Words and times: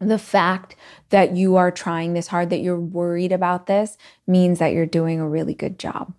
The 0.00 0.18
fact 0.18 0.76
that 1.10 1.36
you 1.36 1.56
are 1.56 1.70
trying 1.70 2.12
this 2.12 2.28
hard, 2.28 2.50
that 2.50 2.60
you're 2.60 2.78
worried 2.78 3.32
about 3.32 3.66
this, 3.66 3.96
means 4.26 4.58
that 4.58 4.72
you're 4.72 4.86
doing 4.86 5.20
a 5.20 5.28
really 5.28 5.54
good 5.54 5.78
job. 5.78 6.12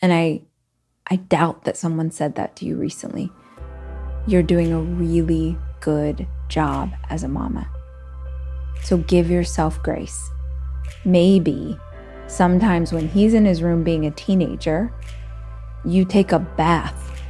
And 0.00 0.12
I 0.12 0.42
I 1.10 1.16
doubt 1.16 1.64
that 1.64 1.76
someone 1.76 2.10
said 2.10 2.36
that 2.36 2.54
to 2.56 2.64
you 2.64 2.76
recently. 2.76 3.32
You're 4.26 4.42
doing 4.42 4.72
a 4.72 4.80
really 4.80 5.58
good 5.80 6.26
job 6.48 6.92
as 7.10 7.22
a 7.22 7.28
mama. 7.28 7.68
So 8.82 8.98
give 8.98 9.30
yourself 9.30 9.82
grace. 9.82 10.30
Maybe 11.04 11.78
sometimes 12.28 12.92
when 12.92 13.08
he's 13.08 13.34
in 13.34 13.44
his 13.44 13.62
room 13.62 13.82
being 13.84 14.06
a 14.06 14.10
teenager, 14.12 14.92
you 15.84 16.04
take 16.04 16.32
a 16.32 16.38
bath, 16.38 17.20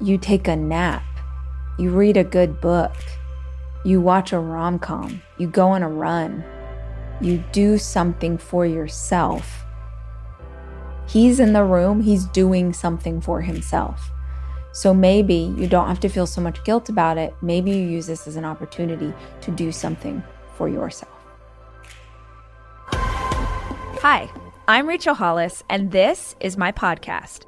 you 0.00 0.18
take 0.18 0.46
a 0.46 0.56
nap, 0.56 1.02
you 1.78 1.90
read 1.90 2.16
a 2.16 2.24
good 2.24 2.60
book, 2.60 2.94
you 3.84 4.00
watch 4.00 4.32
a 4.32 4.38
rom 4.38 4.78
com, 4.78 5.22
you 5.38 5.46
go 5.46 5.68
on 5.68 5.82
a 5.82 5.88
run, 5.88 6.44
you 7.20 7.42
do 7.52 7.78
something 7.78 8.38
for 8.38 8.66
yourself 8.66 9.64
He's 11.08 11.40
in 11.40 11.54
the 11.54 11.64
room, 11.64 12.02
he's 12.02 12.26
doing 12.26 12.74
something 12.74 13.22
for 13.22 13.40
himself. 13.40 14.10
So 14.72 14.92
maybe 14.92 15.54
you 15.56 15.66
don't 15.66 15.88
have 15.88 16.00
to 16.00 16.08
feel 16.08 16.26
so 16.26 16.42
much 16.42 16.62
guilt 16.64 16.90
about 16.90 17.16
it. 17.16 17.34
Maybe 17.40 17.70
you 17.70 17.82
use 17.82 18.06
this 18.06 18.26
as 18.26 18.36
an 18.36 18.44
opportunity 18.44 19.14
to 19.40 19.50
do 19.50 19.72
something 19.72 20.22
for 20.56 20.68
yourself. 20.68 21.10
Hi, 24.00 24.30
I'm 24.68 24.86
Rachel 24.86 25.14
Hollis, 25.14 25.64
and 25.70 25.90
this 25.90 26.36
is 26.40 26.58
my 26.58 26.72
podcast. 26.72 27.47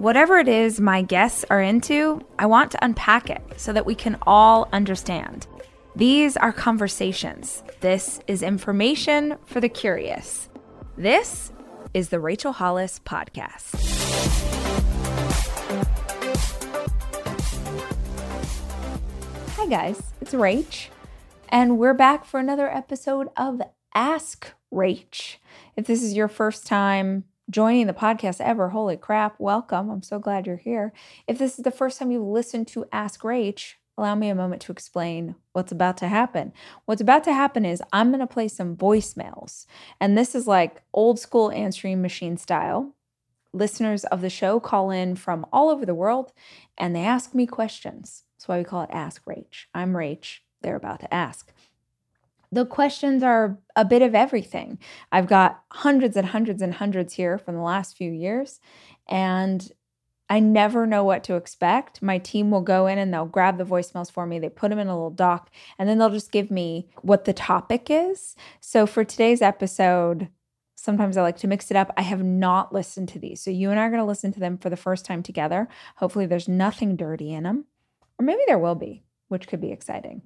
Whatever 0.00 0.38
it 0.38 0.48
is 0.48 0.80
my 0.80 1.02
guests 1.02 1.44
are 1.50 1.60
into, 1.60 2.22
I 2.38 2.46
want 2.46 2.70
to 2.70 2.82
unpack 2.82 3.28
it 3.28 3.42
so 3.58 3.70
that 3.74 3.84
we 3.84 3.94
can 3.94 4.16
all 4.22 4.66
understand. 4.72 5.46
These 5.94 6.38
are 6.38 6.54
conversations. 6.54 7.62
This 7.80 8.18
is 8.26 8.42
information 8.42 9.36
for 9.44 9.60
the 9.60 9.68
curious. 9.68 10.48
This 10.96 11.52
is 11.92 12.08
the 12.08 12.18
Rachel 12.18 12.52
Hollis 12.52 12.98
Podcast. 13.04 13.76
Hi, 19.56 19.66
guys, 19.66 20.02
it's 20.22 20.32
Rach, 20.32 20.86
and 21.50 21.76
we're 21.76 21.92
back 21.92 22.24
for 22.24 22.40
another 22.40 22.74
episode 22.74 23.28
of 23.36 23.60
Ask 23.94 24.54
Rach. 24.72 25.36
If 25.76 25.84
this 25.84 26.02
is 26.02 26.14
your 26.14 26.28
first 26.28 26.66
time 26.66 27.24
joining 27.50 27.88
the 27.88 27.92
podcast 27.92 28.40
ever, 28.40 28.68
holy 28.68 28.96
crap, 28.96 29.34
welcome. 29.38 29.90
I'm 29.90 30.02
so 30.02 30.18
glad 30.18 30.46
you're 30.46 30.56
here. 30.56 30.92
If 31.26 31.38
this 31.38 31.58
is 31.58 31.64
the 31.64 31.70
first 31.70 31.98
time 31.98 32.12
you've 32.12 32.22
listened 32.22 32.68
to 32.68 32.86
Ask 32.92 33.22
Rach, 33.22 33.74
allow 33.98 34.14
me 34.14 34.28
a 34.28 34.34
moment 34.36 34.62
to 34.62 34.72
explain 34.72 35.34
what's 35.52 35.72
about 35.72 35.96
to 35.98 36.08
happen. 36.08 36.52
What's 36.84 37.00
about 37.00 37.24
to 37.24 37.32
happen 37.32 37.64
is 37.64 37.82
I'm 37.92 38.10
going 38.10 38.20
to 38.20 38.26
play 38.26 38.46
some 38.46 38.76
voicemails. 38.76 39.66
And 40.00 40.16
this 40.16 40.34
is 40.34 40.46
like 40.46 40.82
old 40.94 41.18
school 41.18 41.50
answering 41.50 42.00
machine 42.00 42.36
style. 42.36 42.94
Listeners 43.52 44.04
of 44.04 44.20
the 44.20 44.30
show 44.30 44.60
call 44.60 44.92
in 44.92 45.16
from 45.16 45.44
all 45.52 45.70
over 45.70 45.84
the 45.84 45.94
world 45.94 46.32
and 46.78 46.94
they 46.94 47.04
ask 47.04 47.34
me 47.34 47.46
questions. 47.46 48.22
That's 48.36 48.46
why 48.46 48.58
we 48.58 48.64
call 48.64 48.82
it 48.82 48.90
Ask 48.92 49.24
Rach. 49.24 49.66
I'm 49.74 49.94
Rach. 49.94 50.38
They're 50.62 50.76
about 50.76 51.00
to 51.00 51.12
ask. 51.12 51.52
The 52.52 52.66
questions 52.66 53.22
are 53.22 53.58
a 53.76 53.84
bit 53.84 54.02
of 54.02 54.14
everything. 54.14 54.78
I've 55.12 55.28
got 55.28 55.62
hundreds 55.70 56.16
and 56.16 56.26
hundreds 56.26 56.62
and 56.62 56.74
hundreds 56.74 57.14
here 57.14 57.38
from 57.38 57.54
the 57.54 57.62
last 57.62 57.96
few 57.96 58.10
years. 58.10 58.60
And 59.08 59.70
I 60.28 60.38
never 60.38 60.86
know 60.86 61.02
what 61.02 61.24
to 61.24 61.34
expect. 61.34 62.02
My 62.02 62.18
team 62.18 62.50
will 62.50 62.60
go 62.60 62.86
in 62.86 62.98
and 62.98 63.12
they'll 63.12 63.24
grab 63.24 63.58
the 63.58 63.64
voicemails 63.64 64.10
for 64.10 64.26
me. 64.26 64.38
They 64.38 64.48
put 64.48 64.70
them 64.70 64.78
in 64.78 64.86
a 64.86 64.94
little 64.94 65.10
doc 65.10 65.50
and 65.76 65.88
then 65.88 65.98
they'll 65.98 66.10
just 66.10 66.30
give 66.30 66.50
me 66.50 66.88
what 67.02 67.24
the 67.24 67.32
topic 67.32 67.88
is. 67.90 68.36
So 68.60 68.86
for 68.86 69.04
today's 69.04 69.42
episode, 69.42 70.28
sometimes 70.76 71.16
I 71.16 71.22
like 71.22 71.36
to 71.38 71.48
mix 71.48 71.70
it 71.70 71.76
up. 71.76 71.92
I 71.96 72.02
have 72.02 72.22
not 72.22 72.72
listened 72.72 73.08
to 73.10 73.18
these. 73.18 73.42
So 73.42 73.50
you 73.50 73.70
and 73.70 73.78
I 73.78 73.84
are 73.84 73.90
going 73.90 74.00
to 74.00 74.06
listen 74.06 74.32
to 74.32 74.40
them 74.40 74.56
for 74.56 74.70
the 74.70 74.76
first 74.76 75.04
time 75.04 75.22
together. 75.22 75.68
Hopefully 75.96 76.26
there's 76.26 76.48
nothing 76.48 76.94
dirty 76.96 77.32
in 77.32 77.42
them. 77.42 77.66
Or 78.18 78.24
maybe 78.24 78.42
there 78.46 78.58
will 78.58 78.76
be, 78.76 79.02
which 79.30 79.46
could 79.46 79.60
be 79.60 79.70
exciting. 79.70 80.22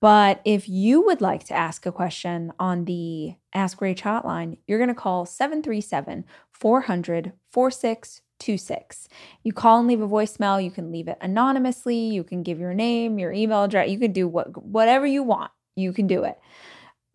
But 0.00 0.40
if 0.44 0.68
you 0.68 1.00
would 1.06 1.20
like 1.20 1.44
to 1.44 1.54
ask 1.54 1.86
a 1.86 1.92
question 1.92 2.52
on 2.58 2.84
the 2.84 3.36
Ask 3.54 3.78
Rach 3.78 4.00
hotline, 4.00 4.58
you're 4.66 4.78
going 4.78 4.88
to 4.88 4.94
call 4.94 5.24
737 5.24 6.24
400 6.50 7.32
46 7.50 8.22
26. 8.40 9.08
You 9.42 9.52
call 9.52 9.78
and 9.78 9.88
leave 9.88 10.00
a 10.00 10.08
voicemail. 10.08 10.62
You 10.62 10.70
can 10.70 10.92
leave 10.92 11.08
it 11.08 11.18
anonymously. 11.20 11.96
You 11.96 12.22
can 12.22 12.42
give 12.42 12.58
your 12.58 12.74
name, 12.74 13.18
your 13.18 13.32
email 13.32 13.64
address. 13.64 13.90
You 13.90 13.98
can 13.98 14.12
do 14.12 14.28
what 14.28 14.62
whatever 14.62 15.06
you 15.06 15.22
want. 15.22 15.50
You 15.76 15.92
can 15.92 16.06
do 16.06 16.24
it. 16.24 16.38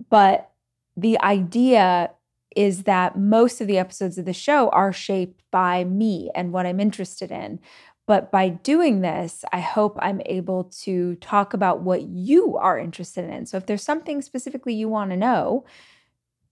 But 0.10 0.50
the 0.96 1.20
idea 1.22 2.12
is 2.56 2.84
that 2.84 3.18
most 3.18 3.62
of 3.62 3.68
the 3.68 3.78
episodes 3.78 4.18
of 4.18 4.26
the 4.26 4.34
show 4.34 4.70
are 4.70 4.94
shaped 4.94 5.42
by 5.52 5.84
me 5.84 6.30
and 6.36 6.52
what 6.52 6.66
I'm 6.66 6.80
interested 6.80 7.32
in. 7.32 7.60
But 8.06 8.32
by 8.32 8.50
doing 8.50 9.02
this, 9.02 9.46
I 9.54 9.60
hope 9.60 9.98
I'm 10.00 10.22
able 10.26 10.66
to 10.82 11.16
talk 11.16 11.54
about 11.54 11.82
what 11.82 12.04
you 12.04 12.58
are 12.58 12.78
interested 12.78 13.30
in. 13.30 13.46
So 13.46 13.58
if 13.58 13.66
there's 13.66 13.84
something 13.84 14.22
specifically 14.22 14.74
you 14.74 14.90
want 14.90 15.12
to 15.12 15.18
know, 15.18 15.66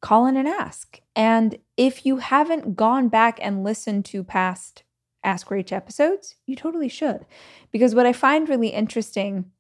call 0.02 0.26
in 0.26 0.38
and 0.38 0.48
ask. 0.48 1.02
And 1.16 1.58
if 1.78 2.06
you 2.06 2.18
haven't 2.18 2.76
gone 2.76 3.10
back 3.10 3.40
and 3.42 3.64
listened 3.64 4.06
to 4.06 4.24
past 4.24 4.84
Ask 5.24 5.50
Rach 5.50 5.72
episodes, 5.72 6.36
you 6.48 6.56
totally 6.56 6.90
should. 6.90 7.26
Because 7.72 7.94
what 7.94 8.06
I 8.06 8.14
find 8.14 8.50
really 8.50 8.70
interesting 8.70 9.52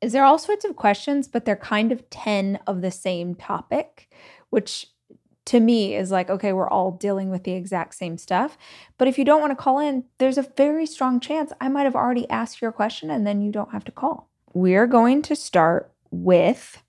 is 0.00 0.12
there 0.12 0.22
are 0.22 0.26
all 0.26 0.38
sorts 0.38 0.64
of 0.64 0.76
questions, 0.76 1.26
but 1.26 1.44
they're 1.44 1.56
kind 1.56 1.90
of 1.90 2.08
10 2.10 2.60
of 2.66 2.82
the 2.82 2.90
same 2.90 3.34
topic, 3.34 4.08
which 4.50 4.86
to 5.46 5.60
me 5.60 5.94
is 5.96 6.10
like, 6.10 6.30
okay, 6.30 6.52
we're 6.52 6.68
all 6.68 6.92
dealing 6.92 7.30
with 7.30 7.44
the 7.44 7.52
exact 7.52 7.94
same 7.94 8.18
stuff. 8.18 8.56
But 8.98 9.08
if 9.08 9.18
you 9.18 9.24
don't 9.24 9.40
want 9.40 9.52
to 9.52 9.62
call 9.62 9.78
in, 9.78 10.04
there's 10.18 10.38
a 10.38 10.50
very 10.56 10.86
strong 10.86 11.20
chance 11.20 11.52
I 11.60 11.68
might 11.68 11.84
have 11.84 11.96
already 11.96 12.28
asked 12.30 12.60
your 12.60 12.72
question 12.72 13.10
and 13.10 13.26
then 13.26 13.40
you 13.40 13.50
don't 13.50 13.72
have 13.72 13.84
to 13.84 13.92
call. 13.92 14.28
We're 14.54 14.86
going 14.86 15.22
to 15.22 15.36
start 15.36 15.92
with 16.10 16.82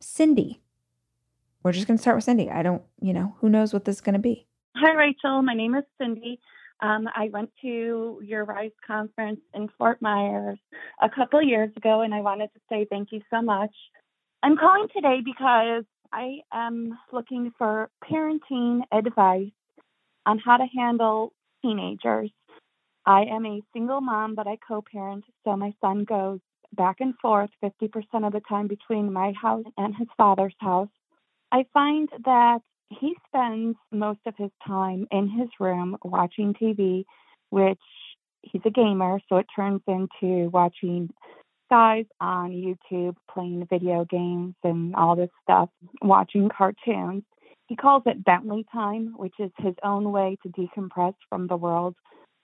Cindy 0.00 0.60
we're 1.62 1.72
just 1.72 1.86
going 1.86 1.98
to 1.98 2.02
start 2.02 2.16
with 2.16 2.24
Cindy. 2.24 2.50
I 2.50 2.62
don't, 2.62 2.82
you 3.00 3.12
know, 3.12 3.34
who 3.40 3.48
knows 3.48 3.72
what 3.72 3.84
this 3.84 3.96
is 3.96 4.00
going 4.00 4.14
to 4.14 4.18
be. 4.20 4.46
Hi, 4.76 4.94
Rachel. 4.94 5.42
My 5.42 5.54
name 5.54 5.74
is 5.74 5.84
Cindy. 6.00 6.40
Um, 6.80 7.08
I 7.14 7.28
went 7.32 7.50
to 7.62 8.20
your 8.24 8.44
RISE 8.44 8.70
conference 8.86 9.40
in 9.52 9.68
Fort 9.76 10.00
Myers 10.00 10.58
a 11.02 11.10
couple 11.10 11.42
years 11.42 11.70
ago, 11.76 12.02
and 12.02 12.14
I 12.14 12.20
wanted 12.20 12.48
to 12.54 12.60
say 12.70 12.86
thank 12.88 13.08
you 13.10 13.20
so 13.30 13.42
much. 13.42 13.74
I'm 14.42 14.56
calling 14.56 14.86
today 14.94 15.18
because 15.22 15.84
I 16.12 16.40
am 16.52 16.98
looking 17.12 17.52
for 17.58 17.90
parenting 18.04 18.82
advice 18.92 19.50
on 20.26 20.38
how 20.38 20.56
to 20.56 20.66
handle 20.74 21.32
teenagers. 21.62 22.30
I 23.06 23.22
am 23.22 23.46
a 23.46 23.62
single 23.72 24.00
mom, 24.00 24.34
but 24.34 24.46
I 24.46 24.56
co 24.56 24.82
parent, 24.82 25.24
so 25.44 25.56
my 25.56 25.74
son 25.80 26.04
goes 26.04 26.40
back 26.74 26.96
and 27.00 27.14
forth 27.20 27.50
50% 27.62 28.26
of 28.26 28.32
the 28.32 28.42
time 28.48 28.68
between 28.68 29.12
my 29.12 29.32
house 29.32 29.64
and 29.76 29.94
his 29.96 30.08
father's 30.16 30.54
house. 30.58 30.88
I 31.50 31.64
find 31.72 32.08
that 32.24 32.60
he 32.90 33.14
spends 33.26 33.76
most 33.90 34.20
of 34.26 34.34
his 34.36 34.50
time 34.66 35.06
in 35.10 35.28
his 35.28 35.48
room 35.60 35.96
watching 36.02 36.54
TV, 36.54 37.04
which 37.50 37.78
he's 38.42 38.62
a 38.64 38.70
gamer, 38.70 39.20
so 39.28 39.36
it 39.36 39.46
turns 39.54 39.80
into 39.86 40.48
watching 40.50 41.10
guys 41.70 42.04
on 42.20 42.50
YouTube 42.50 43.16
playing 43.32 43.66
video 43.70 44.04
games 44.04 44.54
and 44.64 44.94
all 44.94 45.16
this 45.16 45.30
stuff, 45.42 45.68
watching 46.02 46.48
cartoons. 46.48 47.24
He 47.66 47.76
calls 47.76 48.02
it 48.06 48.24
Bentley 48.24 48.64
time, 48.72 49.14
which 49.16 49.34
is 49.38 49.50
his 49.58 49.74
own 49.84 50.10
way 50.10 50.38
to 50.42 50.48
decompress 50.48 51.14
from 51.28 51.46
the 51.46 51.56
world. 51.56 51.94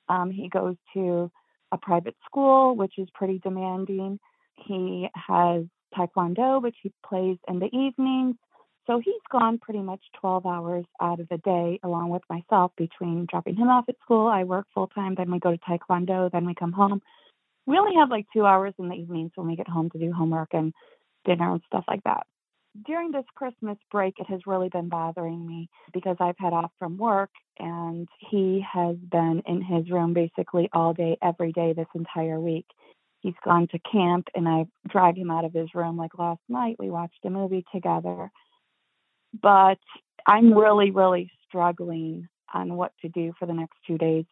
Um, 0.09 0.31
he 0.31 0.49
goes 0.49 0.77
to 0.95 1.31
a 1.73 1.79
private 1.79 2.17
school, 2.27 2.77
which 2.77 2.95
is 2.99 3.09
pretty 3.15 3.39
demanding. 3.39 4.19
He 4.57 5.09
has 5.15 5.65
Taekwondo, 5.97 6.63
which 6.63 6.77
he 6.83 6.93
plays 7.07 7.39
in 7.49 7.59
the 7.59 7.75
evenings. 7.75 8.37
So 8.87 9.01
he's 9.03 9.15
gone 9.33 9.59
pretty 9.59 9.81
much 9.81 10.01
12 10.21 10.45
hours 10.45 10.85
out 11.01 11.21
of 11.21 11.29
the 11.31 11.39
day, 11.39 11.81
along 11.83 12.11
with 12.11 12.23
myself, 12.29 12.73
between 12.77 13.27
dropping 13.31 13.57
him 13.57 13.69
off 13.69 13.87
at 13.89 13.97
school. 14.03 14.27
I 14.27 14.45
work 14.45 14.67
full 14.75 14.89
time, 14.89 15.15
then 15.15 15.31
we 15.31 15.39
go 15.39 15.53
to 15.53 15.59
Taekwondo, 15.59 16.31
then 16.31 16.45
we 16.45 16.55
come 16.55 16.73
home. 16.73 17.01
We 17.67 17.79
only 17.79 17.95
have 17.97 18.11
like 18.11 18.27
two 18.33 18.45
hours 18.47 18.75
in 18.79 18.89
the 18.89 18.95
evenings 18.95 19.33
when 19.35 19.47
we 19.47 19.57
get 19.57 19.69
home 19.69 19.91
to 19.91 19.99
do 19.99 20.13
homework 20.13 20.51
and 20.53 20.73
dinner 21.25 21.53
and 21.53 21.63
stuff 21.67 21.85
like 21.89 22.03
that. 22.05 22.27
during 22.87 23.13
this 23.13 23.25
Christmas 23.37 23.79
break, 23.93 24.15
it 24.19 24.27
has 24.29 24.41
really 24.47 24.69
been 24.69 24.89
bothering 24.89 25.47
me 25.47 25.69
because 25.93 26.17
I've 26.21 26.39
had 26.39 26.53
off 26.53 26.73
from 26.79 26.99
work 26.99 27.31
and 27.59 28.09
he 28.19 28.65
has 28.73 28.97
been 28.97 29.43
in 29.47 29.63
his 29.63 29.91
room 29.91 30.13
basically 30.13 30.69
all 30.73 30.93
day, 30.93 31.17
every 31.23 31.53
day 31.53 31.73
this 31.73 31.87
entire 31.95 32.41
week. 32.41 32.67
He's 33.21 33.35
gone 33.45 33.69
to 33.69 33.79
camp 33.91 34.29
and 34.35 34.49
I 34.49 34.67
dragged 34.89 35.19
him 35.19 35.31
out 35.31 35.45
of 35.45 35.55
his 35.55 35.69
room. 35.75 35.97
Like 35.97 36.19
last 36.19 36.43
night, 36.49 36.77
we 36.79 36.91
watched 36.91 37.25
a 37.25 37.31
movie 37.31 37.65
together. 37.73 38.31
But 39.41 39.79
I'm 40.27 40.53
really, 40.53 40.91
really 40.91 41.31
struggling 41.49 42.29
on 42.53 42.75
what 42.75 42.93
to 43.03 43.09
do 43.09 43.33
for 43.39 43.47
the 43.47 43.55
next 43.55 43.77
two 43.87 43.99
days. 43.99 44.25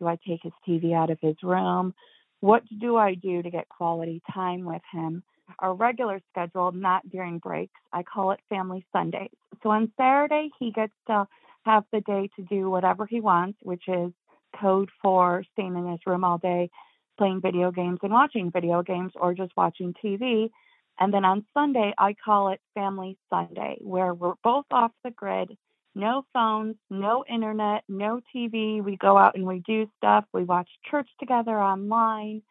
Do 0.00 0.06
I 0.06 0.18
take 0.26 0.40
his 0.42 0.52
TV 0.66 0.94
out 0.94 1.10
of 1.10 1.18
his 1.20 1.36
room? 1.42 1.94
What 2.40 2.62
do 2.80 2.96
I 2.96 3.14
do 3.14 3.42
to 3.42 3.50
get 3.50 3.68
quality 3.68 4.22
time 4.32 4.64
with 4.64 4.82
him? 4.90 5.22
Our 5.58 5.74
regular 5.74 6.20
schedule, 6.30 6.72
not 6.72 7.08
during 7.10 7.38
breaks. 7.38 7.78
I 7.92 8.02
call 8.02 8.30
it 8.32 8.40
Family 8.48 8.84
Sundays. 8.92 9.30
So 9.62 9.70
on 9.70 9.92
Saturday, 9.96 10.50
he 10.58 10.70
gets 10.70 10.94
to 11.08 11.26
have 11.64 11.84
the 11.92 12.00
day 12.00 12.30
to 12.36 12.42
do 12.42 12.70
whatever 12.70 13.04
he 13.04 13.20
wants, 13.20 13.58
which 13.62 13.84
is 13.88 14.12
code 14.58 14.90
for 15.02 15.44
staying 15.52 15.76
in 15.76 15.90
his 15.90 16.00
room 16.06 16.24
all 16.24 16.38
day, 16.38 16.70
playing 17.18 17.42
video 17.42 17.70
games 17.70 17.98
and 18.02 18.12
watching 18.12 18.50
video 18.50 18.82
games, 18.82 19.12
or 19.16 19.34
just 19.34 19.52
watching 19.56 19.94
TV. 20.02 20.50
And 20.98 21.12
then 21.12 21.24
on 21.24 21.44
Sunday, 21.52 21.92
I 21.98 22.14
call 22.14 22.48
it 22.50 22.60
Family 22.74 23.18
Sunday, 23.28 23.76
where 23.80 24.14
we're 24.14 24.34
both 24.42 24.66
off 24.70 24.92
the 25.04 25.10
grid 25.10 25.56
no 25.94 26.22
phones, 26.32 26.76
no 26.88 27.24
internet, 27.28 27.82
no 27.88 28.20
TV. 28.34 28.82
We 28.82 28.96
go 28.96 29.16
out 29.18 29.34
and 29.34 29.46
we 29.46 29.62
do 29.66 29.86
stuff. 29.96 30.24
We 30.32 30.44
watch 30.44 30.68
church 30.90 31.08
together 31.18 31.58
online. 31.60 32.42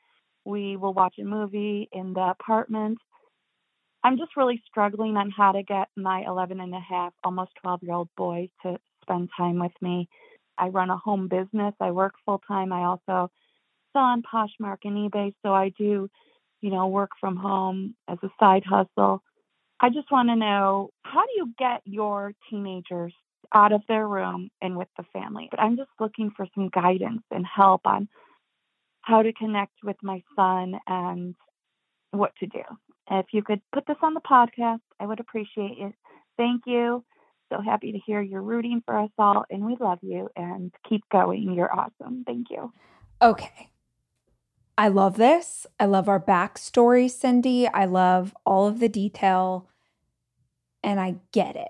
We 0.45 0.77
will 0.77 0.93
watch 0.93 1.15
a 1.19 1.23
movie 1.23 1.89
in 1.91 2.13
the 2.13 2.33
apartment. 2.39 2.97
I'm 4.03 4.17
just 4.17 4.37
really 4.37 4.61
struggling 4.67 5.17
on 5.17 5.29
how 5.29 5.51
to 5.51 5.63
get 5.63 5.89
my 5.97 6.23
11 6.25 6.59
and 6.59 6.73
a 6.73 6.79
half, 6.79 7.13
almost 7.23 7.51
12 7.61 7.83
year 7.83 7.93
old 7.93 8.09
boy 8.15 8.49
to 8.63 8.77
spend 9.03 9.29
time 9.35 9.59
with 9.59 9.73
me. 9.81 10.07
I 10.57 10.69
run 10.69 10.89
a 10.89 10.97
home 10.97 11.27
business. 11.27 11.73
I 11.79 11.91
work 11.91 12.13
full 12.25 12.41
time. 12.47 12.71
I 12.73 12.83
also 12.83 13.31
sell 13.93 14.03
on 14.03 14.23
Poshmark 14.23 14.79
and 14.83 15.11
eBay. 15.11 15.33
So 15.43 15.53
I 15.53 15.71
do, 15.77 16.09
you 16.61 16.71
know, 16.71 16.87
work 16.87 17.11
from 17.19 17.35
home 17.35 17.95
as 18.07 18.17
a 18.23 18.29
side 18.39 18.63
hustle. 18.65 19.21
I 19.79 19.89
just 19.89 20.11
want 20.11 20.29
to 20.29 20.35
know 20.35 20.89
how 21.03 21.21
do 21.21 21.31
you 21.37 21.53
get 21.57 21.81
your 21.85 22.33
teenagers 22.49 23.13
out 23.53 23.71
of 23.71 23.81
their 23.87 24.07
room 24.07 24.49
and 24.61 24.77
with 24.77 24.87
the 24.97 25.03
family. 25.13 25.47
But 25.49 25.59
I'm 25.59 25.77
just 25.77 25.89
looking 25.99 26.31
for 26.35 26.45
some 26.53 26.69
guidance 26.69 27.23
and 27.31 27.45
help 27.45 27.81
on 27.85 28.07
how 29.01 29.21
to 29.21 29.33
connect 29.33 29.73
with 29.83 29.97
my 30.03 30.21
son 30.35 30.79
and 30.87 31.35
what 32.11 32.31
to 32.39 32.47
do. 32.47 32.61
If 33.09 33.27
you 33.31 33.41
could 33.41 33.61
put 33.73 33.87
this 33.87 33.97
on 34.01 34.13
the 34.13 34.21
podcast, 34.21 34.81
I 34.99 35.07
would 35.07 35.19
appreciate 35.19 35.77
it. 35.79 35.93
Thank 36.37 36.63
you. 36.67 37.03
So 37.51 37.59
happy 37.61 37.91
to 37.91 37.99
hear 38.05 38.21
you're 38.21 38.43
rooting 38.43 38.83
for 38.85 38.97
us 38.97 39.09
all, 39.17 39.45
and 39.49 39.65
we 39.65 39.75
love 39.79 39.97
you 40.03 40.29
and 40.35 40.71
keep 40.87 41.01
going. 41.11 41.51
You're 41.53 41.73
awesome. 41.73 42.23
Thank 42.25 42.47
you. 42.51 42.71
Okay. 43.21 43.71
I 44.77 44.87
love 44.87 45.17
this. 45.17 45.65
I 45.79 45.85
love 45.85 46.07
our 46.07 46.19
backstory, 46.19 47.09
Cindy. 47.09 47.67
I 47.67 47.85
love 47.85 48.35
all 48.45 48.67
of 48.67 48.79
the 48.79 48.87
detail, 48.87 49.67
and 50.83 50.99
I 50.99 51.15
get 51.31 51.55
it. 51.55 51.69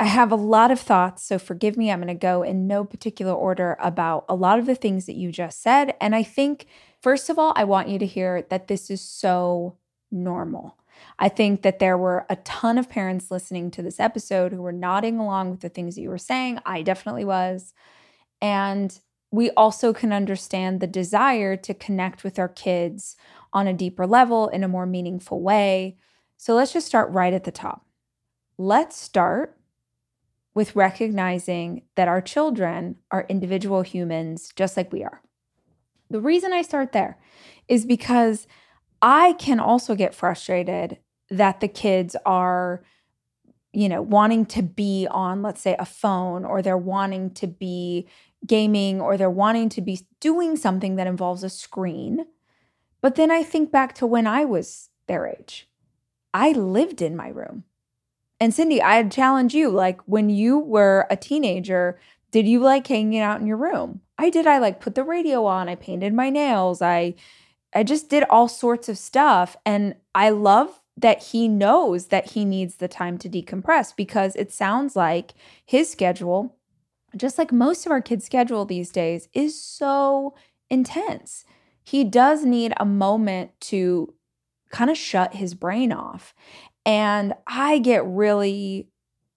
I 0.00 0.04
have 0.04 0.30
a 0.30 0.36
lot 0.36 0.70
of 0.70 0.78
thoughts, 0.78 1.24
so 1.24 1.38
forgive 1.38 1.76
me. 1.76 1.90
I'm 1.90 1.98
going 1.98 2.08
to 2.08 2.14
go 2.14 2.42
in 2.42 2.68
no 2.68 2.84
particular 2.84 3.32
order 3.32 3.76
about 3.80 4.24
a 4.28 4.34
lot 4.34 4.60
of 4.60 4.66
the 4.66 4.76
things 4.76 5.06
that 5.06 5.16
you 5.16 5.32
just 5.32 5.60
said. 5.60 5.94
And 6.00 6.14
I 6.14 6.22
think, 6.22 6.66
first 7.00 7.28
of 7.28 7.38
all, 7.38 7.52
I 7.56 7.64
want 7.64 7.88
you 7.88 7.98
to 7.98 8.06
hear 8.06 8.42
that 8.42 8.68
this 8.68 8.90
is 8.90 9.00
so 9.00 9.76
normal. 10.12 10.76
I 11.18 11.28
think 11.28 11.62
that 11.62 11.80
there 11.80 11.98
were 11.98 12.26
a 12.28 12.36
ton 12.36 12.78
of 12.78 12.88
parents 12.88 13.30
listening 13.30 13.70
to 13.72 13.82
this 13.82 13.98
episode 13.98 14.52
who 14.52 14.62
were 14.62 14.72
nodding 14.72 15.18
along 15.18 15.50
with 15.50 15.60
the 15.60 15.68
things 15.68 15.96
that 15.96 16.02
you 16.02 16.10
were 16.10 16.18
saying. 16.18 16.60
I 16.64 16.82
definitely 16.82 17.24
was. 17.24 17.74
And 18.40 18.96
we 19.30 19.50
also 19.50 19.92
can 19.92 20.12
understand 20.12 20.80
the 20.80 20.86
desire 20.86 21.56
to 21.56 21.74
connect 21.74 22.24
with 22.24 22.38
our 22.38 22.48
kids 22.48 23.16
on 23.52 23.66
a 23.66 23.74
deeper 23.74 24.06
level 24.06 24.48
in 24.48 24.62
a 24.62 24.68
more 24.68 24.86
meaningful 24.86 25.42
way. 25.42 25.98
So 26.36 26.54
let's 26.54 26.72
just 26.72 26.86
start 26.86 27.10
right 27.10 27.32
at 27.32 27.44
the 27.44 27.50
top. 27.50 27.84
Let's 28.56 28.96
start 28.96 29.57
with 30.58 30.74
recognizing 30.74 31.82
that 31.94 32.08
our 32.08 32.20
children 32.20 32.96
are 33.12 33.24
individual 33.28 33.82
humans 33.82 34.50
just 34.56 34.76
like 34.76 34.92
we 34.92 35.04
are. 35.04 35.22
The 36.10 36.20
reason 36.20 36.52
I 36.52 36.62
start 36.62 36.90
there 36.90 37.16
is 37.68 37.86
because 37.86 38.48
I 39.00 39.34
can 39.34 39.60
also 39.60 39.94
get 39.94 40.16
frustrated 40.16 40.98
that 41.30 41.60
the 41.60 41.68
kids 41.68 42.16
are 42.26 42.82
you 43.72 43.88
know 43.88 44.02
wanting 44.02 44.46
to 44.46 44.64
be 44.64 45.06
on 45.08 45.42
let's 45.42 45.60
say 45.60 45.76
a 45.78 45.84
phone 45.84 46.44
or 46.44 46.60
they're 46.60 46.76
wanting 46.76 47.30
to 47.34 47.46
be 47.46 48.08
gaming 48.44 49.00
or 49.00 49.16
they're 49.16 49.30
wanting 49.30 49.68
to 49.68 49.80
be 49.80 50.00
doing 50.18 50.56
something 50.56 50.96
that 50.96 51.06
involves 51.06 51.44
a 51.44 51.50
screen. 51.50 52.26
But 53.00 53.14
then 53.14 53.30
I 53.30 53.44
think 53.44 53.70
back 53.70 53.94
to 53.94 54.08
when 54.08 54.26
I 54.26 54.44
was 54.44 54.90
their 55.06 55.24
age. 55.24 55.68
I 56.34 56.50
lived 56.50 57.00
in 57.00 57.14
my 57.14 57.28
room. 57.28 57.62
And 58.40 58.54
Cindy, 58.54 58.80
I'd 58.80 59.10
challenge 59.10 59.54
you 59.54 59.70
like 59.70 60.00
when 60.02 60.30
you 60.30 60.58
were 60.58 61.06
a 61.10 61.16
teenager, 61.16 61.98
did 62.30 62.46
you 62.46 62.60
like 62.60 62.86
hanging 62.86 63.20
out 63.20 63.40
in 63.40 63.46
your 63.46 63.56
room? 63.56 64.00
I 64.18 64.30
did. 64.30 64.46
I 64.46 64.58
like 64.58 64.80
put 64.80 64.94
the 64.94 65.04
radio 65.04 65.44
on, 65.46 65.68
I 65.68 65.74
painted 65.74 66.14
my 66.14 66.30
nails, 66.30 66.82
I 66.82 67.14
I 67.74 67.82
just 67.82 68.08
did 68.08 68.24
all 68.30 68.48
sorts 68.48 68.88
of 68.88 68.96
stuff 68.96 69.56
and 69.66 69.94
I 70.14 70.30
love 70.30 70.82
that 70.96 71.22
he 71.22 71.48
knows 71.48 72.06
that 72.06 72.30
he 72.30 72.44
needs 72.44 72.76
the 72.76 72.88
time 72.88 73.18
to 73.18 73.28
decompress 73.28 73.94
because 73.94 74.34
it 74.36 74.50
sounds 74.50 74.96
like 74.96 75.34
his 75.64 75.90
schedule 75.90 76.56
just 77.16 77.38
like 77.38 77.52
most 77.52 77.86
of 77.86 77.92
our 77.92 78.00
kids' 78.02 78.26
schedule 78.26 78.64
these 78.64 78.90
days 78.90 79.28
is 79.32 79.60
so 79.60 80.34
intense. 80.70 81.44
He 81.82 82.04
does 82.04 82.44
need 82.44 82.74
a 82.76 82.84
moment 82.84 83.52
to 83.62 84.14
kind 84.70 84.90
of 84.90 84.98
shut 84.98 85.34
his 85.34 85.54
brain 85.54 85.92
off. 85.92 86.34
And 86.88 87.34
I 87.46 87.80
get 87.80 88.02
really, 88.06 88.88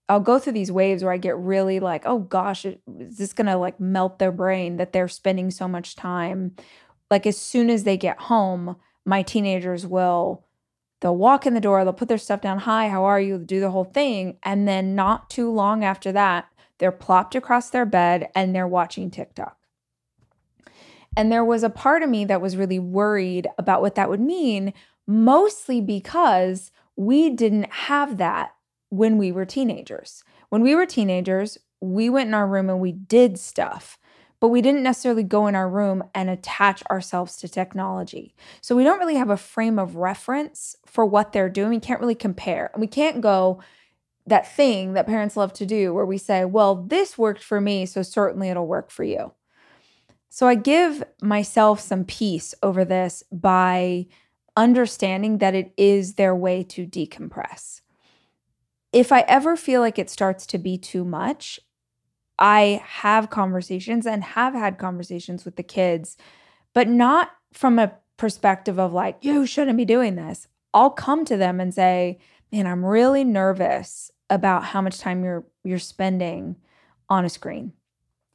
I'll 0.07 0.21
go 0.21 0.39
through 0.39 0.53
these 0.53 0.71
waves 0.71 1.03
where 1.03 1.11
I 1.11 1.17
get 1.17 1.35
really 1.35 1.81
like, 1.81 2.03
oh 2.05 2.19
gosh, 2.19 2.65
is 2.65 3.17
this 3.17 3.33
gonna 3.33 3.57
like 3.57 3.77
melt 3.77 4.19
their 4.19 4.31
brain 4.31 4.77
that 4.77 4.93
they're 4.93 5.09
spending 5.09 5.51
so 5.51 5.67
much 5.67 5.97
time? 5.97 6.55
Like 7.09 7.25
as 7.27 7.37
soon 7.37 7.69
as 7.69 7.83
they 7.83 7.97
get 7.97 8.17
home, 8.21 8.77
my 9.05 9.21
teenagers 9.21 9.85
will 9.85 10.45
they'll 11.01 11.17
walk 11.17 11.45
in 11.45 11.53
the 11.53 11.59
door, 11.59 11.83
they'll 11.83 11.91
put 11.91 12.07
their 12.07 12.17
stuff 12.17 12.39
down, 12.39 12.59
hi, 12.59 12.87
how 12.87 13.03
are 13.03 13.19
you? 13.19 13.37
Do 13.37 13.59
the 13.59 13.71
whole 13.71 13.83
thing. 13.83 14.37
And 14.43 14.65
then 14.65 14.95
not 14.95 15.29
too 15.29 15.51
long 15.51 15.83
after 15.83 16.13
that, 16.13 16.47
they're 16.77 16.91
plopped 16.91 17.35
across 17.35 17.69
their 17.69 17.85
bed 17.85 18.29
and 18.33 18.55
they're 18.55 18.67
watching 18.67 19.11
TikTok. 19.11 19.57
And 21.17 21.29
there 21.29 21.43
was 21.43 21.63
a 21.63 21.69
part 21.69 22.01
of 22.01 22.09
me 22.09 22.23
that 22.25 22.39
was 22.39 22.55
really 22.55 22.79
worried 22.79 23.47
about 23.57 23.81
what 23.81 23.95
that 23.95 24.09
would 24.09 24.21
mean, 24.21 24.73
mostly 25.05 25.81
because 25.81 26.71
we 27.01 27.31
didn't 27.31 27.71
have 27.71 28.17
that 28.17 28.53
when 28.89 29.17
we 29.17 29.31
were 29.31 29.45
teenagers. 29.45 30.23
When 30.49 30.61
we 30.61 30.75
were 30.75 30.85
teenagers, 30.85 31.57
we 31.79 32.11
went 32.11 32.27
in 32.27 32.35
our 32.35 32.45
room 32.45 32.69
and 32.69 32.79
we 32.79 32.91
did 32.91 33.39
stuff, 33.39 33.97
but 34.39 34.49
we 34.49 34.61
didn't 34.61 34.83
necessarily 34.83 35.23
go 35.23 35.47
in 35.47 35.55
our 35.55 35.67
room 35.67 36.03
and 36.13 36.29
attach 36.29 36.83
ourselves 36.91 37.37
to 37.37 37.47
technology. 37.47 38.35
So 38.61 38.75
we 38.75 38.83
don't 38.83 38.99
really 38.99 39.15
have 39.15 39.31
a 39.31 39.37
frame 39.37 39.79
of 39.79 39.95
reference 39.95 40.75
for 40.85 41.03
what 41.03 41.33
they're 41.33 41.49
doing. 41.49 41.69
We 41.71 41.79
can't 41.79 42.01
really 42.01 42.13
compare. 42.13 42.69
And 42.73 42.81
we 42.81 42.87
can't 42.87 43.19
go 43.19 43.63
that 44.27 44.55
thing 44.55 44.93
that 44.93 45.07
parents 45.07 45.35
love 45.35 45.53
to 45.53 45.65
do 45.65 45.95
where 45.95 46.05
we 46.05 46.19
say, 46.19 46.45
well, 46.45 46.75
this 46.75 47.17
worked 47.17 47.43
for 47.43 47.59
me, 47.59 47.87
so 47.87 48.03
certainly 48.03 48.49
it'll 48.49 48.67
work 48.67 48.91
for 48.91 49.03
you. 49.03 49.33
So 50.29 50.47
I 50.47 50.53
give 50.53 51.03
myself 51.19 51.79
some 51.79 52.05
peace 52.05 52.53
over 52.61 52.85
this 52.85 53.23
by 53.31 54.05
understanding 54.55 55.37
that 55.37 55.55
it 55.55 55.73
is 55.77 56.15
their 56.15 56.35
way 56.35 56.63
to 56.63 56.85
decompress. 56.85 57.81
If 58.91 59.11
I 59.11 59.21
ever 59.21 59.55
feel 59.55 59.81
like 59.81 59.97
it 59.97 60.09
starts 60.09 60.45
to 60.47 60.57
be 60.57 60.77
too 60.77 61.05
much, 61.05 61.59
I 62.37 62.81
have 62.85 63.29
conversations 63.29 64.05
and 64.05 64.23
have 64.23 64.53
had 64.53 64.77
conversations 64.77 65.45
with 65.45 65.55
the 65.55 65.63
kids, 65.63 66.17
but 66.73 66.87
not 66.87 67.31
from 67.53 67.79
a 67.79 67.93
perspective 68.17 68.79
of 68.79 68.93
like, 68.93 69.17
you 69.21 69.45
shouldn't 69.45 69.77
be 69.77 69.85
doing 69.85 70.15
this. 70.15 70.47
I'll 70.73 70.89
come 70.89 71.23
to 71.25 71.37
them 71.37 71.59
and 71.59 71.73
say, 71.73 72.19
man, 72.51 72.67
I'm 72.67 72.83
really 72.83 73.23
nervous 73.23 74.11
about 74.29 74.63
how 74.63 74.81
much 74.81 74.99
time 74.99 75.23
you're 75.23 75.45
you're 75.63 75.79
spending 75.79 76.55
on 77.09 77.25
a 77.25 77.29
screen. 77.29 77.73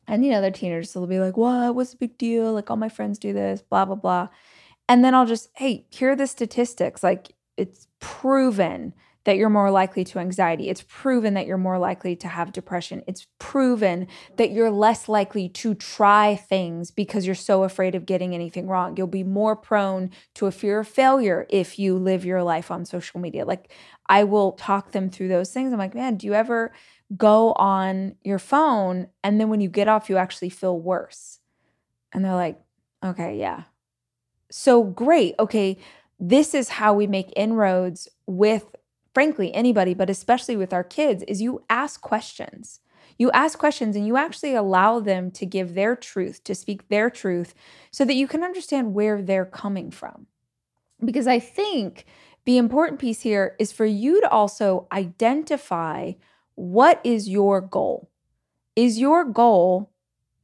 And 0.06 0.24
you 0.24 0.30
know, 0.30 0.40
they're 0.40 0.50
teenagers, 0.50 0.92
they'll 0.92 1.06
be 1.06 1.18
like, 1.18 1.36
what? 1.36 1.74
What's 1.74 1.90
the 1.90 1.96
big 1.96 2.16
deal? 2.18 2.52
Like 2.52 2.70
all 2.70 2.76
my 2.76 2.88
friends 2.88 3.18
do 3.18 3.32
this, 3.32 3.62
blah, 3.62 3.84
blah, 3.84 3.96
blah. 3.96 4.28
And 4.88 5.04
then 5.04 5.14
I'll 5.14 5.26
just, 5.26 5.50
hey, 5.54 5.86
here 5.90 6.12
are 6.12 6.16
the 6.16 6.26
statistics. 6.26 7.02
Like 7.02 7.32
it's 7.56 7.88
proven 8.00 8.94
that 9.26 9.36
you're 9.36 9.50
more 9.50 9.72
likely 9.72 10.04
to 10.04 10.20
anxiety. 10.20 10.68
It's 10.68 10.84
proven 10.86 11.34
that 11.34 11.48
you're 11.48 11.58
more 11.58 11.80
likely 11.80 12.14
to 12.14 12.28
have 12.28 12.52
depression. 12.52 13.02
It's 13.08 13.26
proven 13.40 14.06
that 14.36 14.52
you're 14.52 14.70
less 14.70 15.08
likely 15.08 15.48
to 15.48 15.74
try 15.74 16.36
things 16.36 16.92
because 16.92 17.26
you're 17.26 17.34
so 17.34 17.64
afraid 17.64 17.96
of 17.96 18.06
getting 18.06 18.36
anything 18.36 18.68
wrong. 18.68 18.96
You'll 18.96 19.08
be 19.08 19.24
more 19.24 19.56
prone 19.56 20.10
to 20.34 20.46
a 20.46 20.52
fear 20.52 20.78
of 20.78 20.86
failure 20.86 21.44
if 21.50 21.76
you 21.76 21.98
live 21.98 22.24
your 22.24 22.44
life 22.44 22.70
on 22.70 22.84
social 22.84 23.18
media. 23.18 23.44
Like 23.44 23.72
I 24.06 24.22
will 24.22 24.52
talk 24.52 24.92
them 24.92 25.10
through 25.10 25.28
those 25.28 25.52
things. 25.52 25.72
I'm 25.72 25.78
like, 25.80 25.96
man, 25.96 26.14
do 26.14 26.28
you 26.28 26.34
ever 26.34 26.72
go 27.16 27.52
on 27.54 28.14
your 28.22 28.38
phone 28.38 29.08
and 29.24 29.40
then 29.40 29.50
when 29.50 29.60
you 29.60 29.68
get 29.68 29.88
off, 29.88 30.08
you 30.08 30.18
actually 30.18 30.50
feel 30.50 30.78
worse? 30.78 31.40
And 32.12 32.24
they're 32.24 32.32
like, 32.34 32.60
okay, 33.04 33.36
yeah. 33.36 33.64
So 34.50 34.82
great. 34.82 35.34
Okay. 35.38 35.78
This 36.18 36.54
is 36.54 36.68
how 36.68 36.94
we 36.94 37.06
make 37.06 37.32
inroads 37.36 38.08
with 38.26 38.74
frankly 39.16 39.50
anybody 39.54 39.94
but 39.94 40.10
especially 40.10 40.58
with 40.58 40.74
our 40.74 40.84
kids 40.84 41.22
is 41.26 41.40
you 41.40 41.64
ask 41.70 42.02
questions 42.02 42.80
you 43.16 43.30
ask 43.30 43.58
questions 43.58 43.96
and 43.96 44.06
you 44.06 44.14
actually 44.18 44.54
allow 44.54 45.00
them 45.00 45.30
to 45.30 45.46
give 45.46 45.72
their 45.72 45.96
truth 45.96 46.44
to 46.44 46.54
speak 46.54 46.86
their 46.90 47.08
truth 47.08 47.54
so 47.90 48.04
that 48.04 48.12
you 48.12 48.28
can 48.28 48.42
understand 48.42 48.92
where 48.92 49.22
they're 49.22 49.46
coming 49.46 49.90
from 49.90 50.26
because 51.02 51.26
i 51.26 51.38
think 51.38 52.04
the 52.44 52.58
important 52.58 53.00
piece 53.00 53.22
here 53.22 53.56
is 53.58 53.72
for 53.72 53.86
you 53.86 54.20
to 54.20 54.28
also 54.28 54.86
identify 54.92 56.12
what 56.54 57.00
is 57.02 57.26
your 57.26 57.62
goal 57.62 58.10
is 58.74 58.98
your 58.98 59.24
goal 59.24 59.90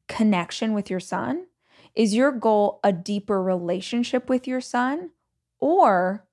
connection 0.08 0.72
with 0.72 0.88
your 0.88 1.00
son 1.00 1.46
is 1.94 2.14
your 2.14 2.32
goal 2.32 2.80
a 2.82 2.92
deeper 2.92 3.42
relationship 3.42 4.28
with 4.28 4.46
your 4.46 4.60
son 4.60 5.10
or 5.58 6.26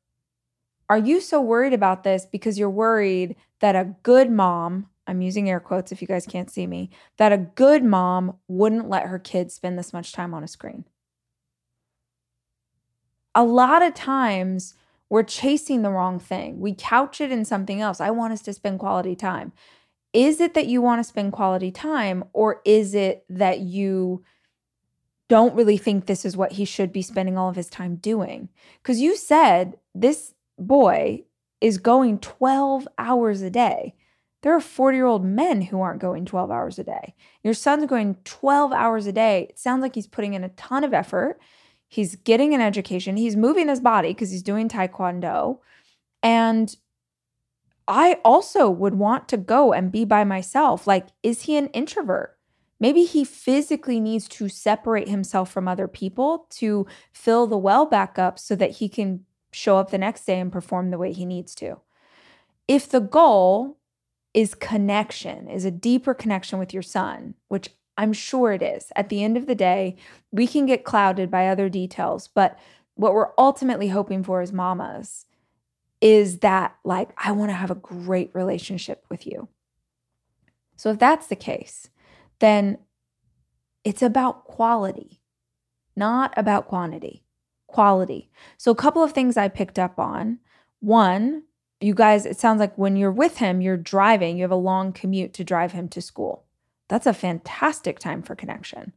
are 0.90 0.98
you 0.98 1.22
so 1.22 1.40
worried 1.40 1.74
about 1.74 2.04
this 2.04 2.26
because 2.26 2.58
you're 2.58 2.70
worried 2.70 3.36
that 3.60 3.76
a 3.76 3.96
good 4.02 4.32
mom, 4.32 4.88
I'm 5.06 5.22
using 5.22 5.48
air 5.48 5.60
quotes 5.60 5.92
if 5.92 6.02
you 6.02 6.08
guys 6.08 6.26
can't 6.26 6.50
see 6.50 6.66
me, 6.66 6.90
that 7.18 7.32
a 7.32 7.38
good 7.38 7.84
mom 7.84 8.38
wouldn't 8.48 8.90
let 8.90 9.06
her 9.06 9.20
kids 9.20 9.54
spend 9.54 9.78
this 9.78 9.94
much 9.94 10.12
time 10.12 10.34
on 10.34 10.44
a 10.44 10.48
screen? 10.48 10.86
A 13.36 13.44
lot 13.44 13.84
of 13.84 13.94
times 13.94 14.74
we're 15.10 15.24
chasing 15.24 15.84
the 15.84 15.92
wrong 15.92 16.20
thing. 16.20 16.60
We 16.60 16.74
couch 16.74 17.22
it 17.22 17.32
in 17.32 17.46
something 17.46 17.82
else. 17.82 18.02
I 18.02 18.10
want 18.10 18.34
us 18.34 18.42
to 18.44 18.54
spend 18.54 18.80
quality 18.80 19.16
time. 19.16 19.52
Is 20.12 20.42
it 20.42 20.56
that 20.56 20.66
you 20.66 20.82
want 20.82 21.00
to 21.00 21.08
spend 21.08 21.34
quality 21.34 21.70
time, 21.70 22.24
or 22.34 22.62
is 22.66 22.96
it 22.96 23.26
that 23.30 23.60
you 23.60 24.24
don't 25.30 25.56
really 25.56 25.78
think 25.78 26.06
this 26.06 26.26
is 26.26 26.36
what 26.36 26.54
he 26.54 26.66
should 26.66 26.92
be 26.92 27.02
spending 27.02 27.38
all 27.38 27.50
of 27.50 27.56
his 27.56 27.70
time 27.70 27.96
doing? 27.96 28.50
Because 28.82 29.00
you 29.00 29.16
said 29.16 29.78
this 29.96 30.34
boy 30.58 31.24
is 31.62 31.78
going 31.78 32.20
12 32.20 32.88
hours 32.98 33.42
a 33.42 33.50
day. 33.50 33.96
There 34.42 34.56
are 34.56 34.62
40 34.62 34.98
year 34.98 35.06
old 35.06 35.24
men 35.24 35.62
who 35.62 35.82
aren't 35.82 36.02
going 36.02 36.26
12 36.26 36.50
hours 36.52 36.80
a 36.80 36.84
day. 36.84 37.14
Your 37.44 37.54
son's 37.54 37.86
going 37.86 38.16
12 38.24 38.74
hours 38.74 39.06
a 39.06 39.12
day. 39.12 39.48
It 39.50 39.60
sounds 39.60 39.82
like 39.82 39.96
he's 39.96 40.08
putting 40.08 40.34
in 40.34 40.44
a 40.44 40.50
ton 40.50 40.84
of 40.84 40.94
effort. 40.94 41.40
He's 41.88 42.16
getting 42.16 42.54
an 42.54 42.62
education. 42.62 43.18
He's 43.18 43.36
moving 43.36 43.68
his 43.68 43.80
body 43.80 44.10
because 44.10 44.32
he's 44.32 44.44
doing 44.44 44.70
taekwondo. 44.70 45.60
And 46.24 46.76
I 47.88 48.20
also 48.24 48.70
would 48.70 48.96
want 48.96 49.28
to 49.30 49.38
go 49.38 49.74
and 49.74 49.92
be 49.92 50.06
by 50.06 50.24
myself. 50.24 50.88
Like, 50.88 51.08
is 51.24 51.44
he 51.44 51.58
an 51.58 51.68
introvert? 51.68 52.39
Maybe 52.80 53.04
he 53.04 53.24
physically 53.24 54.00
needs 54.00 54.28
to 54.30 54.48
separate 54.48 55.10
himself 55.10 55.52
from 55.52 55.68
other 55.68 55.88
people 55.88 56.48
to 56.52 56.88
fill 57.12 57.46
the 57.48 57.58
well 57.58 57.86
back 57.86 58.18
up 58.18 58.40
so 58.40 58.56
that 58.56 58.72
he 58.72 58.88
can 58.88 59.26
show 59.52 59.78
up 59.78 59.92
the 59.92 59.98
next 59.98 60.26
day 60.26 60.40
and 60.40 60.52
perform 60.52 60.90
the 60.90 60.98
way 60.98 61.12
he 61.12 61.26
needs 61.26 61.54
to. 61.56 61.80
If 62.68 62.90
the 62.90 63.02
goal 63.02 63.78
is 64.34 64.54
connection, 64.54 65.50
is 65.50 65.66
a 65.66 65.72
deeper 65.72 66.14
connection 66.14 66.60
with 66.60 66.74
your 66.74 66.84
son, 66.84 67.34
which 67.48 67.70
I'm 67.98 68.14
sure 68.14 68.54
it 68.54 68.62
is. 68.62 68.92
At 68.96 69.10
the 69.10 69.24
end 69.24 69.36
of 69.36 69.46
the 69.46 69.56
day, 69.56 69.98
we 70.32 70.48
can 70.48 70.66
get 70.66 70.86
clouded 70.86 71.30
by 71.30 71.48
other 71.48 71.68
details, 71.68 72.28
but 72.28 72.58
what 72.96 73.14
we're 73.14 73.32
ultimately 73.38 73.90
hoping 73.90 74.24
for 74.24 74.42
as 74.42 74.54
mamas 74.54 75.26
is 76.00 76.40
that, 76.40 76.76
like, 76.86 77.10
I 77.18 77.32
want 77.34 77.50
to 77.50 77.56
have 77.56 77.72
a 77.72 77.76
great 77.76 78.32
relationship 78.34 79.04
with 79.10 79.28
you. 79.28 79.50
So, 80.78 80.92
if 80.92 81.00
that's 81.00 81.28
the 81.28 81.36
case, 81.36 81.90
then 82.40 82.78
it's 83.84 84.02
about 84.02 84.46
quality, 84.46 85.22
not 85.96 86.34
about 86.38 86.68
quantity 86.68 87.24
quality. 87.70 88.30
So, 88.58 88.72
a 88.72 88.76
couple 88.76 89.04
of 89.04 89.14
things 89.14 89.38
I 89.38 89.48
picked 89.48 89.80
up 89.80 89.98
on. 90.00 90.40
One, 90.82 91.44
you 91.80 91.94
guys, 91.94 92.26
it 92.26 92.38
sounds 92.38 92.60
like 92.60 92.78
when 92.78 92.98
you're 92.98 93.12
with 93.12 93.38
him, 93.38 93.62
you're 93.62 93.78
driving, 93.78 94.38
you 94.38 94.44
have 94.44 94.52
a 94.52 94.56
long 94.56 94.92
commute 94.92 95.34
to 95.36 95.44
drive 95.44 95.72
him 95.72 95.88
to 95.90 96.02
school. 96.02 96.46
That's 96.90 97.08
a 97.08 97.14
fantastic 97.14 98.00
time 98.00 98.22
for 98.22 98.36
connection. 98.36 98.94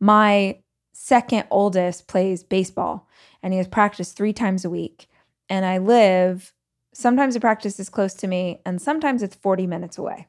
My 0.00 0.58
second 0.92 1.44
oldest 1.50 2.08
plays 2.08 2.42
baseball 2.42 3.06
and 3.42 3.52
he 3.52 3.58
has 3.58 3.68
practice 3.68 4.12
three 4.12 4.32
times 4.32 4.64
a 4.64 4.70
week. 4.70 5.06
And 5.48 5.64
I 5.64 5.78
live, 5.78 6.52
sometimes 6.92 7.34
the 7.34 7.40
practice 7.40 7.78
is 7.78 7.88
close 7.88 8.14
to 8.14 8.26
me 8.26 8.60
and 8.66 8.82
sometimes 8.82 9.22
it's 9.22 9.36
40 9.36 9.66
minutes 9.66 9.98
away. 9.98 10.26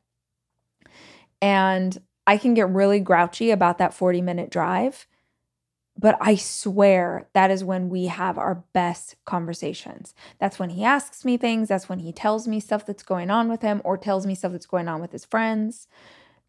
And 1.41 1.97
I 2.27 2.37
can 2.37 2.53
get 2.53 2.69
really 2.69 2.99
grouchy 2.99 3.49
about 3.49 3.79
that 3.79 3.93
40 3.93 4.21
minute 4.21 4.51
drive 4.51 5.07
but 5.99 6.17
I 6.21 6.35
swear 6.35 7.27
that 7.33 7.49
is 7.49 7.63
when 7.63 7.89
we 7.89 8.05
have 8.05 8.37
our 8.37 8.63
best 8.73 9.15
conversations. 9.25 10.13
That's 10.39 10.59
when 10.59 10.69
he 10.71 10.83
asks 10.83 11.25
me 11.25 11.37
things. 11.37 11.69
That's 11.69 11.89
when 11.89 11.99
he 11.99 12.11
tells 12.11 12.47
me 12.47 12.59
stuff 12.59 12.85
that's 12.85 13.03
going 13.03 13.31
on 13.31 13.49
with 13.49 13.61
him 13.61 13.81
or 13.83 13.97
tells 13.97 14.25
me 14.25 14.35
stuff 14.35 14.51
that's 14.51 14.67
going 14.67 14.87
on 14.87 15.01
with 15.01 15.11
his 15.11 15.25
friends. 15.25 15.87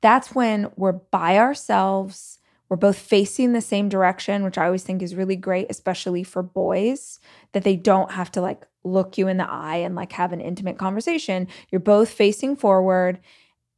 That's 0.00 0.34
when 0.34 0.70
we're 0.76 0.92
by 0.92 1.38
ourselves. 1.38 2.40
We're 2.68 2.76
both 2.76 2.98
facing 2.98 3.54
the 3.54 3.62
same 3.62 3.88
direction, 3.88 4.44
which 4.44 4.58
I 4.58 4.66
always 4.66 4.82
think 4.82 5.00
is 5.00 5.14
really 5.14 5.36
great, 5.36 5.68
especially 5.70 6.22
for 6.22 6.42
boys, 6.42 7.18
that 7.52 7.64
they 7.64 7.76
don't 7.76 8.12
have 8.12 8.30
to 8.32 8.42
like 8.42 8.66
look 8.84 9.16
you 9.16 9.28
in 9.28 9.38
the 9.38 9.50
eye 9.50 9.76
and 9.76 9.94
like 9.94 10.12
have 10.12 10.34
an 10.34 10.42
intimate 10.42 10.76
conversation. 10.76 11.48
You're 11.70 11.80
both 11.80 12.10
facing 12.10 12.56
forward 12.56 13.18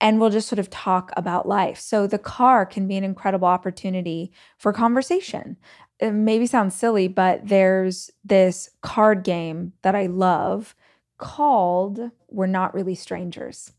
and 0.00 0.18
we'll 0.18 0.30
just 0.30 0.48
sort 0.48 0.58
of 0.58 0.70
talk 0.70 1.12
about 1.16 1.46
life. 1.46 1.78
So 1.78 2.06
the 2.06 2.18
car 2.18 2.64
can 2.64 2.88
be 2.88 2.96
an 2.96 3.04
incredible 3.04 3.48
opportunity 3.48 4.32
for 4.56 4.72
conversation. 4.72 5.56
It 5.98 6.12
maybe 6.12 6.46
sounds 6.46 6.74
silly, 6.74 7.08
but 7.08 7.46
there's 7.46 8.10
this 8.24 8.70
card 8.80 9.22
game 9.22 9.74
that 9.82 9.94
I 9.94 10.06
love 10.06 10.74
called 11.18 12.10
We're 12.28 12.46
Not 12.46 12.72
Really 12.72 12.94
Strangers. 12.94 13.72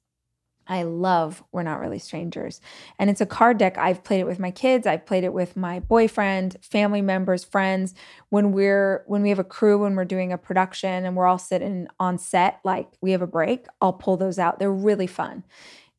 I 0.67 0.83
love 0.83 1.43
We're 1.51 1.63
Not 1.63 1.79
Really 1.79 1.97
Strangers. 1.97 2.61
And 2.99 3.09
it's 3.09 3.19
a 3.19 3.25
card 3.25 3.57
deck. 3.57 3.79
I've 3.79 4.03
played 4.03 4.19
it 4.19 4.27
with 4.27 4.37
my 4.37 4.51
kids, 4.51 4.85
I've 4.85 5.07
played 5.07 5.23
it 5.23 5.33
with 5.33 5.57
my 5.57 5.79
boyfriend, 5.79 6.57
family 6.61 7.01
members, 7.01 7.43
friends. 7.43 7.95
When 8.29 8.51
we're 8.51 9.03
when 9.07 9.23
we 9.23 9.29
have 9.29 9.39
a 9.39 9.43
crew 9.43 9.79
when 9.79 9.95
we're 9.95 10.05
doing 10.05 10.31
a 10.31 10.37
production 10.37 11.03
and 11.03 11.15
we're 11.15 11.25
all 11.25 11.39
sitting 11.39 11.87
on 11.99 12.19
set 12.19 12.59
like 12.63 12.87
we 13.01 13.11
have 13.11 13.23
a 13.23 13.27
break, 13.27 13.65
I'll 13.81 13.91
pull 13.91 14.17
those 14.17 14.37
out. 14.37 14.59
They're 14.59 14.71
really 14.71 15.07
fun 15.07 15.43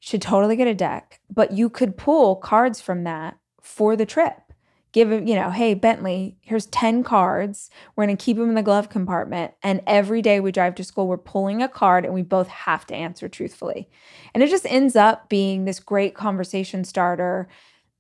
should 0.04 0.20
totally 0.20 0.56
get 0.56 0.66
a 0.66 0.74
deck, 0.74 1.20
but 1.32 1.52
you 1.52 1.70
could 1.70 1.96
pull 1.96 2.34
cards 2.34 2.80
from 2.80 3.04
that 3.04 3.38
for 3.60 3.94
the 3.94 4.04
trip. 4.04 4.52
Give 4.90 5.12
him, 5.12 5.28
you 5.28 5.36
know, 5.36 5.50
hey, 5.50 5.74
Bentley, 5.74 6.36
here's 6.40 6.66
10 6.66 7.04
cards. 7.04 7.70
We're 7.94 8.06
going 8.06 8.16
to 8.16 8.22
keep 8.22 8.36
them 8.36 8.48
in 8.48 8.56
the 8.56 8.64
glove 8.64 8.90
compartment. 8.90 9.54
And 9.62 9.80
every 9.86 10.20
day 10.20 10.40
we 10.40 10.50
drive 10.50 10.74
to 10.74 10.84
school, 10.84 11.06
we're 11.06 11.18
pulling 11.18 11.62
a 11.62 11.68
card 11.68 12.04
and 12.04 12.12
we 12.12 12.22
both 12.22 12.48
have 12.48 12.84
to 12.88 12.96
answer 12.96 13.28
truthfully. 13.28 13.88
And 14.34 14.42
it 14.42 14.50
just 14.50 14.66
ends 14.66 14.96
up 14.96 15.28
being 15.28 15.66
this 15.66 15.78
great 15.78 16.16
conversation 16.16 16.82
starter. 16.82 17.46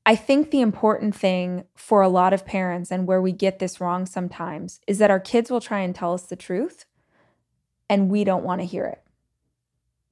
I 0.04 0.16
think 0.16 0.50
the 0.50 0.60
important 0.60 1.14
thing 1.14 1.66
for 1.76 2.02
a 2.02 2.08
lot 2.08 2.32
of 2.32 2.44
parents 2.44 2.90
and 2.90 3.06
where 3.06 3.22
we 3.22 3.30
get 3.30 3.60
this 3.60 3.80
wrong 3.80 4.06
sometimes 4.06 4.80
is 4.88 4.98
that 4.98 5.12
our 5.12 5.20
kids 5.20 5.52
will 5.52 5.60
try 5.60 5.78
and 5.78 5.94
tell 5.94 6.12
us 6.12 6.24
the 6.24 6.34
truth 6.34 6.84
and 7.88 8.10
we 8.10 8.24
don't 8.24 8.44
want 8.44 8.60
to 8.60 8.66
hear 8.66 8.86
it 8.86 9.02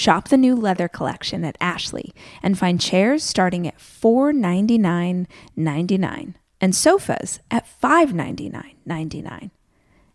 Shop 0.00 0.28
the 0.28 0.36
new 0.38 0.56
leather 0.56 0.88
collection 0.88 1.44
at 1.44 1.58
Ashley 1.60 2.14
and 2.42 2.58
find 2.58 2.80
chairs 2.80 3.22
starting 3.22 3.66
at 3.66 3.76
$499.99 3.76 6.34
and 6.58 6.74
sofas 6.74 7.40
at 7.50 7.68
$599.99. 7.82 9.50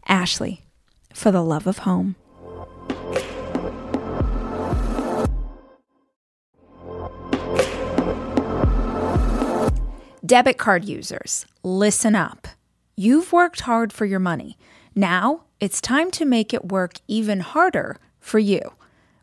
Ashley, 0.08 0.65
for 1.13 1.30
the 1.30 1.44
love 1.44 1.68
of 1.68 1.77
home. 1.77 2.15
Debit 10.25 10.58
card 10.58 10.86
users, 10.86 11.46
listen 11.62 12.15
up. 12.15 12.48
You've 12.96 13.32
worked 13.32 13.62
hard 13.62 13.94
for 13.94 14.06
your 14.06 14.18
money. 14.18 14.58
Now 14.96 15.44
it's 15.60 15.80
time 15.80 16.10
to 16.10 16.25
make 16.25 16.56
it 16.56 16.70
work 16.70 16.96
even 17.08 17.42
harder 17.42 18.00
for 18.20 18.39
you. 18.39 18.72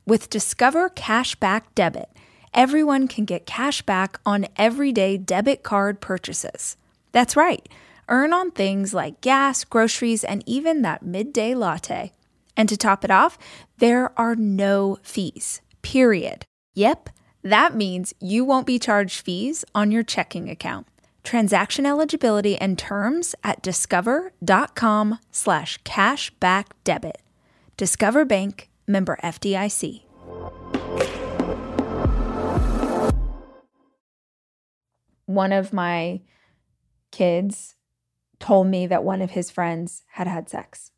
With 0.05 0.31
Discover 0.31 0.91
Cashback 0.91 1.63
Debit, 1.77 2.09
everyone 2.53 3.07
can 3.07 3.25
get 3.25 3.47
cash 3.47 3.83
back 3.83 4.19
on 4.27 4.49
everyday 4.57 5.17
debit 5.17 5.63
card 5.63 6.01
purchases. 6.01 6.77
That's 7.13 7.37
right, 7.37 7.69
earn 8.09 8.33
on 8.33 8.51
things 8.51 8.93
like 8.93 9.21
gas, 9.21 9.63
groceries, 9.63 10.25
and 10.25 10.43
even 10.45 10.83
that 10.83 11.05
midday 11.05 11.55
latte. 11.55 12.11
And 12.57 12.69
to 12.69 12.77
top 12.77 13.05
it 13.05 13.13
off, 13.13 13.39
there 13.79 14.13
are 14.19 14.35
no 14.35 14.99
fees, 15.05 15.61
period. 15.83 16.45
Yep, 16.75 17.11
that 17.45 17.77
means 17.77 18.13
you 18.19 18.45
won't 18.45 18.67
be 18.67 18.81
charged 18.81 19.21
fees 19.21 19.65
on 19.73 19.93
your 19.93 20.03
checking 20.03 20.51
account. 20.51 20.89
Transaction 21.23 21.87
eligibility 21.87 22.57
and 22.57 22.77
terms 22.77 23.37
at 23.45 23.63
discover.com 23.63 25.21
slash 25.31 25.81
cashback 25.85 26.67
debit. 26.83 27.23
Discover 27.77 28.25
Bank, 28.25 28.69
member 28.93 29.19
FDIC. 29.25 30.03
One 35.27 35.53
of 35.53 35.73
my 35.73 36.21
kids 37.11 37.77
told 38.39 38.67
me 38.67 38.87
that 38.87 39.05
one 39.05 39.23
of 39.23 39.31
his 39.31 39.51
friends 39.51 40.03
had 40.13 40.27
had 40.27 40.49
sex. 40.49 40.91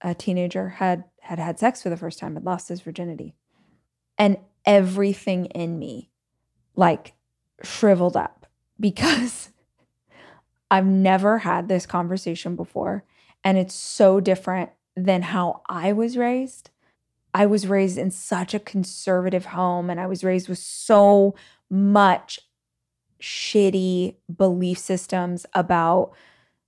A 0.00 0.14
teenager 0.14 0.68
had 0.68 1.04
had 1.20 1.38
had 1.38 1.58
sex 1.58 1.82
for 1.82 1.88
the 1.88 1.96
first 1.96 2.18
time, 2.18 2.34
had 2.34 2.44
lost 2.44 2.68
his 2.68 2.80
virginity. 2.80 3.34
And 4.18 4.36
everything 4.66 5.46
in 5.46 5.78
me 5.78 6.10
like 6.74 7.14
shriveled 7.62 8.16
up 8.16 8.46
because 8.78 9.50
I've 10.70 10.86
never 10.86 11.38
had 11.38 11.68
this 11.68 11.86
conversation 11.86 12.56
before. 12.56 13.04
And 13.44 13.58
it's 13.58 13.74
so 13.74 14.20
different 14.20 14.70
than 14.96 15.22
how 15.22 15.62
I 15.68 15.92
was 15.92 16.16
raised. 16.16 16.70
I 17.34 17.46
was 17.46 17.66
raised 17.66 17.98
in 17.98 18.10
such 18.10 18.54
a 18.54 18.60
conservative 18.60 19.46
home 19.46 19.88
and 19.88 19.98
I 19.98 20.06
was 20.06 20.22
raised 20.22 20.48
with 20.48 20.58
so 20.58 21.34
much 21.70 22.40
shitty 23.20 24.16
belief 24.34 24.78
systems 24.78 25.46
about 25.54 26.12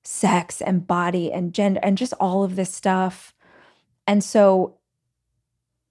sex 0.04 0.60
and 0.60 0.86
body 0.86 1.32
and 1.32 1.52
gender 1.52 1.80
and 1.82 1.98
just 1.98 2.14
all 2.14 2.44
of 2.44 2.56
this 2.56 2.72
stuff. 2.72 3.34
And 4.06 4.22
so, 4.22 4.78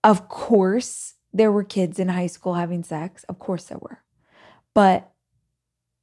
of 0.04 0.30
course, 0.30 1.16
there 1.34 1.52
were 1.52 1.64
kids 1.64 2.00
in 2.00 2.10
high 2.10 2.28
school 2.28 2.54
having 2.54 2.84
sex. 2.84 3.24
Of 3.26 3.40
course, 3.40 3.66
there 3.66 3.80
were. 3.80 4.00
But 4.74 5.12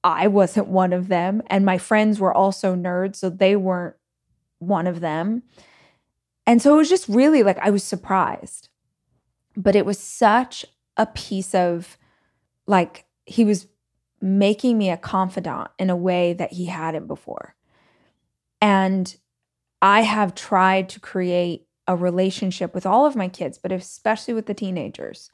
I 0.03 0.29
wasn't 0.29 0.69
one 0.69 0.93
of 0.93 1.09
them. 1.09 1.43
And 1.47 1.65
my 1.65 1.79
friends 1.79 2.19
were 2.19 2.35
also 2.35 2.75
nerds, 2.75 3.17
so 3.17 3.31
they 3.31 3.57
weren't 3.57 3.97
one 4.59 4.87
of 4.87 5.01
them. 5.01 5.43
And 6.47 6.61
so 6.61 6.75
it 6.75 6.79
was 6.79 6.89
just 6.89 7.09
really 7.09 7.43
like 7.43 7.59
I 7.59 7.71
was 7.71 7.85
surprised. 7.85 8.69
But 9.57 9.77
it 9.77 9.87
was 9.87 9.99
such 9.99 10.65
a 10.97 11.07
piece 11.07 11.55
of 11.55 11.99
like 12.67 13.07
he 13.27 13.45
was 13.45 13.67
making 14.21 14.77
me 14.79 14.91
a 14.91 14.97
confidant 14.97 15.69
in 15.79 15.91
a 15.91 15.97
way 15.97 16.33
that 16.33 16.53
he 16.53 16.67
hadn't 16.67 17.07
before. 17.07 17.55
And 18.61 19.17
I 19.81 20.03
have 20.03 20.35
tried 20.35 20.89
to 20.91 21.01
create 21.01 21.67
a 21.87 21.97
relationship 21.97 22.75
with 22.75 22.87
all 22.87 23.07
of 23.07 23.17
my 23.17 23.29
kids, 23.29 23.59
but 23.59 23.73
especially 23.73 24.35
with 24.35 24.47
the 24.47 24.55
teenagers, 24.55 25.31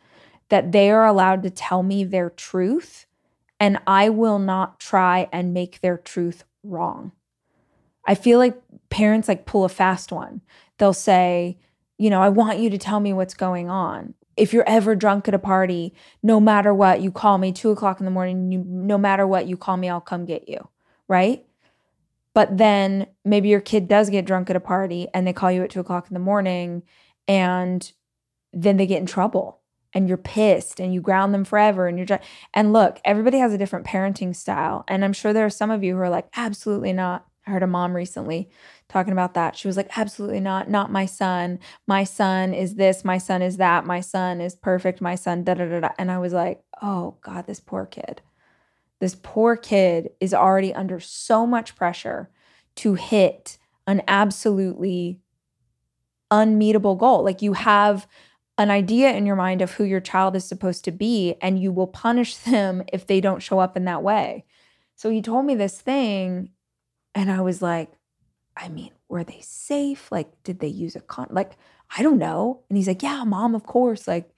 that 0.49 0.73
they 0.73 0.91
are 0.91 1.05
allowed 1.05 1.43
to 1.43 1.51
tell 1.51 1.83
me 1.83 2.05
their 2.05 2.31
truth 2.31 3.07
and 3.59 3.79
I 3.87 4.09
will 4.11 4.39
not 4.39 4.79
try 4.79 5.29
and 5.33 5.55
make 5.55 5.81
their 5.81 5.97
truth 5.97 6.45
wrong. 6.63 7.13
I 8.07 8.15
feel 8.15 8.39
like 8.39 8.61
parents 8.91 9.29
like 9.29 9.47
pull 9.47 9.65
a 9.65 9.69
fast 9.69 10.13
one. 10.13 10.43
They'll 10.79 10.93
say, 10.93 11.59
you 11.99 12.11
know, 12.11 12.21
I 12.21 12.29
want 12.29 12.59
you 12.59 12.71
to 12.71 12.79
tell 12.79 13.01
me 13.01 13.13
what's 13.13 13.35
going 13.35 13.71
on. 13.71 14.15
If 14.37 14.53
you're 14.53 14.69
ever 14.69 14.95
drunk 14.95 15.29
at 15.29 15.35
a 15.35 15.39
party, 15.39 15.95
no 16.23 16.39
matter 16.41 16.75
what, 16.75 17.01
you 17.01 17.11
call 17.11 17.39
me 17.39 17.53
two 17.53 17.71
o'clock 17.71 18.01
in 18.01 18.05
the 18.05 18.11
morning. 18.11 18.53
You, 18.53 18.63
no 18.67 18.99
matter 18.99 19.27
what, 19.27 19.47
you 19.47 19.57
call 19.57 19.79
me, 19.79 19.89
I'll 19.89 20.01
come 20.01 20.27
get 20.27 20.49
you. 20.49 20.69
Right. 21.09 21.47
But 22.35 22.59
then 22.59 23.07
maybe 23.25 23.49
your 23.49 23.63
kid 23.63 23.89
does 23.89 24.11
get 24.11 24.27
drunk 24.27 24.51
at 24.51 24.57
a 24.57 24.61
party 24.61 25.09
and 25.15 25.27
they 25.27 25.33
call 25.33 25.51
you 25.51 25.63
at 25.63 25.71
two 25.71 25.81
o'clock 25.81 26.09
in 26.11 26.15
the 26.15 26.21
morning 26.21 26.83
and 27.27 27.91
then 28.53 28.77
they 28.77 28.87
get 28.87 29.01
in 29.01 29.07
trouble 29.07 29.61
and 29.97 30.09
you're 30.09 30.19
pissed 30.19 30.79
and 30.79 30.93
you 30.93 31.01
ground 31.01 31.33
them 31.33 31.45
forever 31.45 31.89
and 31.89 31.97
you're 31.97 32.07
just 32.07 32.23
and 32.53 32.73
look 32.73 33.01
everybody 33.05 33.39
has 33.39 33.53
a 33.55 33.59
different 33.59 33.87
parenting 33.87 34.37
style 34.37 34.85
and 34.89 35.05
i'm 35.05 35.13
sure 35.13 35.33
there 35.33 35.47
are 35.47 35.51
some 35.51 35.71
of 35.71 35.83
you 35.83 35.95
who 35.95 36.01
are 36.01 36.11
like 36.11 36.29
absolutely 36.37 36.93
not 36.93 37.27
i 37.47 37.51
heard 37.51 37.63
a 37.63 37.67
mom 37.67 37.95
recently 37.95 38.49
talking 38.89 39.13
about 39.13 39.35
that. 39.35 39.57
She 39.57 39.69
was 39.69 39.77
like 39.77 39.97
absolutely 39.99 40.41
not 40.41 40.69
not 40.71 40.91
my 40.91 41.07
son. 41.07 41.59
My 41.87 42.05
son 42.05 42.55
is 42.55 42.75
this 42.77 43.05
my 43.05 43.19
son 43.19 43.43
is 43.43 43.57
that 43.57 43.85
my 43.85 44.01
son 44.01 44.41
is 44.41 44.55
perfect 44.55 45.01
my 45.01 45.15
son 45.15 45.45
da 45.45 45.55
da 45.55 45.67
da 45.67 45.81
da. 45.81 45.89
And 45.99 46.11
i 46.11 46.19
was 46.19 46.33
like 46.33 46.63
oh 46.83 47.17
god 47.23 47.47
this 47.47 47.61
poor 47.61 47.87
kid. 47.87 48.23
This 49.01 49.17
poor 49.23 49.57
kid 49.57 50.11
is 50.21 50.33
already 50.33 50.75
under 50.75 51.01
so 51.01 51.47
much 51.47 51.77
pressure 51.77 52.31
to 52.77 52.95
hit 52.95 53.59
an 53.87 54.03
absolutely 54.09 55.21
unmeetable 56.31 56.97
goal. 56.97 57.23
Like 57.23 57.43
you 57.43 57.53
have 57.53 58.07
an 58.59 58.71
idea 58.71 59.13
in 59.13 59.27
your 59.27 59.37
mind 59.37 59.61
of 59.61 59.73
who 59.73 59.85
your 59.85 60.01
child 60.01 60.35
is 60.35 60.45
supposed 60.45 60.85
to 60.85 60.91
be, 60.91 61.35
and 61.43 61.61
you 61.61 61.73
will 61.73 61.87
punish 61.87 62.37
them 62.39 62.83
if 62.93 63.07
they 63.07 63.21
don't 63.21 63.43
show 63.43 63.59
up 63.59 63.77
in 63.77 63.85
that 63.85 64.03
way. 64.03 64.45
So 64.95 65.11
he 65.11 65.21
told 65.21 65.45
me 65.45 65.55
this 65.55 65.81
thing, 65.81 66.51
and 67.17 67.33
I 67.33 67.41
was 67.41 67.63
like, 67.63 67.91
I 68.57 68.69
mean, 68.69 68.91
were 69.09 69.25
they 69.25 69.41
safe? 69.41 70.13
Like, 70.13 70.31
did 70.45 70.61
they 70.61 70.69
use 70.69 70.95
a 70.97 71.01
con? 71.01 71.29
Like, 71.31 71.53
I 71.97 72.03
don't 72.03 72.19
know. 72.19 72.61
And 72.69 72.77
he's 72.77 72.87
like, 72.87 73.03
Yeah, 73.03 73.25
mom, 73.25 73.55
of 73.55 73.65
course. 73.65 74.07
Like, 74.07 74.31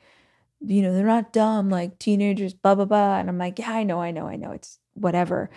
you 0.60 0.80
know, 0.80 0.94
they're 0.94 1.04
not 1.04 1.32
dumb, 1.32 1.70
like 1.70 1.98
teenagers, 1.98 2.54
blah, 2.54 2.76
blah, 2.76 2.84
blah. 2.84 3.18
And 3.18 3.28
I'm 3.28 3.36
like, 3.36 3.58
Yeah, 3.58 3.72
I 3.72 3.82
know, 3.82 4.00
I 4.00 4.12
know, 4.12 4.28
I 4.28 4.36
know. 4.36 4.52
It's 4.52 4.78
whatever. 4.94 5.50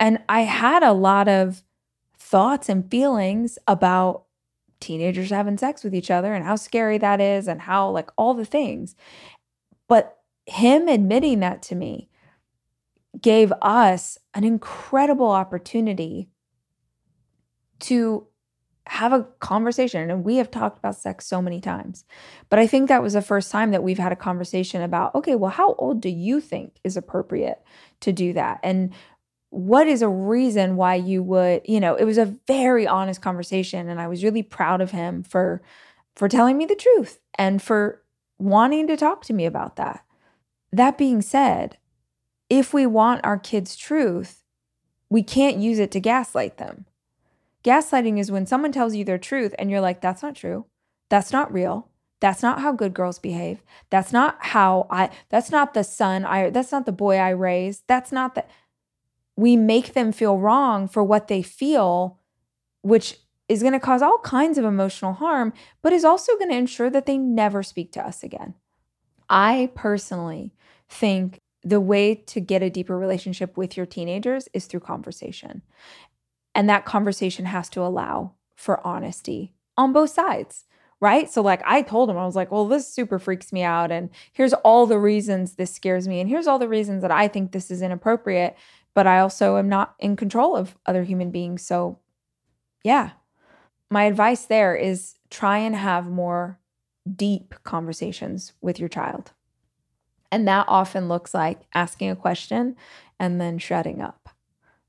And 0.00 0.18
I 0.28 0.40
had 0.42 0.82
a 0.82 0.92
lot 0.92 1.28
of 1.28 1.62
thoughts 2.18 2.68
and 2.68 2.90
feelings 2.90 3.58
about 3.68 4.24
teenagers 4.80 5.30
having 5.30 5.56
sex 5.56 5.84
with 5.84 5.94
each 5.94 6.10
other 6.10 6.34
and 6.34 6.44
how 6.44 6.56
scary 6.56 6.98
that 6.98 7.20
is 7.20 7.46
and 7.46 7.62
how 7.62 7.90
like 7.90 8.10
all 8.18 8.34
the 8.34 8.44
things. 8.44 8.96
But 9.88 10.18
him 10.46 10.88
admitting 10.88 11.40
that 11.40 11.62
to 11.62 11.76
me 11.76 12.08
gave 13.20 13.52
us 13.62 14.18
an 14.34 14.42
incredible 14.42 15.30
opportunity 15.30 16.28
to 17.80 18.26
have 18.86 19.12
a 19.12 19.24
conversation. 19.40 20.08
And 20.10 20.24
we 20.24 20.36
have 20.36 20.50
talked 20.50 20.78
about 20.78 20.96
sex 20.96 21.26
so 21.26 21.42
many 21.42 21.60
times. 21.60 22.04
But 22.48 22.60
I 22.60 22.66
think 22.66 22.88
that 22.88 23.02
was 23.02 23.14
the 23.14 23.22
first 23.22 23.50
time 23.50 23.72
that 23.72 23.82
we've 23.82 23.98
had 23.98 24.12
a 24.12 24.16
conversation 24.16 24.82
about 24.82 25.14
okay, 25.14 25.34
well, 25.34 25.50
how 25.50 25.74
old 25.74 26.00
do 26.00 26.08
you 26.08 26.40
think 26.40 26.78
is 26.84 26.96
appropriate 26.96 27.62
to 28.00 28.12
do 28.12 28.32
that? 28.34 28.60
And 28.62 28.92
what 29.50 29.86
is 29.86 30.02
a 30.02 30.08
reason 30.08 30.76
why 30.76 30.94
you 30.94 31.22
would 31.22 31.62
you 31.64 31.80
know 31.80 31.94
it 31.94 32.04
was 32.04 32.18
a 32.18 32.36
very 32.46 32.86
honest 32.86 33.22
conversation 33.22 33.88
and 33.88 34.00
i 34.00 34.08
was 34.08 34.24
really 34.24 34.42
proud 34.42 34.80
of 34.80 34.90
him 34.90 35.22
for 35.22 35.62
for 36.14 36.28
telling 36.28 36.58
me 36.58 36.66
the 36.66 36.74
truth 36.74 37.20
and 37.38 37.62
for 37.62 38.02
wanting 38.38 38.86
to 38.86 38.96
talk 38.96 39.24
to 39.24 39.32
me 39.32 39.46
about 39.46 39.76
that 39.76 40.04
that 40.72 40.98
being 40.98 41.22
said 41.22 41.78
if 42.50 42.74
we 42.74 42.84
want 42.84 43.24
our 43.24 43.38
kids 43.38 43.76
truth 43.76 44.44
we 45.08 45.22
can't 45.22 45.56
use 45.56 45.78
it 45.78 45.90
to 45.90 46.00
gaslight 46.00 46.58
them 46.58 46.84
gaslighting 47.66 48.18
is 48.18 48.30
when 48.30 48.46
someone 48.46 48.72
tells 48.72 48.94
you 48.94 49.04
their 49.04 49.18
truth 49.18 49.54
and 49.58 49.70
you're 49.70 49.80
like 49.80 50.00
that's 50.00 50.22
not 50.22 50.36
true 50.36 50.66
that's 51.10 51.32
not 51.32 51.52
real 51.52 51.88
that's 52.20 52.42
not 52.42 52.60
how 52.60 52.72
good 52.72 52.94
girls 52.94 53.18
behave 53.18 53.62
that's 53.90 54.12
not 54.12 54.36
how 54.40 54.86
i 54.90 55.10
that's 55.28 55.50
not 55.50 55.74
the 55.74 55.84
son 55.84 56.24
i 56.24 56.48
that's 56.50 56.72
not 56.72 56.86
the 56.86 56.92
boy 56.92 57.16
i 57.16 57.30
raised 57.30 57.82
that's 57.86 58.12
not 58.12 58.34
the 58.34 58.44
we 59.36 59.56
make 59.56 59.92
them 59.92 60.12
feel 60.12 60.38
wrong 60.38 60.88
for 60.88 61.04
what 61.04 61.28
they 61.28 61.42
feel, 61.42 62.18
which 62.82 63.18
is 63.48 63.60
going 63.60 63.74
to 63.74 63.80
cause 63.80 64.02
all 64.02 64.18
kinds 64.18 64.58
of 64.58 64.64
emotional 64.64 65.12
harm, 65.12 65.52
but 65.82 65.92
is 65.92 66.04
also 66.04 66.36
going 66.36 66.50
to 66.50 66.56
ensure 66.56 66.90
that 66.90 67.06
they 67.06 67.18
never 67.18 67.62
speak 67.62 67.92
to 67.92 68.04
us 68.04 68.22
again. 68.22 68.54
I 69.28 69.70
personally 69.74 70.54
think 70.88 71.40
the 71.62 71.80
way 71.80 72.14
to 72.14 72.40
get 72.40 72.62
a 72.62 72.70
deeper 72.70 72.98
relationship 72.98 73.56
with 73.56 73.76
your 73.76 73.86
teenagers 73.86 74.48
is 74.52 74.66
through 74.66 74.80
conversation. 74.80 75.62
And 76.56 76.68
that 76.68 76.84
conversation 76.84 77.44
has 77.44 77.68
to 77.70 77.82
allow 77.82 78.32
for 78.56 78.84
honesty 78.84 79.54
on 79.76 79.92
both 79.92 80.10
sides, 80.10 80.64
right? 81.00 81.30
So, 81.30 81.40
like, 81.40 81.62
I 81.64 81.82
told 81.82 82.10
him, 82.10 82.18
I 82.18 82.26
was 82.26 82.34
like, 82.34 82.50
well, 82.50 82.66
this 82.66 82.92
super 82.92 83.20
freaks 83.20 83.52
me 83.52 83.62
out. 83.62 83.92
And 83.92 84.10
here's 84.32 84.54
all 84.54 84.86
the 84.86 84.98
reasons 84.98 85.54
this 85.54 85.72
scares 85.72 86.08
me. 86.08 86.18
And 86.18 86.28
here's 86.28 86.48
all 86.48 86.58
the 86.58 86.68
reasons 86.68 87.02
that 87.02 87.12
I 87.12 87.28
think 87.28 87.52
this 87.52 87.70
is 87.70 87.82
inappropriate 87.82 88.56
but 88.96 89.06
I 89.06 89.20
also 89.20 89.58
am 89.58 89.68
not 89.68 89.94
in 89.98 90.16
control 90.16 90.56
of 90.56 90.74
other 90.86 91.04
human 91.04 91.30
beings. 91.30 91.60
So, 91.60 91.98
yeah, 92.82 93.10
my 93.90 94.04
advice 94.04 94.46
there 94.46 94.74
is 94.74 95.16
try 95.28 95.58
and 95.58 95.76
have 95.76 96.06
more 96.06 96.58
deep 97.14 97.54
conversations 97.62 98.54
with 98.62 98.80
your 98.80 98.88
child. 98.88 99.32
And 100.32 100.48
that 100.48 100.64
often 100.66 101.08
looks 101.08 101.34
like 101.34 101.60
asking 101.74 102.08
a 102.08 102.16
question 102.16 102.74
and 103.20 103.38
then 103.38 103.58
shutting 103.58 104.00
up. 104.00 104.25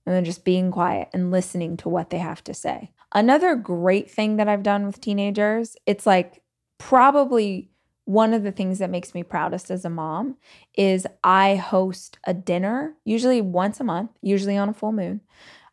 And 0.07 0.15
then 0.15 0.23
just 0.23 0.45
being 0.45 0.71
quiet 0.71 1.09
and 1.13 1.31
listening 1.31 1.75
to 1.75 1.89
what 1.89 2.09
they 2.09 2.17
have 2.17 2.41
to 2.45 2.53
say. 2.53 2.91
Another 3.13 3.55
great 3.55 4.09
thing 4.09 4.37
that 4.37 4.47
I've 4.47 4.63
done 4.63 4.85
with 4.85 5.01
teenagers, 5.01 5.75
it's 5.85 6.05
like 6.05 6.41
probably 6.77 7.69
one 8.05 8.33
of 8.33 8.43
the 8.43 8.53
things 8.53 8.79
that 8.79 8.89
makes 8.89 9.13
me 9.13 9.21
proudest 9.21 9.69
as 9.69 9.83
a 9.83 9.89
mom 9.89 10.37
is 10.77 11.05
I 11.25 11.57
host 11.57 12.19
a 12.23 12.33
dinner, 12.33 12.95
usually 13.03 13.41
once 13.41 13.81
a 13.81 13.83
month, 13.83 14.11
usually 14.21 14.55
on 14.55 14.69
a 14.69 14.73
full 14.73 14.93
moon. 14.93 15.19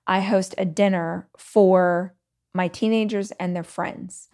I 0.04 0.20
host 0.20 0.56
a 0.58 0.64
dinner 0.64 1.28
for 1.38 2.12
my 2.52 2.66
teenagers 2.66 3.30
and 3.38 3.54
their 3.54 3.62
friends. 3.62 4.30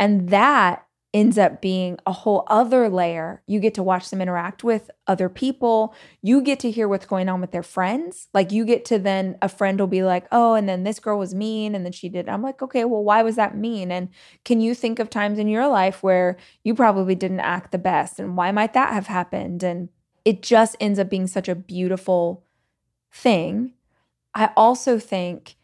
And 0.00 0.30
that 0.30 0.86
ends 1.14 1.38
up 1.38 1.62
being 1.62 1.96
a 2.04 2.12
whole 2.12 2.44
other 2.48 2.88
layer. 2.88 3.40
You 3.46 3.60
get 3.60 3.72
to 3.74 3.84
watch 3.84 4.10
them 4.10 4.20
interact 4.20 4.64
with 4.64 4.90
other 5.06 5.28
people. 5.28 5.94
You 6.20 6.42
get 6.42 6.58
to 6.60 6.70
hear 6.72 6.88
what's 6.88 7.06
going 7.06 7.28
on 7.28 7.40
with 7.40 7.52
their 7.52 7.62
friends. 7.62 8.26
Like 8.34 8.50
you 8.50 8.64
get 8.64 8.84
to 8.86 8.98
then 8.98 9.38
a 9.40 9.48
friend 9.48 9.78
will 9.78 9.86
be 9.86 10.02
like, 10.02 10.26
"Oh, 10.32 10.54
and 10.54 10.68
then 10.68 10.82
this 10.82 10.98
girl 10.98 11.16
was 11.16 11.32
mean 11.32 11.76
and 11.76 11.84
then 11.84 11.92
she 11.92 12.08
did." 12.08 12.28
I'm 12.28 12.42
like, 12.42 12.60
"Okay, 12.60 12.84
well, 12.84 13.04
why 13.04 13.22
was 13.22 13.36
that 13.36 13.56
mean?" 13.56 13.92
And 13.92 14.08
can 14.44 14.60
you 14.60 14.74
think 14.74 14.98
of 14.98 15.08
times 15.08 15.38
in 15.38 15.46
your 15.46 15.68
life 15.68 16.02
where 16.02 16.36
you 16.64 16.74
probably 16.74 17.14
didn't 17.14 17.40
act 17.40 17.70
the 17.70 17.78
best 17.78 18.18
and 18.18 18.36
why 18.36 18.50
might 18.50 18.72
that 18.74 18.92
have 18.92 19.06
happened? 19.06 19.62
And 19.62 19.90
it 20.24 20.42
just 20.42 20.76
ends 20.80 20.98
up 20.98 21.08
being 21.08 21.28
such 21.28 21.48
a 21.48 21.54
beautiful 21.54 22.44
thing. 23.12 23.74
I 24.34 24.50
also 24.56 24.98
think 24.98 25.54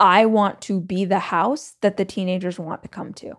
I 0.00 0.26
want 0.26 0.60
to 0.62 0.80
be 0.80 1.04
the 1.04 1.20
house 1.20 1.76
that 1.80 1.96
the 1.96 2.04
teenagers 2.04 2.58
want 2.58 2.82
to 2.82 2.88
come 2.88 3.12
to. 3.14 3.38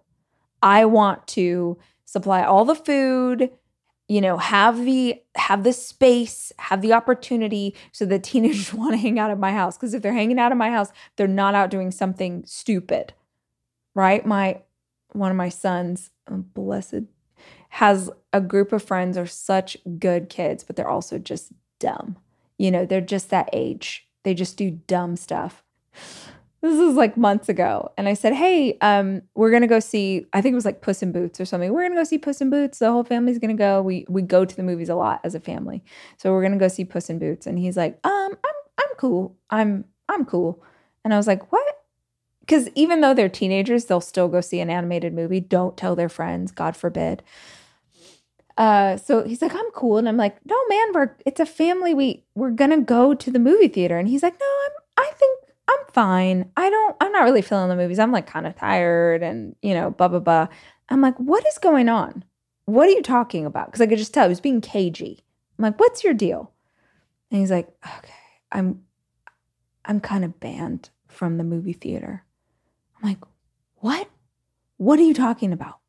I 0.62 0.86
want 0.86 1.28
to 1.28 1.78
supply 2.06 2.44
all 2.44 2.66
the 2.66 2.76
food, 2.76 3.52
you 4.08 4.22
know, 4.22 4.38
have 4.38 4.84
the 4.84 5.22
have 5.36 5.64
the 5.64 5.74
space, 5.74 6.52
have 6.60 6.82
the 6.82 6.94
opportunity 6.94 7.76
so 7.92 8.06
the 8.06 8.20
teenagers 8.20 8.74
want 8.74 8.94
to 8.94 8.98
hang 8.98 9.20
out 9.20 9.32
at 9.32 9.40
my 9.40 9.52
house 9.52 9.78
because 9.78 9.94
if 9.94 10.02
they're 10.02 10.14
hanging 10.14 10.40
out 10.40 10.52
at 10.52 10.58
my 10.58 10.70
house, 10.70 10.92
they're 11.16 11.28
not 11.28 11.56
out 11.56 11.70
doing 11.70 11.92
something 11.92 12.44
stupid. 12.46 13.14
Right? 13.94 14.26
My 14.26 14.62
one 15.14 15.32
of 15.32 15.38
my 15.38 15.50
sons, 15.50 16.12
blessed 16.30 17.06
has 17.70 18.10
a 18.32 18.42
group 18.42 18.72
of 18.72 18.84
friends 18.84 19.18
are 19.18 19.28
such 19.28 19.78
good 20.00 20.30
kids, 20.30 20.64
but 20.64 20.76
they're 20.76 20.88
also 20.88 21.18
just 21.18 21.52
dumb. 21.80 22.18
You 22.58 22.72
know, 22.72 22.86
they're 22.86 23.02
just 23.02 23.30
that 23.30 23.50
age. 23.54 24.08
They 24.24 24.34
just 24.34 24.58
do 24.58 24.72
dumb 24.72 25.16
stuff 25.16 25.64
this 26.62 26.80
is 26.80 26.96
like 26.96 27.16
months 27.18 27.50
ago 27.50 27.92
and 27.98 28.08
i 28.08 28.14
said 28.14 28.34
hey 28.34 28.78
um 28.82 29.22
we're 29.36 29.52
gonna 29.52 29.68
go 29.68 29.80
see 29.80 30.26
i 30.34 30.42
think 30.42 30.54
it 30.54 30.56
was 30.56 30.66
like 30.66 30.82
puss 30.82 31.02
in 31.04 31.12
boots 31.12 31.40
or 31.40 31.46
something 31.46 31.72
we're 31.72 31.84
gonna 31.84 31.96
go 31.96 32.04
see 32.04 32.18
puss 32.18 32.42
in 32.42 32.50
boots. 32.50 32.80
The 32.80 32.92
whole 32.92 33.04
family's 33.04 33.40
gonna 33.40 33.54
go. 33.54 33.82
We 33.82 34.06
we 34.10 34.22
go 34.22 34.46
to 34.46 34.56
the 34.56 34.64
movies 34.64 34.90
a 34.90 34.96
lot 34.96 35.22
as 35.24 35.36
a 35.36 35.40
family. 35.40 35.84
So 36.18 36.32
we're 36.32 36.42
gonna 36.42 36.58
go 36.58 36.68
see 36.68 36.86
puss 36.86 37.10
in 37.10 37.20
boots 37.20 37.48
and 37.48 37.60
he's 37.60 37.78
like 37.78 38.00
um 38.04 38.32
i'm 38.44 38.56
i'm 38.80 38.96
cool. 38.98 39.36
I'm 39.50 39.86
i'm 40.10 40.26
cool. 40.26 40.64
And 41.04 41.14
i 41.14 41.18
was 41.18 41.28
like 41.28 41.52
what? 41.52 41.66
Because 42.42 42.70
even 42.76 43.02
though 43.02 43.14
they're 43.14 43.30
teenagers 43.30 43.86
they'll 43.86 44.02
still 44.02 44.28
go 44.28 44.42
see 44.42 44.60
an 44.60 44.70
animated 44.70 45.14
movie. 45.14 45.40
Don't 45.40 45.78
tell 45.78 45.96
their 45.96 46.10
friends 46.10 46.52
god 46.52 46.76
forbid. 46.76 47.24
Uh, 48.58 48.98
so 48.98 49.24
he's 49.24 49.44
like, 49.44 49.54
I'm 49.54 49.70
cool. 49.76 50.00
And 50.00 50.10
I'm 50.10 50.18
like, 50.18 50.44
no, 50.44 50.56
man, 50.68 50.88
we're 50.92 51.16
it's 51.28 51.40
a 51.40 51.46
family. 51.46 51.94
We 51.94 52.24
we're 52.36 52.50
gonna 52.50 52.82
go 52.82 53.14
to 53.14 53.32
the 53.32 53.40
movie 53.40 53.68
theater. 53.68 54.00
And 54.00 54.08
he's 54.08 54.24
like, 54.24 54.40
no, 54.40 54.46
I'm 54.66 55.06
I 55.06 55.12
think 55.16 55.37
I'm 55.68 55.80
fine. 55.92 56.52
I 56.56 56.70
don't, 56.70 56.96
I'm 57.02 57.12
not 57.12 57.24
really 57.24 57.42
feeling 57.42 57.70
the 57.70 57.76
movies. 57.76 58.00
I'm 58.00 58.12
like 58.12 58.28
kind 58.28 58.48
of 58.48 58.56
tired 58.56 59.22
and, 59.22 59.56
you 59.62 59.74
know, 59.74 59.92
blah, 59.92 60.08
blah, 60.08 60.20
blah. 60.20 60.48
I'm 60.90 61.02
like, 61.02 61.18
what 61.18 61.46
is 61.48 61.58
going 61.58 61.90
on? 61.90 62.24
What 62.66 62.88
are 62.88 62.92
you 62.92 63.02
talking 63.02 63.46
about? 63.46 63.68
Because 63.68 63.82
I 63.82 63.88
could 63.88 63.98
just 63.98 64.14
tell 64.14 64.26
he 64.26 64.30
was 64.30 64.40
being 64.40 64.62
cagey. 64.62 65.24
I'm 65.58 65.64
like, 65.64 65.80
what's 65.80 66.04
your 66.04 66.14
deal? 66.14 66.54
And 67.32 67.42
he's 67.42 67.52
like, 67.52 67.68
okay, 67.86 68.14
I'm, 68.52 68.84
I'm 69.86 70.00
kind 70.00 70.24
of 70.24 70.40
banned 70.40 70.90
from 71.08 71.38
the 71.38 71.44
movie 71.44 71.74
theater. 71.74 72.24
I'm 73.02 73.10
like, 73.10 73.20
what? 73.76 74.10
What 74.78 75.00
are 75.00 75.04
you 75.04 75.14
talking 75.14 75.52
about? 75.52 75.80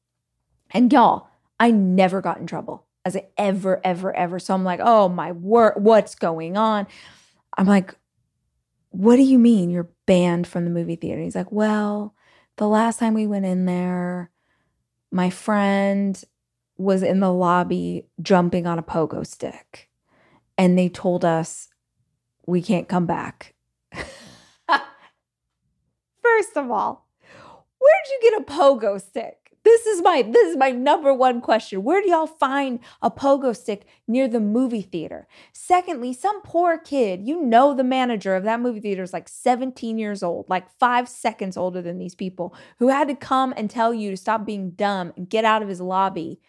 And 0.70 0.92
y'all, 0.92 1.28
I 1.60 1.70
never 1.70 2.20
got 2.20 2.38
in 2.38 2.46
trouble 2.46 2.86
as 3.04 3.16
I 3.16 3.26
ever, 3.36 3.80
ever, 3.84 4.14
ever. 4.14 4.38
So 4.38 4.54
I'm 4.54 4.64
like, 4.64 4.80
oh 4.82 5.08
my 5.08 5.32
word, 5.32 5.74
what's 5.76 6.14
going 6.14 6.56
on? 6.56 6.86
I'm 7.56 7.66
like, 7.66 7.94
what 8.90 9.16
do 9.16 9.22
you 9.22 9.38
mean 9.38 9.70
you're 9.70 9.90
banned 10.07 10.46
from 10.46 10.64
the 10.64 10.70
movie 10.70 10.96
theater? 10.96 11.20
He's 11.20 11.35
like, 11.37 11.53
Well, 11.53 12.14
the 12.57 12.68
last 12.68 12.98
time 12.98 13.14
we 13.14 13.27
went 13.27 13.44
in 13.46 13.66
there, 13.66 14.31
my 15.11 15.31
friend 15.31 16.22
was 16.77 17.03
in 17.03 17.20
the 17.20 17.33
lobby 17.33 18.07
jumping 18.22 18.66
on 18.66 18.79
a 18.79 18.83
pogo 18.83 19.27
stick, 19.27 19.88
and 20.57 20.79
they 20.79 20.88
told 20.88 21.24
us 21.24 21.68
we 22.46 22.62
can't 22.62 22.88
come 22.88 23.07
back. 23.07 23.55
First 26.22 26.57
of 26.57 26.70
all, 26.70 27.07
where'd 27.79 28.09
you 28.11 28.20
get 28.22 28.40
a 28.40 28.44
pogo 28.44 29.01
stick? 29.01 29.47
This 29.68 29.85
is 29.85 30.00
my 30.00 30.22
this 30.22 30.48
is 30.48 30.57
my 30.57 30.70
number 30.70 31.12
one 31.12 31.42
question. 31.42 31.83
Where 31.83 32.00
do 32.00 32.09
y'all 32.09 32.26
find 32.26 32.81
a 33.02 33.11
pogo 33.11 33.54
stick 33.54 33.85
near 34.07 34.26
the 34.26 34.40
movie 34.40 34.81
theater? 34.81 35.28
Secondly, 35.52 36.14
some 36.14 36.40
poor 36.40 36.78
kid, 36.78 37.28
you 37.28 37.42
know 37.42 37.74
the 37.74 37.85
manager 37.85 38.35
of 38.35 38.44
that 38.44 38.61
movie 38.61 38.81
theater 38.81 39.02
is 39.02 39.12
like 39.12 39.28
17 39.28 39.98
years 39.98 40.22
old, 40.22 40.48
like 40.48 40.70
5 40.78 41.07
seconds 41.07 41.59
older 41.59 41.83
than 41.83 41.98
these 41.98 42.14
people, 42.14 42.54
who 42.78 42.88
had 42.88 43.09
to 43.09 43.14
come 43.14 43.52
and 43.59 43.68
tell 43.68 43.92
you 43.92 44.11
to 44.11 44.16
stop 44.16 44.46
being 44.46 44.70
dumb 44.70 45.12
and 45.18 45.28
get 45.28 45.44
out 45.44 45.62
of 45.62 45.68
his 45.68 45.83
lobby. 45.83 46.40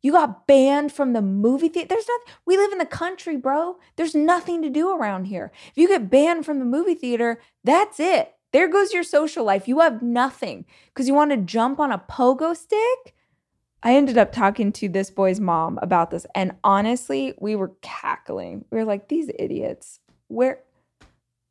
You 0.00 0.12
got 0.12 0.46
banned 0.46 0.92
from 0.92 1.14
the 1.14 1.22
movie 1.22 1.68
theater. 1.68 1.88
There's 1.88 2.06
nothing. 2.06 2.34
We 2.46 2.56
live 2.58 2.70
in 2.70 2.78
the 2.78 2.86
country, 2.86 3.36
bro. 3.36 3.78
There's 3.96 4.14
nothing 4.14 4.62
to 4.62 4.70
do 4.70 4.90
around 4.90 5.24
here. 5.24 5.50
If 5.70 5.76
you 5.76 5.88
get 5.88 6.10
banned 6.10 6.46
from 6.46 6.60
the 6.60 6.64
movie 6.64 6.94
theater, 6.94 7.40
that's 7.64 7.98
it. 7.98 8.37
There 8.52 8.68
goes 8.68 8.92
your 8.92 9.02
social 9.02 9.44
life. 9.44 9.68
You 9.68 9.80
have 9.80 10.02
nothing 10.02 10.64
because 10.86 11.06
you 11.06 11.14
want 11.14 11.30
to 11.32 11.36
jump 11.36 11.78
on 11.78 11.92
a 11.92 11.98
pogo 11.98 12.56
stick. 12.56 13.14
I 13.82 13.94
ended 13.94 14.18
up 14.18 14.32
talking 14.32 14.72
to 14.72 14.88
this 14.88 15.10
boy's 15.10 15.38
mom 15.38 15.78
about 15.82 16.10
this. 16.10 16.26
And 16.34 16.52
honestly, 16.64 17.34
we 17.38 17.54
were 17.54 17.72
cackling. 17.82 18.64
We 18.70 18.78
were 18.78 18.84
like, 18.84 19.08
these 19.08 19.30
idiots. 19.38 20.00
Where 20.28 20.60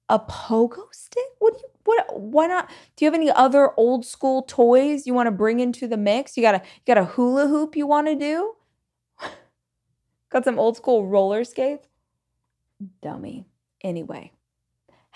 a 0.10 0.20
pogo 0.20 0.94
stick? 0.94 1.24
What 1.40 1.54
do 1.54 1.60
you 1.60 1.70
what 1.88 2.20
why 2.20 2.48
not? 2.48 2.70
Do 2.96 3.06
you 3.06 3.08
have 3.08 3.16
any 3.16 3.32
other 3.32 3.72
old 3.78 4.06
school 4.06 4.42
toys 4.44 5.08
you 5.08 5.14
want 5.14 5.28
to 5.28 5.32
bring 5.32 5.62
into 5.62 5.88
the 5.88 5.98
mix? 5.98 6.36
You 6.36 6.44
got 6.44 6.56
a 6.56 6.62
you 6.66 6.82
got 6.86 6.98
a 6.98 7.06
hula 7.06 7.48
hoop 7.48 7.76
you 7.76 7.88
want 7.88 8.08
to 8.08 8.16
do? 8.16 8.54
got 10.30 10.44
some 10.44 10.60
old 10.60 10.76
school 10.76 11.08
roller 11.08 11.46
skates? 11.46 11.88
Dummy. 13.02 13.46
Anyway, 13.82 14.34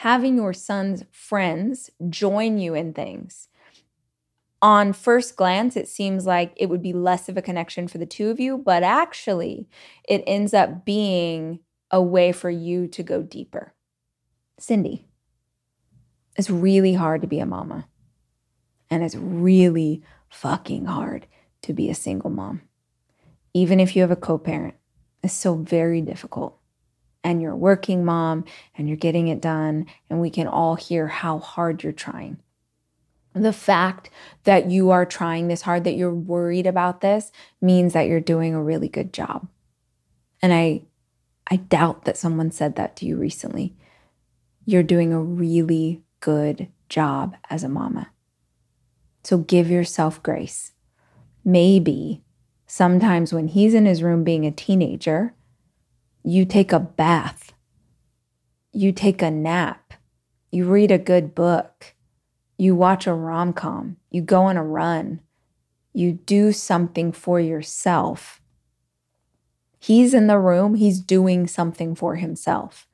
having 0.02 0.36
your 0.36 0.52
son's 0.52 1.04
friends 1.12 1.92
join 2.10 2.58
you 2.58 2.74
in 2.74 2.92
things. 2.92 3.50
On 4.60 4.94
first 4.94 5.36
glance, 5.36 5.78
it 5.78 5.88
seems 5.88 6.26
like 6.26 6.54
it 6.56 6.70
would 6.70 6.82
be 6.82 6.92
less 6.92 7.30
of 7.30 7.38
a 7.38 7.42
connection 7.42 7.88
for 7.88 8.00
the 8.00 8.08
two 8.08 8.32
of 8.32 8.40
you, 8.40 8.58
but 8.58 8.82
actually, 8.82 9.68
it 10.10 10.24
ends 10.26 10.56
up 10.56 10.86
being 10.86 11.60
a 11.92 12.02
way 12.02 12.32
for 12.32 12.50
you 12.50 12.88
to 12.88 13.04
go 13.04 13.22
deeper. 13.22 13.76
Cindy, 14.58 15.06
it's 16.36 16.50
really 16.50 16.96
hard 16.96 17.22
to 17.22 17.28
be 17.28 17.40
a 17.40 17.46
mama, 17.46 17.88
and 18.90 19.04
it's 19.04 19.16
really 19.16 20.02
fucking 20.30 20.86
hard 20.86 21.28
to 21.62 21.74
be 21.74 21.92
a 21.92 21.96
single 21.96 22.32
mom. 22.32 22.64
Even 23.54 23.80
if 23.80 23.96
you 23.96 24.02
have 24.02 24.10
a 24.10 24.16
co 24.16 24.40
parent, 24.40 24.74
it's 25.22 25.32
so 25.32 25.54
very 25.54 26.02
difficult 26.02 26.58
and 27.23 27.41
you're 27.41 27.55
working 27.55 28.03
mom 28.03 28.45
and 28.77 28.88
you're 28.88 28.97
getting 28.97 29.27
it 29.27 29.41
done, 29.41 29.86
and 30.10 30.19
we 30.19 30.29
can 30.29 30.47
all 30.47 30.75
hear 30.75 31.07
how 31.07 31.39
hard 31.39 31.84
you're 31.84 31.91
trying. 31.91 32.38
The 33.34 33.53
fact 33.53 34.10
that 34.43 34.69
you 34.69 34.89
are 34.89 35.05
trying 35.05 35.47
this 35.47 35.62
hard, 35.62 35.86
that 35.86 35.95
you're 35.95 36.13
worried 36.13 36.67
about 36.67 37.01
this, 37.01 37.31
means 37.62 37.93
that 37.93 38.07
you're 38.07 38.19
doing 38.19 38.53
a 38.53 38.62
really 38.62 38.89
good 38.89 39.13
job. 39.13 39.47
And 40.41 40.53
I 40.53 40.81
I 41.49 41.57
doubt 41.57 42.05
that 42.05 42.17
someone 42.17 42.51
said 42.51 42.75
that 42.75 42.95
to 42.97 43.05
you 43.05 43.17
recently. 43.17 43.75
You're 44.65 44.84
doing 44.84 45.12
a 45.12 45.21
really 45.21 46.01
good 46.19 46.69
job 46.88 47.36
as 47.49 47.63
a 47.63 47.69
mama. 47.69 48.10
So 49.23 49.39
give 49.39 49.69
yourself 49.69 50.21
grace. 50.23 50.71
Maybe 51.43 52.21
sometimes 52.67 53.34
when 53.34 53.47
he's 53.49 53.73
in 53.73 53.86
his 53.86 54.01
room 54.03 54.23
being 54.23 54.45
a 54.45 54.51
teenager, 54.51 55.34
you 56.23 56.45
take 56.45 56.71
a 56.71 56.79
bath, 56.79 57.53
you 58.71 58.91
take 58.91 59.21
a 59.21 59.31
nap, 59.31 59.93
you 60.51 60.65
read 60.65 60.91
a 60.91 60.97
good 60.97 61.34
book, 61.34 61.93
you 62.57 62.75
watch 62.75 63.07
a 63.07 63.13
rom 63.13 63.53
com, 63.53 63.97
you 64.10 64.21
go 64.21 64.43
on 64.43 64.57
a 64.57 64.63
run, 64.63 65.21
you 65.93 66.13
do 66.13 66.51
something 66.51 67.12
for 67.12 67.39
yourself. 67.39 68.41
He's 69.79 70.13
in 70.13 70.27
the 70.27 70.38
room, 70.38 70.75
he's 70.75 70.99
doing 70.99 71.47
something 71.47 71.95
for 71.95 72.15
himself. 72.15 72.88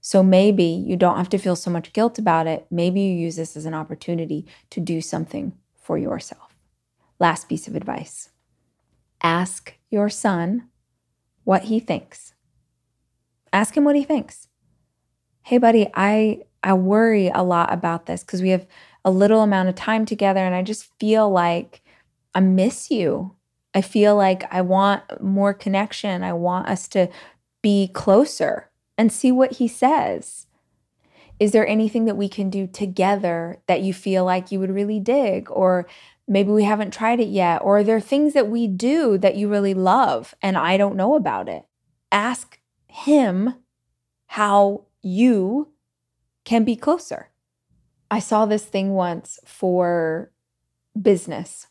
So 0.00 0.22
maybe 0.22 0.64
you 0.64 0.96
don't 0.96 1.16
have 1.16 1.30
to 1.30 1.38
feel 1.38 1.56
so 1.56 1.70
much 1.70 1.92
guilt 1.92 2.18
about 2.18 2.46
it. 2.46 2.66
Maybe 2.70 3.00
you 3.00 3.12
use 3.12 3.34
this 3.36 3.56
as 3.56 3.66
an 3.66 3.74
opportunity 3.74 4.46
to 4.70 4.80
do 4.80 5.00
something 5.00 5.52
for 5.74 5.98
yourself. 5.98 6.54
Last 7.18 7.48
piece 7.48 7.66
of 7.66 7.74
advice 7.74 8.30
ask 9.22 9.74
your 9.90 10.08
son 10.08 10.68
what 11.42 11.64
he 11.64 11.80
thinks. 11.80 12.34
Ask 13.52 13.76
him 13.76 13.84
what 13.84 13.96
he 13.96 14.04
thinks. 14.04 14.48
Hey, 15.42 15.58
buddy, 15.58 15.88
I 15.94 16.42
I 16.62 16.72
worry 16.74 17.28
a 17.28 17.42
lot 17.42 17.72
about 17.72 18.06
this 18.06 18.24
because 18.24 18.42
we 18.42 18.48
have 18.48 18.66
a 19.04 19.10
little 19.10 19.42
amount 19.42 19.68
of 19.68 19.76
time 19.76 20.04
together 20.04 20.40
and 20.40 20.54
I 20.54 20.62
just 20.62 20.90
feel 20.98 21.30
like 21.30 21.82
I 22.34 22.40
miss 22.40 22.90
you. 22.90 23.36
I 23.72 23.82
feel 23.82 24.16
like 24.16 24.52
I 24.52 24.62
want 24.62 25.22
more 25.22 25.54
connection. 25.54 26.24
I 26.24 26.32
want 26.32 26.66
us 26.66 26.88
to 26.88 27.08
be 27.62 27.88
closer 27.88 28.70
and 28.98 29.12
see 29.12 29.30
what 29.30 29.52
he 29.52 29.68
says. 29.68 30.46
Is 31.38 31.52
there 31.52 31.66
anything 31.66 32.06
that 32.06 32.16
we 32.16 32.28
can 32.28 32.50
do 32.50 32.66
together 32.66 33.58
that 33.66 33.82
you 33.82 33.92
feel 33.92 34.24
like 34.24 34.50
you 34.50 34.58
would 34.58 34.70
really 34.70 34.98
dig? 34.98 35.50
Or 35.50 35.86
maybe 36.26 36.50
we 36.50 36.64
haven't 36.64 36.92
tried 36.92 37.20
it 37.20 37.28
yet? 37.28 37.60
Or 37.62 37.78
are 37.78 37.84
there 37.84 38.00
things 38.00 38.32
that 38.32 38.48
we 38.48 38.66
do 38.66 39.18
that 39.18 39.36
you 39.36 39.48
really 39.48 39.74
love 39.74 40.34
and 40.42 40.56
I 40.56 40.76
don't 40.76 40.96
know 40.96 41.14
about 41.14 41.48
it? 41.48 41.64
Ask 42.10 42.58
him 42.96 43.54
how 44.26 44.84
you 45.02 45.68
can 46.44 46.64
be 46.64 46.76
closer. 46.76 47.30
I 48.10 48.20
saw 48.20 48.46
this 48.46 48.64
thing 48.64 48.94
once 48.94 49.38
for 49.44 50.30
business. 51.00 51.66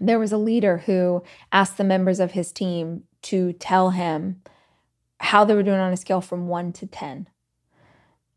There 0.00 0.18
was 0.18 0.32
a 0.32 0.38
leader 0.38 0.78
who 0.78 1.22
asked 1.52 1.76
the 1.76 1.84
members 1.84 2.20
of 2.20 2.32
his 2.32 2.52
team 2.52 3.04
to 3.22 3.52
tell 3.52 3.90
him 3.90 4.40
how 5.20 5.44
they 5.44 5.54
were 5.54 5.62
doing 5.62 5.78
on 5.78 5.92
a 5.92 5.96
scale 5.96 6.20
from 6.20 6.48
one 6.48 6.72
to 6.72 6.86
10. 6.86 7.28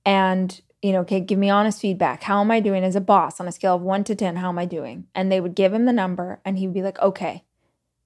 And, 0.05 0.61
you 0.81 0.91
know, 0.91 0.99
okay, 0.99 1.21
give 1.21 1.39
me 1.39 1.49
honest 1.49 1.79
feedback. 1.79 2.23
How 2.23 2.41
am 2.41 2.51
I 2.51 2.59
doing 2.59 2.83
as 2.83 2.95
a 2.95 3.01
boss 3.01 3.39
on 3.39 3.47
a 3.47 3.51
scale 3.51 3.75
of 3.75 3.81
one 3.81 4.03
to 4.03 4.13
10? 4.13 4.35
How 4.35 4.49
am 4.49 4.59
I 4.59 4.65
doing? 4.65 5.07
And 5.15 5.31
they 5.31 5.39
would 5.39 5.55
give 5.55 5.73
him 5.73 5.85
the 5.85 5.93
number 5.93 6.41
and 6.43 6.59
he'd 6.59 6.73
be 6.73 6.83
like, 6.83 6.99
okay, 6.99 7.45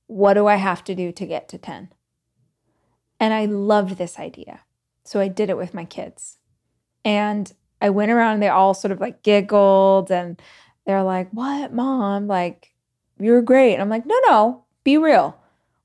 what 0.07 0.35
do 0.35 0.47
I 0.47 0.55
have 0.55 0.83
to 0.85 0.95
do 0.95 1.12
to 1.12 1.25
get 1.25 1.49
to 1.49 1.57
10? 1.57 1.89
And 3.19 3.34
I 3.34 3.45
loved 3.45 3.97
this 3.97 4.17
idea. 4.17 4.62
So 5.03 5.19
I 5.19 5.27
did 5.27 5.49
it 5.49 5.58
with 5.58 5.73
my 5.73 5.86
kids. 5.86 6.38
And 7.03 7.51
I 7.82 7.89
went 7.89 8.12
around 8.12 8.36
and 8.36 8.43
they 8.43 8.49
all 8.49 8.73
sort 8.73 8.91
of 8.91 8.99
like 8.99 9.23
giggled 9.23 10.12
and 10.12 10.41
they're 10.86 11.03
like, 11.03 11.29
What, 11.32 11.73
mom? 11.73 12.27
Like, 12.27 12.73
you're 13.19 13.41
great. 13.41 13.73
And 13.73 13.82
I'm 13.82 13.89
like, 13.89 14.05
No, 14.05 14.15
no, 14.27 14.65
be 14.84 14.97
real. 14.97 15.38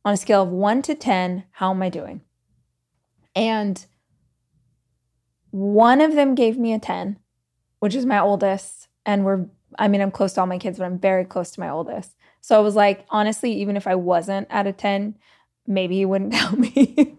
On 0.04 0.12
a 0.12 0.18
scale 0.18 0.42
of 0.42 0.50
one 0.50 0.82
to 0.82 0.94
10, 0.94 1.44
how 1.52 1.70
am 1.70 1.82
I 1.82 1.88
doing? 1.88 2.20
And 3.34 3.84
one 5.50 6.00
of 6.00 6.14
them 6.14 6.34
gave 6.34 6.58
me 6.58 6.72
a 6.72 6.78
10, 6.78 7.18
which 7.78 7.94
is 7.94 8.04
my 8.04 8.18
oldest. 8.18 8.88
And 9.06 9.24
we're, 9.24 9.46
I 9.78 9.88
mean, 9.88 10.00
I'm 10.00 10.10
close 10.10 10.34
to 10.34 10.40
all 10.40 10.46
my 10.46 10.58
kids, 10.58 10.78
but 10.78 10.84
I'm 10.84 10.98
very 10.98 11.24
close 11.24 11.50
to 11.52 11.60
my 11.60 11.70
oldest. 11.70 12.14
So 12.40 12.56
I 12.56 12.60
was 12.60 12.76
like, 12.76 13.06
honestly, 13.08 13.52
even 13.54 13.76
if 13.76 13.86
I 13.86 13.94
wasn't 13.94 14.48
at 14.50 14.66
a 14.66 14.72
10, 14.72 15.16
maybe 15.66 15.96
he 15.96 16.04
wouldn't 16.04 16.32
tell 16.34 16.56
me. 16.56 17.16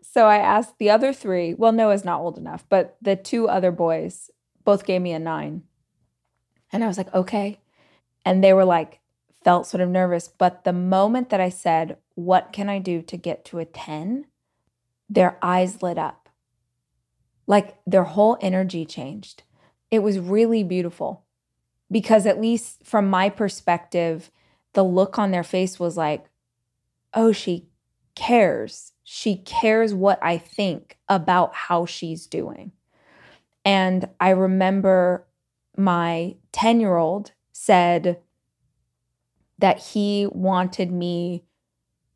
so 0.00 0.26
I 0.26 0.38
asked 0.38 0.78
the 0.78 0.90
other 0.90 1.12
three. 1.12 1.54
Well, 1.54 1.72
Noah's 1.72 2.04
not 2.04 2.20
old 2.20 2.38
enough, 2.38 2.64
but 2.68 2.96
the 3.00 3.16
two 3.16 3.48
other 3.48 3.70
boys 3.70 4.30
both 4.64 4.84
gave 4.84 5.02
me 5.02 5.12
a 5.12 5.18
nine. 5.18 5.62
And 6.72 6.82
I 6.82 6.86
was 6.86 6.98
like, 6.98 7.12
okay. 7.14 7.60
And 8.24 8.42
they 8.42 8.52
were 8.52 8.64
like, 8.64 9.00
felt 9.44 9.66
sort 9.66 9.80
of 9.80 9.88
nervous. 9.88 10.28
But 10.28 10.64
the 10.64 10.72
moment 10.72 11.30
that 11.30 11.40
I 11.40 11.48
said, 11.48 11.98
what 12.14 12.52
can 12.52 12.68
I 12.68 12.78
do 12.78 13.02
to 13.02 13.16
get 13.16 13.44
to 13.46 13.58
a 13.58 13.64
10? 13.64 14.26
Their 15.08 15.38
eyes 15.42 15.82
lit 15.82 15.98
up. 15.98 16.28
Like 17.46 17.76
their 17.86 18.04
whole 18.04 18.38
energy 18.40 18.86
changed. 18.86 19.42
It 19.90 19.98
was 19.98 20.18
really 20.18 20.64
beautiful 20.64 21.24
because, 21.90 22.24
at 22.24 22.40
least 22.40 22.86
from 22.86 23.10
my 23.10 23.28
perspective, 23.28 24.30
the 24.72 24.82
look 24.82 25.18
on 25.18 25.30
their 25.32 25.42
face 25.42 25.78
was 25.78 25.96
like, 25.96 26.24
oh, 27.14 27.32
she 27.32 27.68
cares. 28.14 28.92
She 29.04 29.36
cares 29.36 29.94
what 29.94 30.18
I 30.22 30.38
think 30.38 30.98
about 31.08 31.54
how 31.54 31.86
she's 31.86 32.26
doing. 32.26 32.72
And 33.64 34.08
I 34.20 34.30
remember 34.30 35.26
my 35.76 36.36
10 36.52 36.80
year 36.80 36.96
old 36.96 37.32
said 37.52 38.20
that 39.58 39.78
he 39.78 40.26
wanted 40.30 40.90
me 40.90 41.44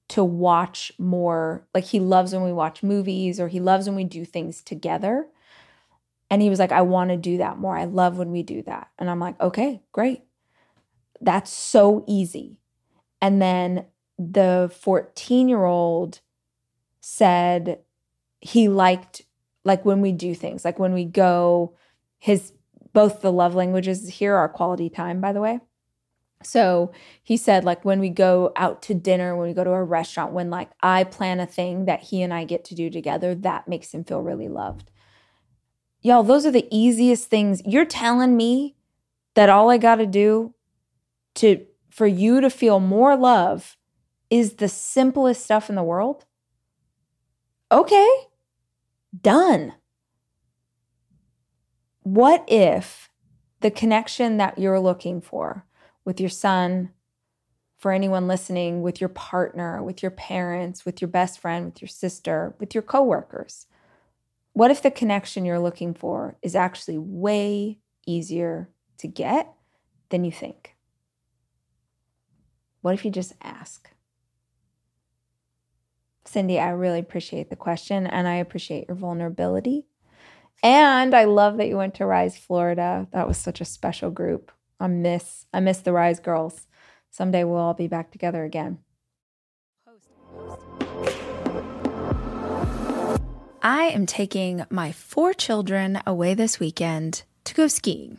to 0.08 0.24
watch 0.24 0.92
more. 0.98 1.66
Like 1.74 1.84
he 1.84 2.00
loves 2.00 2.32
when 2.32 2.44
we 2.44 2.52
watch 2.52 2.82
movies 2.82 3.40
or 3.40 3.48
he 3.48 3.60
loves 3.60 3.86
when 3.86 3.96
we 3.96 4.04
do 4.04 4.24
things 4.24 4.62
together. 4.62 5.26
And 6.28 6.42
he 6.42 6.50
was 6.50 6.58
like, 6.58 6.72
I 6.72 6.82
want 6.82 7.10
to 7.10 7.16
do 7.16 7.38
that 7.38 7.58
more. 7.58 7.76
I 7.76 7.84
love 7.84 8.18
when 8.18 8.32
we 8.32 8.42
do 8.42 8.62
that. 8.62 8.88
And 8.98 9.08
I'm 9.08 9.20
like, 9.20 9.40
okay, 9.40 9.82
great. 9.92 10.22
That's 11.20 11.52
so 11.52 12.04
easy. 12.08 12.58
And 13.22 13.40
then 13.40 13.86
the 14.18 14.72
14 14.80 15.48
year 15.48 15.64
old 15.64 16.20
said 17.00 17.80
he 18.40 18.68
liked 18.68 19.22
like 19.64 19.84
when 19.84 20.00
we 20.00 20.12
do 20.12 20.34
things 20.34 20.64
like 20.64 20.78
when 20.78 20.92
we 20.92 21.04
go 21.04 21.74
his 22.18 22.52
both 22.92 23.20
the 23.20 23.32
love 23.32 23.54
languages 23.54 24.08
here 24.08 24.34
are 24.34 24.48
quality 24.48 24.88
time 24.88 25.20
by 25.20 25.32
the 25.32 25.40
way. 25.40 25.60
So 26.42 26.92
he 27.22 27.36
said 27.36 27.64
like 27.64 27.84
when 27.84 28.00
we 28.00 28.08
go 28.08 28.52
out 28.56 28.82
to 28.82 28.94
dinner 28.94 29.36
when 29.36 29.48
we 29.48 29.54
go 29.54 29.64
to 29.64 29.70
a 29.70 29.84
restaurant 29.84 30.32
when 30.32 30.50
like 30.50 30.70
i 30.82 31.04
plan 31.04 31.40
a 31.40 31.46
thing 31.46 31.86
that 31.86 32.04
he 32.04 32.22
and 32.22 32.32
i 32.32 32.44
get 32.44 32.64
to 32.66 32.74
do 32.74 32.88
together 32.88 33.34
that 33.34 33.68
makes 33.68 33.92
him 33.92 34.04
feel 34.04 34.22
really 34.22 34.48
loved. 34.48 34.90
Y'all 36.00 36.22
those 36.22 36.46
are 36.46 36.50
the 36.50 36.68
easiest 36.70 37.28
things. 37.28 37.60
You're 37.64 37.84
telling 37.84 38.36
me 38.36 38.76
that 39.34 39.50
all 39.50 39.70
i 39.70 39.76
got 39.78 39.96
to 39.96 40.06
do 40.06 40.54
to 41.34 41.66
for 41.90 42.06
you 42.06 42.40
to 42.40 42.50
feel 42.50 42.80
more 42.80 43.16
love 43.16 43.75
is 44.30 44.54
the 44.54 44.68
simplest 44.68 45.44
stuff 45.44 45.68
in 45.68 45.76
the 45.76 45.82
world? 45.82 46.24
Okay, 47.70 48.08
done. 49.20 49.74
What 52.02 52.44
if 52.46 53.10
the 53.60 53.70
connection 53.70 54.36
that 54.36 54.58
you're 54.58 54.80
looking 54.80 55.20
for 55.20 55.66
with 56.04 56.20
your 56.20 56.30
son, 56.30 56.90
for 57.78 57.92
anyone 57.92 58.28
listening, 58.28 58.82
with 58.82 59.00
your 59.00 59.08
partner, 59.08 59.82
with 59.82 60.02
your 60.02 60.10
parents, 60.12 60.86
with 60.86 61.00
your 61.00 61.08
best 61.08 61.40
friend, 61.40 61.66
with 61.66 61.82
your 61.82 61.88
sister, 61.88 62.54
with 62.58 62.74
your 62.74 62.82
coworkers, 62.82 63.66
what 64.52 64.70
if 64.70 64.80
the 64.82 64.90
connection 64.90 65.44
you're 65.44 65.58
looking 65.58 65.92
for 65.92 66.36
is 66.40 66.54
actually 66.54 66.96
way 66.96 67.78
easier 68.06 68.70
to 68.98 69.08
get 69.08 69.52
than 70.08 70.24
you 70.24 70.32
think? 70.32 70.76
What 72.80 72.94
if 72.94 73.04
you 73.04 73.10
just 73.10 73.34
ask? 73.42 73.90
Cindy, 76.36 76.60
I 76.60 76.68
really 76.68 76.98
appreciate 76.98 77.48
the 77.48 77.56
question 77.56 78.06
and 78.06 78.28
I 78.28 78.34
appreciate 78.34 78.88
your 78.88 78.94
vulnerability. 78.94 79.86
And 80.62 81.14
I 81.14 81.24
love 81.24 81.56
that 81.56 81.68
you 81.68 81.78
went 81.78 81.94
to 81.94 82.04
Rise 82.04 82.36
Florida. 82.36 83.08
That 83.12 83.26
was 83.26 83.38
such 83.38 83.62
a 83.62 83.64
special 83.64 84.10
group. 84.10 84.52
I 84.78 84.86
miss 84.86 85.46
I 85.54 85.60
miss 85.60 85.78
the 85.78 85.94
Rise 85.94 86.20
girls. 86.20 86.66
Someday 87.08 87.42
we'll 87.44 87.56
all 87.56 87.72
be 87.72 87.88
back 87.88 88.10
together 88.10 88.44
again. 88.44 88.80
I 93.62 93.84
am 93.84 94.04
taking 94.04 94.66
my 94.68 94.92
four 94.92 95.32
children 95.32 96.02
away 96.06 96.34
this 96.34 96.60
weekend 96.60 97.22
to 97.44 97.54
go 97.54 97.66
skiing. 97.66 98.18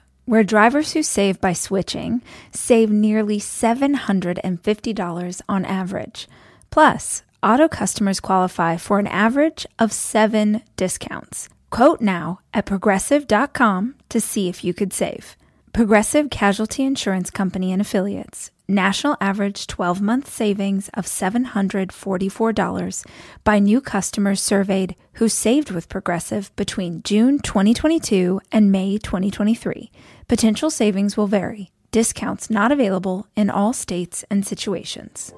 where 0.25 0.43
drivers 0.43 0.93
who 0.93 1.03
save 1.03 1.41
by 1.41 1.53
switching 1.53 2.21
save 2.51 2.91
nearly 2.91 3.39
$750 3.39 5.41
on 5.49 5.65
average. 5.65 6.27
Plus, 6.69 7.23
auto 7.43 7.67
customers 7.67 8.19
qualify 8.19 8.77
for 8.77 8.99
an 8.99 9.07
average 9.07 9.65
of 9.79 9.91
seven 9.91 10.61
discounts. 10.77 11.49
Quote 11.69 12.01
now 12.01 12.39
at 12.53 12.65
progressive.com 12.65 13.95
to 14.09 14.21
see 14.21 14.49
if 14.49 14.63
you 14.63 14.73
could 14.73 14.93
save. 14.93 15.35
Progressive 15.73 16.29
Casualty 16.29 16.83
Insurance 16.83 17.29
Company 17.29 17.71
and 17.71 17.81
Affiliates. 17.81 18.51
National 18.71 19.17
average 19.19 19.67
12 19.67 20.01
month 20.01 20.31
savings 20.31 20.89
of 20.93 21.05
$744 21.05 23.05
by 23.43 23.59
new 23.59 23.81
customers 23.81 24.41
surveyed 24.41 24.95
who 25.15 25.27
saved 25.27 25.71
with 25.71 25.89
Progressive 25.89 26.55
between 26.55 27.03
June 27.03 27.39
2022 27.39 28.39
and 28.49 28.71
May 28.71 28.97
2023. 28.97 29.91
Potential 30.29 30.69
savings 30.69 31.17
will 31.17 31.27
vary. 31.27 31.69
Discounts 31.91 32.49
not 32.49 32.71
available 32.71 33.27
in 33.35 33.49
all 33.49 33.73
states 33.73 34.23
and 34.31 34.47
situations. 34.47 35.33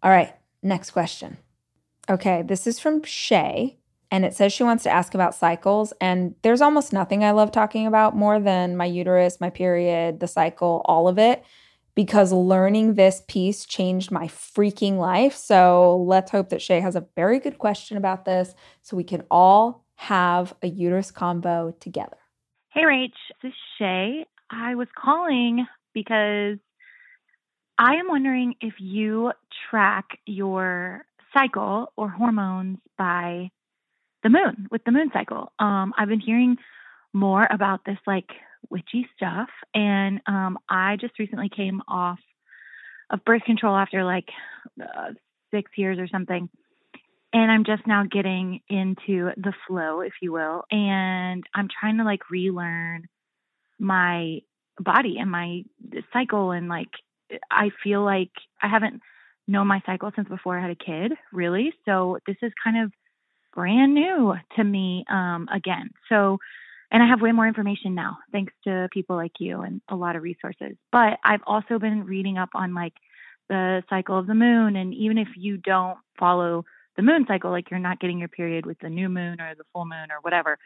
All 0.00 0.12
right, 0.12 0.32
next 0.62 0.92
question. 0.92 1.38
Okay, 2.08 2.42
this 2.42 2.68
is 2.68 2.78
from 2.78 3.02
Shay 3.02 3.79
and 4.10 4.24
it 4.24 4.34
says 4.34 4.52
she 4.52 4.62
wants 4.62 4.82
to 4.84 4.90
ask 4.90 5.14
about 5.14 5.34
cycles. 5.34 5.92
And 6.00 6.34
there's 6.42 6.60
almost 6.60 6.92
nothing 6.92 7.24
I 7.24 7.30
love 7.30 7.52
talking 7.52 7.86
about 7.86 8.16
more 8.16 8.40
than 8.40 8.76
my 8.76 8.86
uterus, 8.86 9.40
my 9.40 9.50
period, 9.50 10.20
the 10.20 10.26
cycle, 10.26 10.82
all 10.84 11.06
of 11.08 11.18
it, 11.18 11.44
because 11.94 12.32
learning 12.32 12.94
this 12.94 13.22
piece 13.28 13.64
changed 13.64 14.10
my 14.10 14.26
freaking 14.26 14.98
life. 14.98 15.36
So 15.36 15.96
let's 16.06 16.30
hope 16.30 16.48
that 16.48 16.62
Shay 16.62 16.80
has 16.80 16.96
a 16.96 17.06
very 17.14 17.38
good 17.38 17.58
question 17.58 17.96
about 17.96 18.24
this 18.24 18.54
so 18.82 18.96
we 18.96 19.04
can 19.04 19.24
all 19.30 19.84
have 19.96 20.54
a 20.62 20.66
uterus 20.66 21.10
combo 21.10 21.74
together. 21.78 22.16
Hey, 22.70 22.82
Rach, 22.82 23.12
this 23.42 23.50
is 23.50 23.54
Shay. 23.78 24.24
I 24.50 24.74
was 24.74 24.88
calling 24.96 25.66
because 25.94 26.58
I 27.78 27.94
am 27.94 28.08
wondering 28.08 28.54
if 28.60 28.74
you 28.78 29.32
track 29.70 30.18
your 30.26 31.04
cycle 31.32 31.92
or 31.96 32.08
hormones 32.08 32.78
by 32.98 33.50
the 34.22 34.30
moon 34.30 34.68
with 34.70 34.84
the 34.84 34.92
moon 34.92 35.10
cycle. 35.12 35.52
Um, 35.58 35.92
I've 35.96 36.08
been 36.08 36.20
hearing 36.20 36.56
more 37.12 37.46
about 37.50 37.80
this 37.84 37.98
like 38.06 38.28
witchy 38.68 39.08
stuff, 39.16 39.48
and 39.74 40.20
um, 40.26 40.58
I 40.68 40.96
just 41.00 41.18
recently 41.18 41.48
came 41.48 41.82
off 41.88 42.18
of 43.10 43.24
birth 43.24 43.42
control 43.44 43.76
after 43.76 44.04
like 44.04 44.28
uh, 44.80 45.12
six 45.50 45.70
years 45.76 45.98
or 45.98 46.08
something. 46.08 46.48
And 47.32 47.50
I'm 47.50 47.64
just 47.64 47.86
now 47.86 48.04
getting 48.10 48.60
into 48.68 49.30
the 49.36 49.52
flow, 49.66 50.00
if 50.00 50.14
you 50.20 50.32
will. 50.32 50.64
And 50.70 51.44
I'm 51.54 51.68
trying 51.68 51.98
to 51.98 52.04
like 52.04 52.28
relearn 52.28 53.06
my 53.78 54.40
body 54.78 55.16
and 55.18 55.30
my 55.30 55.62
cycle. 56.12 56.50
And 56.50 56.68
like, 56.68 56.88
I 57.50 57.70
feel 57.84 58.04
like 58.04 58.32
I 58.60 58.68
haven't 58.68 59.00
known 59.46 59.68
my 59.68 59.80
cycle 59.86 60.10
since 60.14 60.28
before 60.28 60.58
I 60.58 60.62
had 60.62 60.70
a 60.70 60.74
kid, 60.74 61.12
really. 61.32 61.72
So 61.84 62.18
this 62.26 62.36
is 62.42 62.52
kind 62.62 62.84
of 62.84 62.92
brand 63.54 63.94
new 63.94 64.34
to 64.56 64.64
me 64.64 65.04
um, 65.10 65.48
again. 65.52 65.90
So, 66.08 66.38
and 66.90 67.02
I 67.02 67.06
have 67.06 67.20
way 67.20 67.32
more 67.32 67.46
information 67.46 67.94
now 67.94 68.18
thanks 68.32 68.52
to 68.64 68.88
people 68.92 69.16
like 69.16 69.32
you 69.38 69.60
and 69.60 69.80
a 69.88 69.96
lot 69.96 70.16
of 70.16 70.22
resources. 70.22 70.76
But 70.90 71.18
I've 71.24 71.42
also 71.46 71.78
been 71.78 72.04
reading 72.04 72.38
up 72.38 72.50
on 72.54 72.74
like 72.74 72.94
the 73.48 73.82
cycle 73.90 74.18
of 74.18 74.26
the 74.26 74.34
moon. 74.34 74.76
And 74.76 74.94
even 74.94 75.18
if 75.18 75.28
you 75.36 75.56
don't 75.56 75.98
follow 76.18 76.64
the 76.96 77.02
moon 77.02 77.26
cycle, 77.28 77.50
like 77.50 77.70
you're 77.70 77.80
not 77.80 78.00
getting 78.00 78.18
your 78.18 78.28
period 78.28 78.66
with 78.66 78.78
the 78.80 78.88
new 78.88 79.08
moon 79.08 79.40
or 79.40 79.54
the 79.54 79.64
full 79.72 79.84
moon 79.84 80.10
or 80.10 80.20
whatever, 80.22 80.58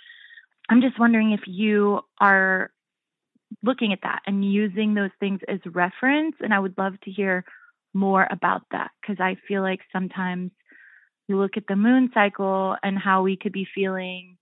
I'm 0.69 0.81
just 0.81 0.99
wondering 0.99 1.33
if 1.33 1.41
you 1.47 2.01
are 2.21 2.71
looking 3.63 3.93
at 3.93 4.01
that 4.03 4.21
and 4.27 4.45
using 4.45 4.95
those 4.95 5.11
things 5.21 5.41
as 5.49 5.61
reference. 5.67 6.37
And 6.41 6.55
I 6.55 6.59
would 6.59 6.77
love 6.79 6.95
to 7.05 7.11
hear 7.11 7.45
more 7.93 8.27
about 8.31 8.63
that 8.73 8.91
because 9.01 9.21
I 9.21 9.37
feel 9.47 9.63
like 9.63 9.81
sometimes 9.93 10.51
you 11.29 11.39
look 11.39 11.57
at 11.57 11.67
the 11.69 11.77
moon 11.77 12.11
cycle 12.13 12.77
and 12.83 12.99
how 12.99 13.23
we 13.23 13.37
could 13.37 13.53
be 13.53 13.67
feeling 13.75 14.37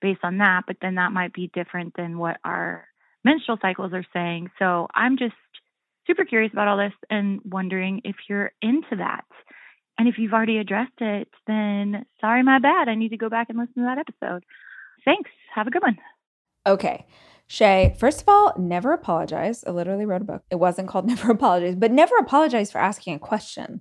based 0.00 0.20
on 0.22 0.38
that, 0.38 0.64
but 0.66 0.76
then 0.82 0.96
that 0.96 1.12
might 1.12 1.32
be 1.32 1.50
different 1.54 1.94
than 1.96 2.18
what 2.18 2.36
our 2.44 2.86
menstrual 3.24 3.58
cycles 3.60 3.92
are 3.92 4.04
saying. 4.12 4.50
So 4.58 4.88
I'm 4.94 5.16
just 5.16 5.34
super 6.06 6.24
curious 6.24 6.52
about 6.52 6.68
all 6.68 6.76
this 6.76 6.92
and 7.10 7.40
wondering 7.44 8.02
if 8.04 8.16
you're 8.28 8.52
into 8.62 8.96
that. 8.98 9.24
And 9.98 10.08
if 10.08 10.18
you've 10.18 10.34
already 10.34 10.58
addressed 10.58 11.00
it, 11.00 11.28
then 11.46 12.04
sorry, 12.20 12.42
my 12.42 12.58
bad. 12.58 12.88
I 12.88 12.94
need 12.94 13.08
to 13.10 13.16
go 13.16 13.30
back 13.30 13.48
and 13.48 13.58
listen 13.58 13.82
to 13.82 13.82
that 13.82 13.98
episode. 13.98 14.44
Thanks. 15.04 15.30
Have 15.54 15.66
a 15.66 15.70
good 15.70 15.82
one. 15.82 15.98
Okay. 16.66 17.06
Shay, 17.48 17.96
first 17.98 18.22
of 18.22 18.28
all, 18.28 18.52
never 18.58 18.92
apologize. 18.92 19.64
I 19.66 19.70
literally 19.70 20.04
wrote 20.04 20.22
a 20.22 20.26
book. 20.26 20.42
It 20.50 20.56
wasn't 20.56 20.88
called 20.88 21.06
Never 21.06 21.30
Apologize, 21.30 21.76
but 21.76 21.92
never 21.92 22.16
apologize 22.16 22.70
for 22.70 22.78
asking 22.78 23.14
a 23.14 23.18
question. 23.18 23.80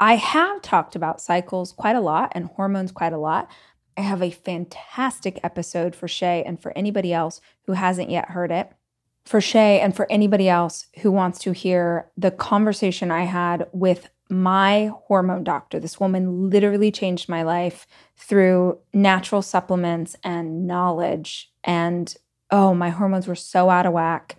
I 0.00 0.14
have 0.14 0.62
talked 0.62 0.94
about 0.94 1.20
cycles 1.20 1.72
quite 1.72 1.96
a 1.96 2.00
lot 2.00 2.32
and 2.32 2.46
hormones 2.46 2.92
quite 2.92 3.12
a 3.12 3.18
lot. 3.18 3.50
I 3.96 4.02
have 4.02 4.22
a 4.22 4.30
fantastic 4.30 5.40
episode 5.42 5.96
for 5.96 6.06
Shay 6.06 6.44
and 6.46 6.60
for 6.60 6.72
anybody 6.76 7.12
else 7.12 7.40
who 7.66 7.72
hasn't 7.72 8.10
yet 8.10 8.30
heard 8.30 8.52
it. 8.52 8.70
For 9.24 9.40
Shay 9.40 9.80
and 9.80 9.94
for 9.94 10.10
anybody 10.10 10.48
else 10.48 10.86
who 11.00 11.10
wants 11.10 11.40
to 11.40 11.52
hear 11.52 12.10
the 12.16 12.30
conversation 12.30 13.10
I 13.10 13.24
had 13.24 13.66
with 13.72 14.08
my 14.30 14.92
hormone 15.06 15.42
doctor. 15.42 15.80
This 15.80 15.98
woman 15.98 16.48
literally 16.48 16.92
changed 16.92 17.28
my 17.28 17.42
life 17.42 17.86
through 18.16 18.78
natural 18.94 19.42
supplements 19.42 20.14
and 20.22 20.66
knowledge. 20.66 21.50
And 21.64 22.14
oh, 22.50 22.72
my 22.72 22.90
hormones 22.90 23.26
were 23.26 23.34
so 23.34 23.68
out 23.68 23.86
of 23.86 23.92
whack. 23.92 24.36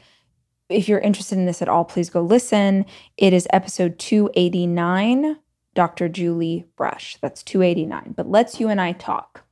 If 0.70 0.88
you're 0.88 1.00
interested 1.00 1.38
in 1.38 1.46
this 1.46 1.62
at 1.62 1.70
all, 1.70 1.84
please 1.84 2.10
go 2.10 2.22
listen. 2.22 2.86
It 3.18 3.34
is 3.34 3.48
episode 3.52 4.00
289 4.00 5.38
Dr. 5.80 6.10
Julie 6.10 6.66
Brush. 6.76 7.16
That's 7.22 7.42
289. 7.42 8.12
But 8.18 8.30
let's 8.30 8.60
you 8.60 8.68
and 8.68 8.82
I 8.82 8.92
talk. 8.92 9.46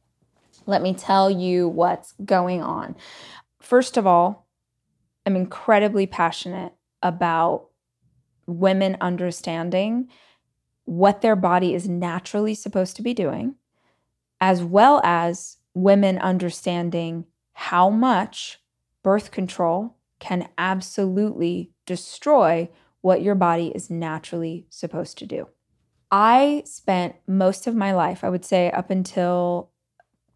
Let 0.66 0.82
me 0.82 0.94
tell 0.94 1.32
you 1.32 1.70
what's 1.70 2.16
going 2.26 2.62
on. 2.62 2.98
First 3.62 3.96
of 3.96 4.06
all, 4.06 4.46
I'm 5.26 5.38
incredibly 5.38 6.06
passionate 6.06 6.74
about 7.02 7.68
women 8.46 8.98
understanding 9.00 10.10
what 10.84 11.22
their 11.22 11.38
body 11.38 11.74
is 11.74 11.88
naturally 11.88 12.56
supposed 12.56 12.98
to 12.98 13.02
be 13.02 13.14
doing, 13.14 13.56
as 14.42 14.62
well 14.62 15.00
as 15.06 15.60
women 15.74 16.18
understanding 16.18 17.24
how 17.54 17.90
much 17.90 18.60
birth 19.02 19.32
control 19.32 19.96
can 20.20 20.50
absolutely 20.58 21.72
destroy 21.86 22.68
what 23.00 23.22
your 23.22 23.36
body 23.36 23.72
is 23.74 23.90
naturally 23.90 24.66
supposed 24.70 25.18
to 25.20 25.26
do. 25.26 25.48
I 26.12 26.64
spent 26.66 27.16
most 27.28 27.68
of 27.68 27.76
my 27.76 27.94
life, 27.94 28.24
I 28.24 28.30
would 28.30 28.46
say 28.46 28.72
up 28.72 28.90
until 28.90 29.72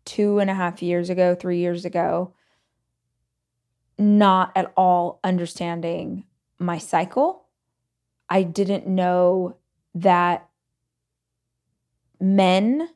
two 0.05 0.39
and 0.39 0.49
a 0.49 0.53
half 0.53 0.81
years 0.81 1.09
ago, 1.09 1.35
three 1.35 1.59
years 1.59 1.85
ago, 1.85 2.33
not 3.97 4.51
at 4.55 4.73
all 4.75 5.19
understanding 5.23 6.25
my 6.59 6.77
cycle. 6.77 7.45
I 8.29 8.43
didn't 8.43 8.87
know 8.87 9.57
that 9.95 10.49
men 12.19 12.89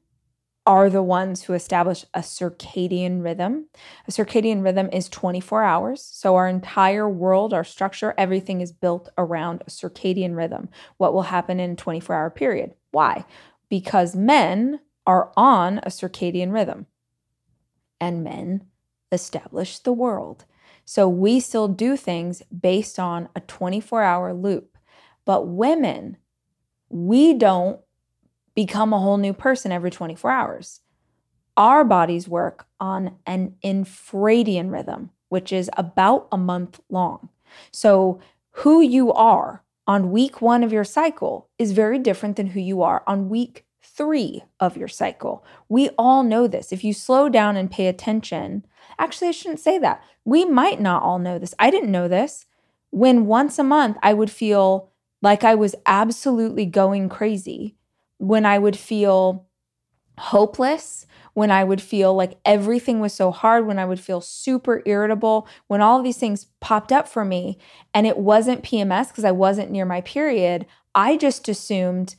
are 0.66 0.89
the 0.89 1.03
ones 1.03 1.43
who 1.43 1.53
establish 1.53 2.05
a 2.13 2.20
circadian 2.22 3.24
rhythm. 3.24 3.68
A 4.07 4.11
circadian 4.11 4.63
rhythm 4.63 4.89
is 4.91 5.09
24 5.09 5.63
hours. 5.63 6.01
So, 6.03 6.36
our 6.36 6.47
entire 6.47 7.09
world, 7.09 7.53
our 7.53 7.63
structure, 7.63 8.13
everything 8.18 8.61
is 8.61 8.72
built 8.72 9.09
around 9.18 9.61
a 9.61 9.70
circadian 9.70 10.36
rhythm. 10.36 10.70
What 10.97 11.13
will 11.13 11.24
happen 11.24 11.59
in 11.59 11.72
a 11.72 11.76
24 11.76 12.16
hour 12.16 12.30
period? 12.30 12.74
Why? 12.91 13.26
Because 13.70 14.16
men 14.16 14.80
are 15.05 15.32
on 15.38 15.80
a 15.80 15.89
circadian 15.89 16.51
rhythm. 16.53 16.88
and 17.99 18.24
men 18.24 18.66
establish 19.11 19.80
the 19.80 19.93
world. 19.93 20.45
So 20.86 21.07
we 21.09 21.39
still 21.39 21.68
do 21.68 21.97
things 21.97 22.43
based 22.57 22.99
on 22.99 23.30
a 23.36 23.39
24 23.41 24.03
hour 24.03 24.34
loop. 24.34 24.78
But 25.26 25.47
women, 25.47 26.18
we 26.89 27.34
don't 27.34 27.80
become 28.55 28.93
a 28.93 28.99
whole 28.99 29.17
new 29.17 29.33
person 29.33 29.71
every 29.71 29.91
24 29.91 30.31
hours. 30.31 30.81
Our 31.57 31.83
bodies 31.83 32.27
work 32.27 32.67
on 32.79 33.17
an 33.25 33.55
infradian 33.63 34.71
rhythm, 34.71 35.11
which 35.29 35.53
is 35.53 35.69
about 35.77 36.27
a 36.31 36.37
month 36.37 36.79
long. 36.89 37.29
So, 37.71 38.19
who 38.59 38.81
you 38.81 39.11
are 39.13 39.63
on 39.87 40.11
week 40.11 40.41
one 40.41 40.63
of 40.63 40.73
your 40.73 40.83
cycle 40.83 41.49
is 41.59 41.71
very 41.73 41.99
different 41.99 42.37
than 42.37 42.47
who 42.47 42.59
you 42.59 42.81
are 42.81 43.03
on 43.05 43.29
week 43.29 43.65
three 43.81 44.43
of 44.59 44.75
your 44.75 44.87
cycle. 44.87 45.45
We 45.69 45.89
all 45.97 46.23
know 46.23 46.47
this. 46.47 46.71
If 46.71 46.83
you 46.83 46.93
slow 46.93 47.29
down 47.29 47.55
and 47.55 47.71
pay 47.71 47.87
attention, 47.87 48.65
actually, 48.97 49.29
I 49.29 49.31
shouldn't 49.31 49.59
say 49.59 49.77
that. 49.79 50.03
We 50.23 50.43
might 50.43 50.81
not 50.81 51.03
all 51.03 51.19
know 51.19 51.37
this. 51.37 51.53
I 51.59 51.69
didn't 51.69 51.91
know 51.91 52.07
this. 52.07 52.45
When 52.89 53.25
once 53.25 53.59
a 53.59 53.63
month 53.63 53.97
I 54.01 54.13
would 54.13 54.31
feel 54.31 54.89
like 55.21 55.43
I 55.43 55.55
was 55.55 55.75
absolutely 55.85 56.65
going 56.65 57.09
crazy, 57.09 57.75
when 58.18 58.45
I 58.45 58.57
would 58.57 58.78
feel 58.78 59.47
hopeless, 60.18 61.05
when 61.34 61.51
I 61.51 61.63
would 61.63 61.82
feel 61.82 62.13
like 62.13 62.39
everything 62.45 62.99
was 62.99 63.13
so 63.13 63.32
hard, 63.32 63.68
when 63.68 63.78
I 63.78 63.86
would 63.86 63.99
feel 63.99 64.22
super 64.22 64.82
irritable, 64.86 65.47
when 65.68 65.82
all 65.82 66.01
these 66.01 66.18
things 66.18 66.47
popped 66.61 66.91
up 66.91 67.07
for 67.07 67.26
me 67.26 67.57
and 67.93 68.07
it 68.07 68.18
wasn't 68.18 68.63
PMS 68.63 69.09
because 69.09 69.26
I 69.26 69.32
wasn't 69.32 69.72
near 69.72 69.86
my 69.86 70.01
period, 70.01 70.66
I 70.93 71.18
just 71.18 71.49
assumed 71.49 72.16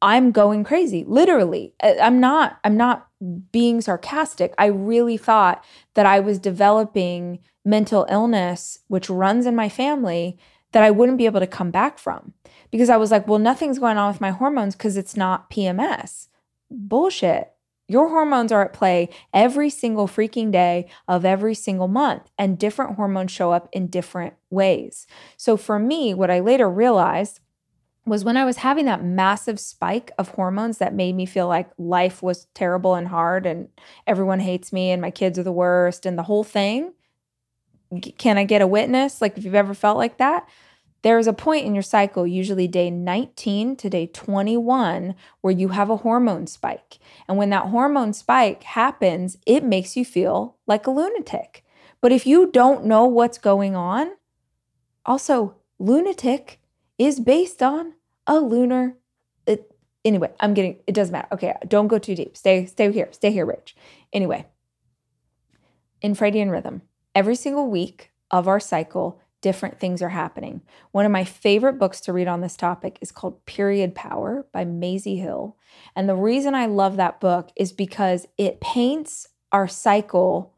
I'm 0.00 0.32
going 0.32 0.64
crazy. 0.64 1.04
Literally. 1.06 1.74
I'm 1.82 2.20
not 2.20 2.58
I'm 2.64 2.76
not 2.76 3.08
being 3.52 3.80
sarcastic. 3.80 4.52
I 4.58 4.66
really 4.66 5.16
thought 5.16 5.64
that 5.94 6.06
I 6.06 6.20
was 6.20 6.38
developing 6.38 7.38
mental 7.64 8.06
illness 8.10 8.80
which 8.88 9.08
runs 9.08 9.46
in 9.46 9.54
my 9.54 9.68
family 9.68 10.36
that 10.72 10.82
I 10.82 10.90
wouldn't 10.90 11.18
be 11.18 11.26
able 11.26 11.40
to 11.40 11.46
come 11.46 11.70
back 11.70 11.98
from 11.98 12.32
because 12.70 12.90
I 12.90 12.96
was 12.96 13.10
like, 13.10 13.28
well, 13.28 13.38
nothing's 13.38 13.78
going 13.78 13.98
on 13.98 14.10
with 14.10 14.20
my 14.20 14.30
hormones 14.30 14.74
because 14.74 14.96
it's 14.96 15.16
not 15.16 15.50
PMS. 15.50 16.28
Bullshit. 16.70 17.52
Your 17.88 18.08
hormones 18.08 18.52
are 18.52 18.64
at 18.64 18.72
play 18.72 19.10
every 19.34 19.68
single 19.68 20.08
freaking 20.08 20.50
day 20.50 20.88
of 21.06 21.24
every 21.26 21.54
single 21.54 21.88
month, 21.88 22.30
and 22.38 22.58
different 22.58 22.96
hormones 22.96 23.30
show 23.30 23.52
up 23.52 23.68
in 23.70 23.88
different 23.88 24.34
ways. 24.48 25.06
So, 25.36 25.58
for 25.58 25.78
me, 25.78 26.14
what 26.14 26.30
I 26.30 26.40
later 26.40 26.70
realized 26.70 27.40
was 28.06 28.24
when 28.24 28.36
I 28.36 28.44
was 28.44 28.58
having 28.58 28.86
that 28.86 29.04
massive 29.04 29.60
spike 29.60 30.10
of 30.18 30.28
hormones 30.28 30.78
that 30.78 30.94
made 30.94 31.14
me 31.14 31.26
feel 31.26 31.46
like 31.46 31.70
life 31.76 32.22
was 32.22 32.46
terrible 32.54 32.94
and 32.94 33.08
hard, 33.08 33.44
and 33.44 33.68
everyone 34.06 34.40
hates 34.40 34.72
me, 34.72 34.90
and 34.90 35.02
my 35.02 35.10
kids 35.10 35.38
are 35.38 35.44
the 35.44 35.52
worst, 35.52 36.06
and 36.06 36.16
the 36.18 36.24
whole 36.24 36.44
thing. 36.44 36.94
Can 38.00 38.38
I 38.38 38.44
get 38.44 38.62
a 38.62 38.66
witness? 38.66 39.20
Like, 39.20 39.36
if 39.36 39.44
you've 39.44 39.54
ever 39.54 39.74
felt 39.74 39.98
like 39.98 40.18
that, 40.18 40.48
there 41.02 41.18
is 41.18 41.26
a 41.26 41.32
point 41.32 41.66
in 41.66 41.74
your 41.74 41.82
cycle, 41.82 42.26
usually 42.26 42.68
day 42.68 42.88
19 42.88 43.76
to 43.76 43.90
day 43.90 44.06
21, 44.06 45.16
where 45.40 45.52
you 45.52 45.68
have 45.68 45.90
a 45.90 45.98
hormone 45.98 46.46
spike. 46.46 46.98
And 47.28 47.36
when 47.36 47.50
that 47.50 47.66
hormone 47.66 48.12
spike 48.12 48.62
happens, 48.62 49.36
it 49.44 49.64
makes 49.64 49.96
you 49.96 50.04
feel 50.04 50.56
like 50.66 50.86
a 50.86 50.92
lunatic. 50.92 51.64
But 52.00 52.12
if 52.12 52.26
you 52.26 52.50
don't 52.50 52.84
know 52.84 53.04
what's 53.04 53.38
going 53.38 53.74
on, 53.74 54.12
also, 55.04 55.56
lunatic 55.80 56.60
is 56.98 57.18
based 57.18 57.62
on 57.62 57.94
a 58.26 58.38
lunar. 58.38 58.96
It, 59.46 59.74
anyway, 60.04 60.30
I'm 60.38 60.54
getting, 60.54 60.78
it 60.86 60.94
doesn't 60.94 61.12
matter. 61.12 61.28
Okay, 61.32 61.54
don't 61.66 61.88
go 61.88 61.98
too 61.98 62.14
deep. 62.14 62.36
Stay, 62.36 62.66
stay 62.66 62.92
here, 62.92 63.08
stay 63.10 63.32
here, 63.32 63.46
Rach. 63.46 63.74
Anyway, 64.12 64.46
infradian 66.02 66.52
rhythm. 66.52 66.82
Every 67.14 67.34
single 67.34 67.68
week 67.68 68.10
of 68.30 68.48
our 68.48 68.60
cycle, 68.60 69.20
different 69.42 69.78
things 69.78 70.00
are 70.00 70.08
happening. 70.08 70.62
One 70.92 71.04
of 71.04 71.12
my 71.12 71.24
favorite 71.24 71.78
books 71.78 72.00
to 72.02 72.12
read 72.12 72.28
on 72.28 72.40
this 72.40 72.56
topic 72.56 72.98
is 73.02 73.12
called 73.12 73.44
Period 73.44 73.94
Power 73.94 74.46
by 74.52 74.64
Maisie 74.64 75.16
Hill. 75.16 75.56
And 75.94 76.08
the 76.08 76.16
reason 76.16 76.54
I 76.54 76.66
love 76.66 76.96
that 76.96 77.20
book 77.20 77.50
is 77.56 77.72
because 77.72 78.26
it 78.38 78.60
paints 78.60 79.28
our 79.50 79.68
cycle 79.68 80.54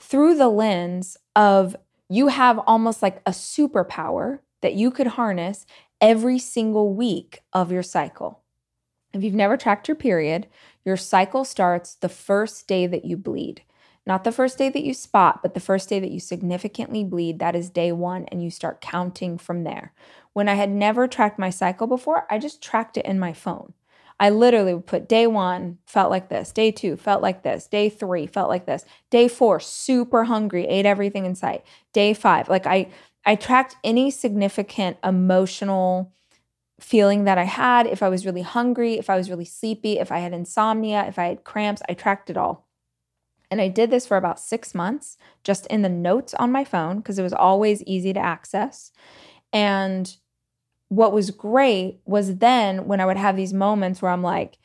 through 0.00 0.36
the 0.36 0.48
lens 0.48 1.16
of 1.36 1.76
you 2.08 2.28
have 2.28 2.58
almost 2.66 3.02
like 3.02 3.20
a 3.26 3.30
superpower 3.30 4.40
that 4.62 4.74
you 4.74 4.90
could 4.90 5.08
harness 5.08 5.66
every 6.00 6.38
single 6.38 6.94
week 6.94 7.40
of 7.52 7.70
your 7.70 7.82
cycle. 7.82 8.42
If 9.12 9.22
you've 9.22 9.34
never 9.34 9.56
tracked 9.56 9.88
your 9.88 9.94
period, 9.94 10.46
your 10.84 10.96
cycle 10.96 11.44
starts 11.44 11.94
the 11.94 12.08
first 12.08 12.66
day 12.66 12.86
that 12.86 13.04
you 13.04 13.16
bleed. 13.16 13.62
Not 14.06 14.22
the 14.22 14.32
first 14.32 14.56
day 14.56 14.68
that 14.68 14.84
you 14.84 14.94
spot, 14.94 15.42
but 15.42 15.54
the 15.54 15.60
first 15.60 15.88
day 15.88 15.98
that 15.98 16.12
you 16.12 16.20
significantly 16.20 17.02
bleed. 17.02 17.40
That 17.40 17.56
is 17.56 17.70
day 17.70 17.90
one, 17.90 18.24
and 18.26 18.42
you 18.42 18.50
start 18.50 18.80
counting 18.80 19.36
from 19.36 19.64
there. 19.64 19.92
When 20.32 20.48
I 20.48 20.54
had 20.54 20.70
never 20.70 21.08
tracked 21.08 21.38
my 21.38 21.50
cycle 21.50 21.88
before, 21.88 22.26
I 22.30 22.38
just 22.38 22.62
tracked 22.62 22.96
it 22.96 23.04
in 23.04 23.18
my 23.18 23.32
phone. 23.32 23.72
I 24.18 24.30
literally 24.30 24.72
would 24.74 24.86
put 24.86 25.08
day 25.08 25.26
one, 25.26 25.78
felt 25.86 26.10
like 26.10 26.28
this. 26.28 26.52
Day 26.52 26.70
two, 26.70 26.96
felt 26.96 27.20
like 27.20 27.42
this. 27.42 27.66
Day 27.66 27.90
three, 27.90 28.26
felt 28.26 28.48
like 28.48 28.64
this. 28.64 28.84
Day 29.10 29.28
four, 29.28 29.60
super 29.60 30.24
hungry, 30.24 30.66
ate 30.66 30.86
everything 30.86 31.26
in 31.26 31.34
sight. 31.34 31.64
Day 31.92 32.14
five, 32.14 32.48
like 32.48 32.66
I, 32.66 32.88
I 33.24 33.34
tracked 33.34 33.76
any 33.84 34.10
significant 34.10 34.96
emotional 35.04 36.12
feeling 36.80 37.24
that 37.24 37.38
I 37.38 37.44
had. 37.44 37.86
If 37.86 38.02
I 38.02 38.08
was 38.08 38.24
really 38.24 38.42
hungry, 38.42 38.94
if 38.94 39.10
I 39.10 39.16
was 39.16 39.28
really 39.28 39.44
sleepy, 39.44 39.98
if 39.98 40.12
I 40.12 40.18
had 40.20 40.32
insomnia, 40.32 41.04
if 41.06 41.18
I 41.18 41.26
had 41.26 41.44
cramps, 41.44 41.82
I 41.88 41.94
tracked 41.94 42.30
it 42.30 42.36
all. 42.36 42.65
And 43.50 43.60
I 43.60 43.68
did 43.68 43.90
this 43.90 44.06
for 44.06 44.16
about 44.16 44.40
six 44.40 44.74
months, 44.74 45.16
just 45.44 45.66
in 45.66 45.82
the 45.82 45.88
notes 45.88 46.34
on 46.34 46.50
my 46.50 46.64
phone, 46.64 46.98
because 46.98 47.18
it 47.18 47.22
was 47.22 47.32
always 47.32 47.82
easy 47.84 48.12
to 48.12 48.20
access. 48.20 48.90
And 49.52 50.16
what 50.88 51.12
was 51.12 51.30
great 51.30 52.00
was 52.04 52.36
then 52.36 52.86
when 52.86 53.00
I 53.00 53.06
would 53.06 53.16
have 53.16 53.36
these 53.36 53.52
moments 53.52 54.02
where 54.02 54.10
I'm 54.10 54.22
like, 54.22 54.58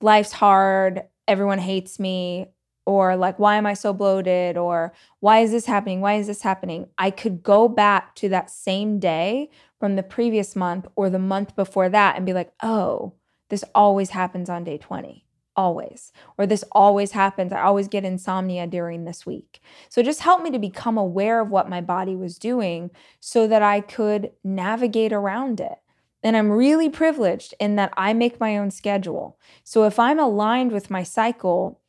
life's 0.00 0.32
hard, 0.32 1.04
everyone 1.28 1.58
hates 1.58 1.98
me, 1.98 2.48
or 2.84 3.16
like, 3.16 3.38
why 3.38 3.56
am 3.56 3.66
I 3.66 3.74
so 3.74 3.92
bloated? 3.92 4.56
Or 4.56 4.92
why 5.20 5.40
is 5.40 5.52
this 5.52 5.66
happening? 5.66 6.00
Why 6.00 6.14
is 6.14 6.26
this 6.26 6.42
happening? 6.42 6.88
I 6.98 7.10
could 7.10 7.42
go 7.42 7.68
back 7.68 8.14
to 8.16 8.28
that 8.30 8.50
same 8.50 8.98
day 8.98 9.50
from 9.78 9.94
the 9.96 10.02
previous 10.02 10.56
month 10.56 10.86
or 10.96 11.08
the 11.08 11.18
month 11.18 11.54
before 11.54 11.88
that 11.88 12.16
and 12.16 12.26
be 12.26 12.32
like, 12.32 12.52
oh, 12.62 13.14
this 13.50 13.64
always 13.74 14.10
happens 14.10 14.48
on 14.48 14.64
day 14.64 14.78
20 14.78 15.24
always 15.56 16.12
or 16.38 16.46
this 16.46 16.64
always 16.72 17.12
happens. 17.12 17.52
I 17.52 17.62
always 17.62 17.88
get 17.88 18.04
insomnia 18.04 18.66
during 18.66 19.04
this 19.04 19.26
week. 19.26 19.60
So 19.88 20.02
just 20.02 20.20
help 20.20 20.42
me 20.42 20.50
to 20.50 20.58
become 20.58 20.96
aware 20.96 21.40
of 21.40 21.50
what 21.50 21.68
my 21.68 21.80
body 21.80 22.16
was 22.16 22.38
doing 22.38 22.90
so 23.20 23.46
that 23.46 23.62
i 23.62 23.80
could 23.80 24.32
navigate 24.42 25.12
around 25.12 25.60
it. 25.60 25.78
And 26.22 26.36
i'm 26.36 26.50
really 26.50 26.88
privileged 26.88 27.54
in 27.60 27.76
that 27.76 27.92
i 27.96 28.12
make 28.12 28.40
my 28.40 28.56
own 28.56 28.70
schedule. 28.70 29.38
So 29.64 29.84
if 29.84 29.98
i'm 29.98 30.18
aligned 30.18 30.72
with 30.72 30.90
my 30.90 31.02
cycle 31.02 31.80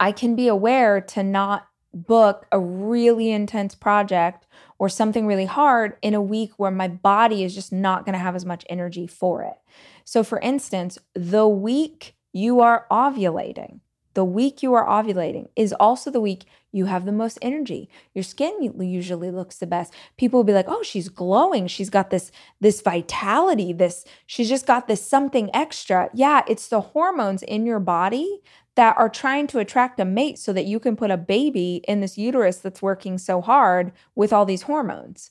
i 0.00 0.12
can 0.12 0.34
be 0.34 0.48
aware 0.48 1.00
to 1.00 1.22
not 1.22 1.68
book 1.96 2.46
a 2.52 2.60
really 2.60 3.30
intense 3.30 3.74
project 3.74 4.46
or 4.78 4.88
something 4.88 5.26
really 5.26 5.46
hard 5.46 5.96
in 6.02 6.14
a 6.14 6.20
week 6.20 6.52
where 6.58 6.70
my 6.70 6.88
body 6.88 7.42
is 7.42 7.54
just 7.54 7.72
not 7.72 8.04
going 8.04 8.12
to 8.12 8.18
have 8.18 8.36
as 8.36 8.44
much 8.44 8.66
energy 8.68 9.06
for 9.06 9.42
it. 9.42 9.56
So 10.04 10.22
for 10.22 10.38
instance 10.40 10.98
the 11.14 11.48
week 11.48 12.14
you 12.36 12.60
are 12.60 12.86
ovulating. 12.90 13.80
The 14.12 14.24
week 14.24 14.62
you 14.62 14.74
are 14.74 14.86
ovulating 14.86 15.48
is 15.56 15.72
also 15.74 16.10
the 16.10 16.20
week 16.20 16.44
you 16.70 16.86
have 16.86 17.04
the 17.04 17.12
most 17.12 17.38
energy. 17.40 17.88
Your 18.14 18.22
skin 18.22 18.72
usually 18.78 19.30
looks 19.30 19.56
the 19.58 19.66
best. 19.66 19.92
People 20.16 20.38
will 20.38 20.44
be 20.44 20.52
like, 20.52 20.68
"Oh, 20.68 20.82
she's 20.82 21.08
glowing. 21.08 21.66
She's 21.66 21.90
got 21.90 22.10
this 22.10 22.30
this 22.60 22.80
vitality. 22.82 23.72
This 23.72 24.04
she's 24.26 24.48
just 24.48 24.66
got 24.66 24.86
this 24.86 25.02
something 25.02 25.48
extra." 25.54 26.10
Yeah, 26.14 26.42
it's 26.46 26.68
the 26.68 26.80
hormones 26.80 27.42
in 27.42 27.66
your 27.66 27.80
body 27.80 28.42
that 28.74 28.96
are 28.98 29.08
trying 29.08 29.46
to 29.48 29.58
attract 29.58 30.00
a 30.00 30.04
mate 30.04 30.38
so 30.38 30.52
that 30.52 30.66
you 30.66 30.78
can 30.78 30.96
put 30.96 31.10
a 31.10 31.16
baby 31.16 31.82
in 31.88 32.00
this 32.00 32.18
uterus 32.18 32.58
that's 32.58 32.82
working 32.82 33.16
so 33.16 33.40
hard 33.40 33.92
with 34.14 34.32
all 34.32 34.44
these 34.44 34.62
hormones. 34.62 35.30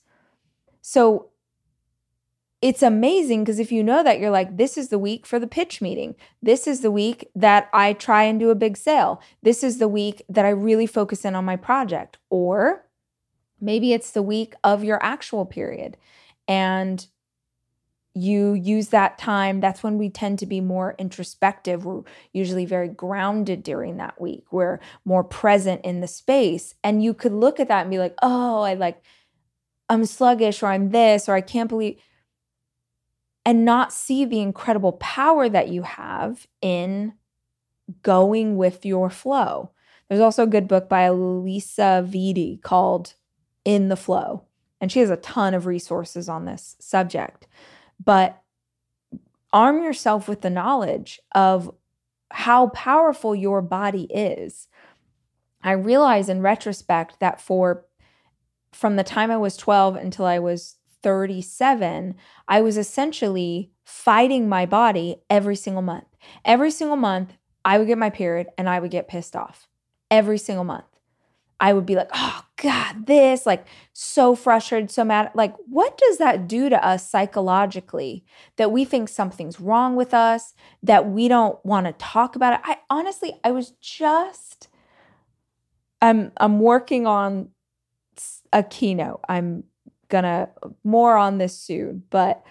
So 0.81 1.29
it's 2.61 2.81
amazing 2.81 3.43
because 3.43 3.59
if 3.59 3.71
you 3.71 3.83
know 3.83 4.03
that, 4.03 4.19
you're 4.19 4.31
like, 4.31 4.57
this 4.57 4.77
is 4.77 4.89
the 4.89 4.99
week 4.99 5.25
for 5.25 5.39
the 5.39 5.47
pitch 5.47 5.81
meeting. 5.81 6.15
This 6.41 6.67
is 6.67 6.81
the 6.81 6.91
week 6.91 7.29
that 7.35 7.69
I 7.73 7.93
try 7.93 8.23
and 8.23 8.39
do 8.39 8.49
a 8.49 8.55
big 8.55 8.77
sale. 8.77 9.21
This 9.43 9.63
is 9.63 9.77
the 9.77 9.87
week 9.87 10.23
that 10.29 10.45
I 10.45 10.49
really 10.49 10.87
focus 10.87 11.25
in 11.25 11.35
on 11.35 11.45
my 11.45 11.57
project. 11.57 12.17
Or 12.29 12.85
maybe 13.59 13.93
it's 13.93 14.11
the 14.11 14.21
week 14.21 14.53
of 14.63 14.83
your 14.83 15.03
actual 15.03 15.45
period 15.45 15.97
and 16.47 17.05
you 18.13 18.53
use 18.53 18.87
that 18.87 19.17
time. 19.17 19.59
That's 19.59 19.83
when 19.83 19.97
we 19.97 20.09
tend 20.09 20.39
to 20.39 20.45
be 20.45 20.61
more 20.61 20.95
introspective. 20.97 21.85
We're 21.85 22.03
usually 22.31 22.65
very 22.65 22.87
grounded 22.87 23.61
during 23.61 23.97
that 23.97 24.19
week. 24.21 24.45
We're 24.51 24.79
more 25.03 25.23
present 25.23 25.83
in 25.83 25.99
the 25.99 26.07
space. 26.07 26.75
And 26.81 27.03
you 27.03 27.13
could 27.13 27.33
look 27.33 27.59
at 27.59 27.67
that 27.67 27.81
and 27.81 27.91
be 27.91 27.99
like, 27.99 28.15
oh, 28.21 28.61
I 28.61 28.75
like, 28.75 29.03
I'm 29.89 30.05
sluggish 30.05 30.63
or 30.63 30.67
I'm 30.67 30.91
this 30.91 31.27
or 31.27 31.35
I 31.35 31.41
can't 31.41 31.69
believe 31.69 31.99
and 33.45 33.63
not 33.63 33.93
see 33.93 34.25
the 34.25 34.41
incredible 34.41 34.93
power 34.93 35.47
that 35.47 35.69
you 35.69 35.83
have 35.83 36.47
in 36.61 37.13
going 38.01 38.57
with 38.57 38.85
your 38.85 39.09
flow. 39.09 39.71
There's 40.09 40.21
also 40.21 40.43
a 40.43 40.47
good 40.47 40.67
book 40.67 40.89
by 40.89 41.09
Lisa 41.09 42.05
Vitti 42.07 42.61
called 42.61 43.13
In 43.63 43.89
the 43.89 43.95
FLO. 43.95 44.45
And 44.81 44.91
she 44.91 44.99
has 44.99 45.09
a 45.09 45.17
ton 45.17 45.53
of 45.53 45.65
resources 45.65 46.27
on 46.27 46.45
this 46.45 46.75
subject. 46.79 47.47
But 48.03 48.41
arm 49.53 49.81
yourself 49.83 50.27
with 50.27 50.41
the 50.41 50.49
knowledge 50.49 51.19
of 51.33 51.71
how 52.31 52.67
powerful 52.67 53.33
your 53.35 53.61
body 53.61 54.03
is. 54.13 54.67
I 55.63 55.71
realize 55.71 56.29
in 56.29 56.41
retrospect 56.41 57.19
that 57.19 57.39
for 57.39 57.85
from 58.73 58.97
the 58.97 59.03
time 59.03 59.31
I 59.31 59.37
was 59.37 59.55
12 59.55 59.95
until 59.95 60.25
I 60.25 60.39
was 60.39 60.75
37, 61.05 62.15
I 62.47 62.61
was 62.61 62.79
essentially 62.79 63.69
fighting 63.83 64.49
my 64.49 64.65
body 64.65 65.17
every 65.29 65.55
single 65.55 65.83
month. 65.83 66.07
Every 66.43 66.71
single 66.71 66.97
month, 66.97 67.33
I 67.63 67.77
would 67.77 67.85
get 67.85 67.99
my 67.99 68.09
period 68.09 68.47
and 68.57 68.67
I 68.67 68.79
would 68.79 68.89
get 68.89 69.07
pissed 69.07 69.35
off. 69.35 69.67
Every 70.09 70.39
single 70.39 70.63
month. 70.63 70.85
I 71.59 71.73
would 71.73 71.85
be 71.85 71.95
like, 71.95 72.09
oh 72.11 72.43
God, 72.55 73.05
this, 73.05 73.45
like 73.45 73.67
so 73.93 74.33
frustrated, 74.33 74.89
so 74.89 75.03
mad. 75.03 75.29
Like, 75.35 75.53
what 75.67 75.95
does 75.95 76.17
that 76.17 76.47
do 76.47 76.69
to 76.69 76.83
us 76.83 77.07
psychologically 77.07 78.25
that 78.55 78.71
we 78.71 78.83
think 78.83 79.07
something's 79.07 79.59
wrong 79.59 79.95
with 79.95 80.11
us, 80.11 80.55
that 80.81 81.07
we 81.07 81.27
don't 81.27 81.63
want 81.63 81.85
to 81.85 81.93
talk 81.93 82.35
about 82.35 82.53
it? 82.55 82.61
I 82.63 82.79
honestly, 82.89 83.35
I 83.43 83.51
was 83.51 83.73
just, 83.79 84.69
I'm, 86.01 86.31
I'm 86.37 86.59
working 86.59 87.05
on 87.05 87.49
a 88.51 88.63
keynote. 88.63 89.19
I'm 89.29 89.65
gonna 90.09 90.49
more 90.83 91.17
on 91.17 91.37
this 91.37 91.57
soon, 91.57 92.03
but 92.09 92.43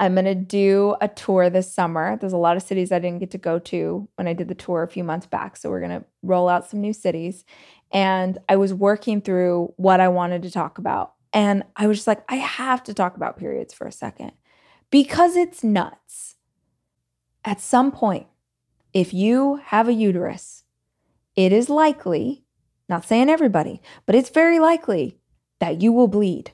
I'm 0.00 0.14
to 0.24 0.34
do 0.34 0.96
a 1.02 1.08
tour 1.08 1.50
this 1.50 1.70
summer. 1.70 2.16
There's 2.16 2.32
a 2.32 2.38
lot 2.38 2.56
of 2.56 2.62
cities 2.62 2.90
I 2.90 2.98
didn't 2.98 3.18
get 3.18 3.32
to 3.32 3.38
go 3.38 3.58
to 3.58 4.08
when 4.16 4.26
I 4.26 4.32
did 4.32 4.48
the 4.48 4.54
tour 4.54 4.82
a 4.82 4.88
few 4.88 5.04
months 5.04 5.26
back. 5.26 5.58
So 5.58 5.68
we're 5.68 5.80
to 6.00 6.06
roll 6.22 6.48
out 6.48 6.68
some 6.68 6.80
new 6.80 6.94
cities. 6.94 7.44
And 7.92 8.38
I 8.48 8.56
was 8.56 8.72
working 8.72 9.20
through 9.20 9.74
what 9.76 10.00
I 10.00 10.08
wanted 10.08 10.40
to 10.42 10.50
talk 10.50 10.78
about. 10.78 11.12
And 11.34 11.64
I 11.76 11.86
was 11.86 11.98
just 11.98 12.06
like, 12.06 12.24
I 12.30 12.36
have 12.36 12.82
to 12.84 12.94
talk 12.94 13.14
about 13.16 13.36
periods 13.36 13.74
for 13.74 13.86
a 13.86 13.92
second 13.92 14.32
because 14.90 15.36
it's 15.36 15.62
nuts. 15.62 16.36
At 17.44 17.60
some 17.60 17.92
point, 17.92 18.26
if 18.94 19.12
you 19.12 19.56
have 19.66 19.86
a 19.86 19.92
uterus, 19.92 20.64
it 21.36 21.52
is 21.52 21.68
likely, 21.68 22.44
not 22.88 23.04
saying 23.04 23.28
everybody, 23.28 23.82
but 24.06 24.14
it's 24.14 24.30
very 24.30 24.58
likely 24.58 25.19
that 25.60 25.80
you 25.80 25.92
will 25.92 26.08
bleed. 26.08 26.52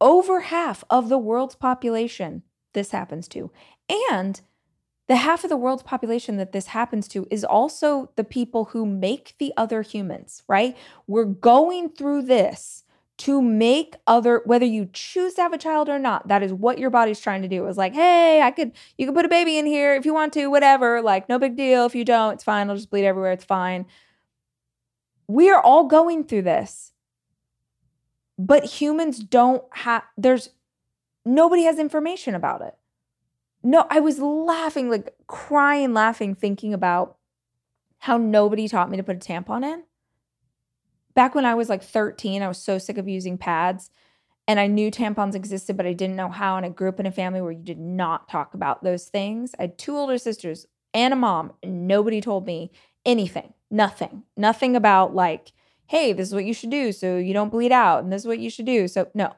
Over 0.00 0.40
half 0.40 0.84
of 0.90 1.08
the 1.08 1.18
world's 1.18 1.56
population 1.56 2.42
this 2.74 2.90
happens 2.90 3.26
to. 3.28 3.50
And 4.12 4.40
the 5.08 5.16
half 5.16 5.44
of 5.44 5.50
the 5.50 5.56
world's 5.56 5.82
population 5.82 6.36
that 6.36 6.52
this 6.52 6.68
happens 6.68 7.08
to 7.08 7.26
is 7.30 7.44
also 7.44 8.10
the 8.16 8.24
people 8.24 8.66
who 8.66 8.84
make 8.84 9.34
the 9.38 9.52
other 9.56 9.82
humans, 9.82 10.42
right? 10.48 10.76
We're 11.06 11.24
going 11.24 11.90
through 11.90 12.22
this 12.22 12.84
to 13.18 13.40
make 13.40 13.96
other 14.06 14.42
whether 14.44 14.66
you 14.66 14.90
choose 14.92 15.34
to 15.34 15.42
have 15.42 15.54
a 15.54 15.58
child 15.58 15.88
or 15.88 15.98
not 15.98 16.28
that 16.28 16.42
is 16.42 16.52
what 16.52 16.78
your 16.78 16.90
body's 16.90 17.18
trying 17.18 17.40
to 17.40 17.48
do 17.48 17.66
is 17.66 17.78
like 17.78 17.94
hey 17.94 18.42
i 18.42 18.50
could 18.50 18.72
you 18.98 19.06
could 19.06 19.14
put 19.14 19.24
a 19.24 19.28
baby 19.28 19.56
in 19.56 19.64
here 19.64 19.94
if 19.94 20.04
you 20.04 20.12
want 20.12 20.34
to 20.34 20.48
whatever 20.48 21.00
like 21.00 21.26
no 21.26 21.38
big 21.38 21.56
deal 21.56 21.86
if 21.86 21.94
you 21.94 22.04
don't 22.04 22.34
it's 22.34 22.44
fine 22.44 22.68
i'll 22.68 22.76
just 22.76 22.90
bleed 22.90 23.06
everywhere 23.06 23.32
it's 23.32 23.44
fine 23.44 23.86
we 25.28 25.48
are 25.48 25.62
all 25.62 25.84
going 25.84 26.24
through 26.24 26.42
this 26.42 26.92
but 28.38 28.64
humans 28.64 29.18
don't 29.18 29.64
have 29.72 30.02
there's 30.16 30.50
nobody 31.24 31.64
has 31.64 31.78
information 31.78 32.34
about 32.34 32.62
it. 32.62 32.74
No 33.62 33.86
i 33.90 34.00
was 34.00 34.18
laughing 34.18 34.90
like 34.90 35.14
crying 35.26 35.94
laughing 35.94 36.34
thinking 36.34 36.74
about 36.74 37.16
how 37.98 38.16
nobody 38.16 38.68
taught 38.68 38.90
me 38.90 38.96
to 38.96 39.02
put 39.02 39.16
a 39.16 39.18
tampon 39.18 39.64
in. 39.64 39.84
Back 41.14 41.34
when 41.34 41.44
i 41.44 41.54
was 41.54 41.68
like 41.68 41.82
13 41.82 42.42
i 42.42 42.48
was 42.48 42.58
so 42.58 42.78
sick 42.78 42.98
of 42.98 43.08
using 43.08 43.38
pads 43.38 43.90
and 44.46 44.60
i 44.60 44.66
knew 44.66 44.90
tampons 44.90 45.34
existed 45.34 45.76
but 45.76 45.86
i 45.86 45.92
didn't 45.92 46.16
know 46.16 46.28
how 46.28 46.56
and 46.56 46.66
i 46.66 46.68
grew 46.68 46.88
up 46.88 47.00
in 47.00 47.06
a 47.06 47.12
family 47.12 47.40
where 47.40 47.52
you 47.52 47.62
did 47.62 47.78
not 47.78 48.28
talk 48.28 48.54
about 48.54 48.84
those 48.84 49.06
things. 49.06 49.54
I 49.58 49.62
had 49.62 49.78
two 49.78 49.96
older 49.96 50.18
sisters 50.18 50.66
and 50.92 51.12
a 51.12 51.16
mom 51.16 51.52
and 51.62 51.88
nobody 51.88 52.20
told 52.20 52.46
me 52.46 52.70
anything 53.04 53.54
nothing 53.70 54.22
nothing 54.36 54.76
about 54.76 55.14
like 55.14 55.52
hey, 55.86 56.12
this 56.12 56.28
is 56.28 56.34
what 56.34 56.44
you 56.44 56.54
should 56.54 56.70
do 56.70 56.92
so 56.92 57.16
you 57.16 57.32
don't 57.32 57.50
bleed 57.50 57.72
out, 57.72 58.02
and 58.02 58.12
this 58.12 58.22
is 58.22 58.26
what 58.26 58.38
you 58.38 58.50
should 58.50 58.66
do. 58.66 58.88
So, 58.88 59.08
no, 59.14 59.32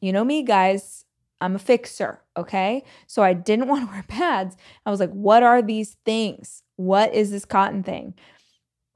you 0.00 0.12
know 0.12 0.24
me, 0.24 0.42
guys. 0.42 1.04
I'm 1.40 1.54
a 1.54 1.58
fixer, 1.58 2.22
okay? 2.36 2.82
So 3.06 3.22
I 3.22 3.34
didn't 3.34 3.68
want 3.68 3.86
to 3.86 3.92
wear 3.92 4.04
pads. 4.06 4.56
I 4.84 4.90
was 4.90 5.00
like, 5.00 5.10
what 5.10 5.42
are 5.42 5.62
these 5.62 5.96
things? 6.04 6.62
What 6.76 7.14
is 7.14 7.30
this 7.30 7.44
cotton 7.44 7.82
thing? 7.82 8.14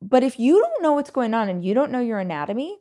But 0.03 0.23
if 0.23 0.39
you 0.39 0.59
don't 0.59 0.83
know 0.83 0.95
what's 0.95 1.11
going 1.11 1.35
on 1.35 1.49
and 1.49 1.65
you 1.65 1.75
don't 1.75 1.93
know 1.93 2.01
your 2.01 2.19
anatomy, 2.19 2.79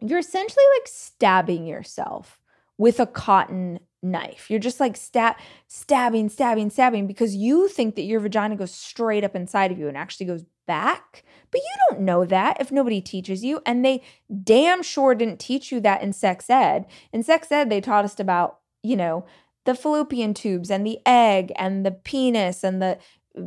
you're 0.00 0.20
essentially 0.20 0.64
like 0.76 0.86
stabbing 0.86 1.66
yourself 1.66 2.40
with 2.76 3.00
a 3.00 3.06
cotton 3.06 3.80
knife. 4.02 4.48
You're 4.48 4.60
just 4.60 4.78
like 4.78 4.96
stab 4.96 5.36
stabbing, 5.66 6.28
stabbing, 6.28 6.70
stabbing 6.70 7.06
because 7.08 7.34
you 7.34 7.68
think 7.68 7.96
that 7.96 8.02
your 8.02 8.20
vagina 8.20 8.54
goes 8.54 8.70
straight 8.70 9.24
up 9.24 9.34
inside 9.34 9.72
of 9.72 9.78
you 9.78 9.88
and 9.88 9.96
actually 9.96 10.26
goes 10.26 10.44
back. 10.68 11.24
But 11.50 11.62
you 11.62 11.76
don't 11.88 12.02
know 12.02 12.24
that 12.26 12.60
if 12.60 12.70
nobody 12.70 13.00
teaches 13.00 13.42
you. 13.42 13.60
And 13.66 13.84
they 13.84 14.02
damn 14.44 14.84
sure 14.84 15.16
didn't 15.16 15.40
teach 15.40 15.72
you 15.72 15.80
that 15.80 16.02
in 16.02 16.12
sex 16.12 16.48
ed. 16.48 16.86
In 17.12 17.24
sex 17.24 17.50
ed, 17.50 17.70
they 17.70 17.80
taught 17.80 18.04
us 18.04 18.20
about, 18.20 18.58
you 18.84 18.94
know, 18.94 19.26
the 19.64 19.74
fallopian 19.74 20.34
tubes 20.34 20.70
and 20.70 20.86
the 20.86 20.98
egg 21.04 21.52
and 21.56 21.84
the 21.84 21.90
penis 21.90 22.62
and 22.62 22.80
the 22.80 22.98
uh, 23.36 23.42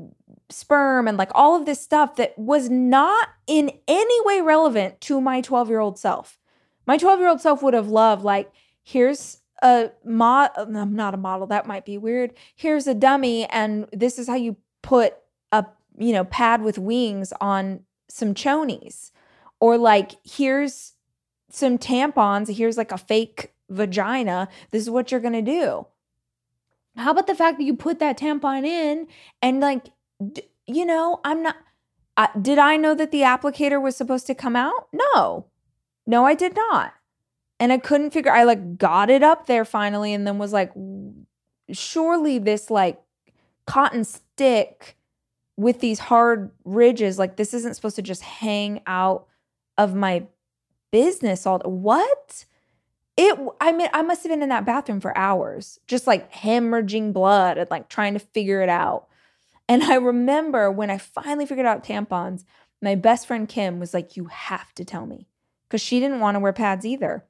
sperm 0.50 1.08
and 1.08 1.18
like 1.18 1.32
all 1.34 1.56
of 1.56 1.66
this 1.66 1.82
stuff 1.82 2.18
that 2.18 2.38
was 2.38 2.70
not 2.70 3.30
in 3.48 3.72
any 3.88 4.26
way 4.26 4.42
relevant 4.42 5.00
to 5.02 5.22
my 5.22 5.40
12 5.40 5.70
year 5.70 5.80
old 5.80 5.98
self. 5.98 6.38
My 6.86 6.98
12 6.98 7.20
year 7.20 7.30
old 7.30 7.42
self 7.42 7.64
would 7.64 7.74
have 7.74 7.88
loved, 7.88 8.24
like, 8.24 8.52
here's 8.84 9.38
a 9.62 9.92
mod, 10.04 10.52
I'm 10.56 10.94
not 10.94 11.14
a 11.14 11.18
model, 11.18 11.48
that 11.48 11.68
might 11.68 11.86
be 11.86 11.98
weird. 11.98 12.34
Here's 12.56 12.88
a 12.88 12.96
dummy, 12.96 13.46
and 13.46 13.88
this 13.94 14.18
is 14.18 14.28
how 14.28 14.36
you 14.36 14.58
put 14.82 15.16
you 16.02 16.14
know, 16.14 16.24
pad 16.26 16.62
with 16.62 16.78
wings 16.78 17.34
on 17.40 17.82
some 18.10 18.34
chonies. 18.34 19.12
Or 19.60 19.78
like, 19.78 20.12
here's 20.24 20.94
some 21.50 21.78
tampons, 21.78 22.56
here's 22.56 22.78
like 22.78 22.92
a 22.92 22.98
fake 22.98 23.54
vagina. 23.70 24.48
This 24.72 24.82
is 24.84 24.90
what 24.90 25.12
you're 25.12 25.22
going 25.22 25.34
to 25.34 25.42
do. 25.42 25.86
How 26.98 27.12
about 27.12 27.28
the 27.28 27.36
fact 27.36 27.58
that 27.58 27.64
you 27.64 27.76
put 27.76 28.00
that 28.00 28.18
tampon 28.18 28.66
in 28.66 29.08
and 29.42 29.60
like, 29.60 29.92
d- 30.34 30.50
you 30.66 30.86
know, 30.86 31.22
I'm 31.24 31.44
not, 31.44 31.56
uh, 32.18 32.28
did 32.42 32.58
I 32.58 32.76
know 32.78 32.94
that 32.96 33.12
the 33.12 33.22
applicator 33.22 33.82
was 33.82 33.96
supposed 33.96 34.28
to 34.28 34.36
come 34.36 34.56
out? 34.56 34.88
No, 34.92 35.46
no, 36.06 36.26
I 36.26 36.34
did 36.34 36.56
not. 36.56 36.94
And 37.60 37.72
I 37.72 37.78
couldn't 37.78 38.12
figure, 38.12 38.32
I 38.32 38.44
like 38.44 38.78
got 38.78 39.10
it 39.10 39.24
up 39.24 39.46
there 39.46 39.64
finally 39.64 40.14
and 40.14 40.26
then 40.26 40.38
was 40.38 40.52
like, 40.52 40.74
surely 41.72 42.40
this 42.40 42.70
like 42.70 43.00
cotton 43.66 44.04
stick 44.04 44.98
with 45.62 45.80
these 45.80 46.00
hard 46.00 46.52
ridges 46.66 47.20
like 47.20 47.36
this 47.36 47.54
isn't 47.54 47.76
supposed 47.76 47.96
to 47.96 48.02
just 48.02 48.22
hang 48.22 48.82
out 48.88 49.28
of 49.78 49.94
my 49.96 50.24
business 50.92 51.46
all 51.46 51.60
what? 51.60 52.46
It 53.18 53.38
i 53.60 53.74
mean 53.74 53.90
i 53.94 54.02
must 54.02 54.24
have 54.24 54.32
been 54.32 54.42
in 54.42 54.50
that 54.50 54.66
bathroom 54.66 55.02
for 55.02 55.16
hours 55.18 55.80
just 55.86 56.08
like 56.08 56.32
hemorrhaging 56.32 57.12
blood 57.12 57.58
and 57.58 57.70
like 57.70 57.90
trying 57.90 58.14
to 58.14 58.20
figure 58.20 58.62
it 58.62 58.70
out. 58.70 59.08
And 59.68 59.84
i 59.84 59.96
remember 59.96 60.72
when 60.72 60.90
i 60.90 60.98
finally 60.98 61.46
figured 61.46 61.68
out 61.68 61.84
tampons 61.84 62.46
my 62.82 62.96
best 62.96 63.28
friend 63.28 63.48
kim 63.48 63.80
was 63.80 63.94
like 63.94 64.16
you 64.16 64.26
have 64.26 64.74
to 64.76 64.86
tell 64.86 65.06
me 65.06 65.28
because 65.68 65.82
she 65.82 66.00
didn't 66.00 66.22
want 66.22 66.36
to 66.36 66.40
wear 66.40 66.54
pads 66.54 66.86
either 66.86 67.26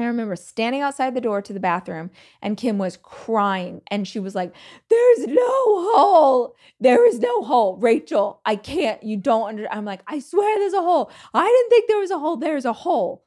I 0.00 0.06
remember 0.06 0.36
standing 0.36 0.80
outside 0.80 1.14
the 1.14 1.20
door 1.20 1.42
to 1.42 1.52
the 1.52 1.60
bathroom 1.60 2.10
and 2.42 2.56
Kim 2.56 2.78
was 2.78 2.96
crying 2.96 3.82
and 3.88 4.06
she 4.06 4.18
was 4.18 4.34
like, 4.34 4.54
There's 4.88 5.26
no 5.26 5.94
hole. 5.94 6.56
There 6.80 7.06
is 7.06 7.18
no 7.18 7.42
hole. 7.42 7.76
Rachel, 7.76 8.40
I 8.44 8.56
can't. 8.56 9.02
You 9.02 9.16
don't 9.16 9.48
under. 9.48 9.72
I'm 9.72 9.84
like, 9.84 10.02
I 10.06 10.18
swear 10.18 10.58
there's 10.58 10.72
a 10.72 10.82
hole. 10.82 11.10
I 11.34 11.46
didn't 11.46 11.70
think 11.70 11.88
there 11.88 11.98
was 11.98 12.10
a 12.10 12.18
hole. 12.18 12.36
There's 12.36 12.64
a 12.64 12.72
hole. 12.72 13.24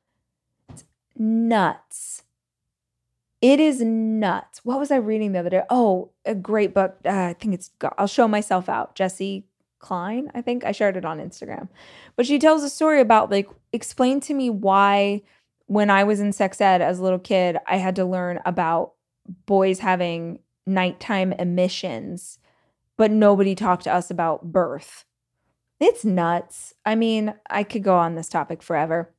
It's 0.69 0.83
nuts. 1.15 2.23
It 3.41 3.59
is 3.59 3.81
nuts. 3.81 4.61
What 4.63 4.79
was 4.79 4.89
I 4.89 4.95
reading 4.95 5.33
the 5.33 5.39
other 5.39 5.49
day? 5.49 5.63
Oh, 5.69 6.11
a 6.23 6.33
great 6.33 6.73
book. 6.73 6.95
Uh, 7.05 7.09
I 7.09 7.33
think 7.33 7.53
it's, 7.53 7.71
I'll 7.97 8.07
show 8.07 8.25
myself 8.25 8.69
out. 8.69 8.95
Jessi 8.95 9.43
Klein, 9.79 10.31
I 10.33 10.41
think 10.41 10.63
I 10.63 10.71
shared 10.71 10.95
it 10.95 11.03
on 11.03 11.19
Instagram. 11.19 11.67
But 12.15 12.25
she 12.25 12.39
tells 12.39 12.63
a 12.63 12.69
story 12.69 13.01
about 13.01 13.29
like, 13.29 13.49
explain 13.73 14.21
to 14.21 14.33
me 14.33 14.49
why 14.49 15.23
when 15.73 15.89
I 15.89 16.03
was 16.03 16.19
in 16.19 16.31
sex 16.31 16.61
ed 16.61 16.81
as 16.81 16.99
a 16.99 17.03
little 17.03 17.19
kid, 17.19 17.57
I 17.65 17.77
had 17.77 17.95
to 17.95 18.05
learn 18.05 18.39
about 18.45 18.93
boys 19.47 19.79
having 19.79 20.39
nighttime 20.67 21.33
emissions, 21.33 22.37
but 22.95 23.09
nobody 23.09 23.55
talked 23.55 23.85
to 23.85 23.93
us 23.93 24.11
about 24.11 24.51
birth. 24.51 25.05
It's 25.79 26.05
nuts. 26.05 26.75
I 26.85 26.93
mean, 26.93 27.33
I 27.49 27.63
could 27.63 27.83
go 27.83 27.95
on 27.95 28.13
this 28.13 28.29
topic 28.29 28.61
forever. 28.61 29.13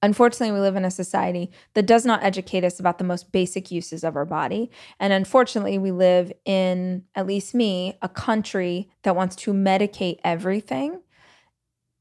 Unfortunately, 0.00 0.52
we 0.52 0.60
live 0.60 0.76
in 0.76 0.84
a 0.84 0.92
society 0.92 1.50
that 1.74 1.86
does 1.86 2.06
not 2.06 2.22
educate 2.22 2.62
us 2.62 2.78
about 2.78 2.98
the 2.98 3.04
most 3.04 3.32
basic 3.32 3.72
uses 3.72 4.04
of 4.04 4.14
our 4.14 4.24
body. 4.24 4.70
And 5.00 5.12
unfortunately, 5.12 5.76
we 5.76 5.90
live 5.90 6.32
in, 6.44 7.02
at 7.16 7.26
least 7.26 7.52
me, 7.52 7.98
a 8.00 8.08
country 8.08 8.88
that 9.02 9.16
wants 9.16 9.34
to 9.36 9.52
medicate 9.52 10.20
everything 10.22 11.00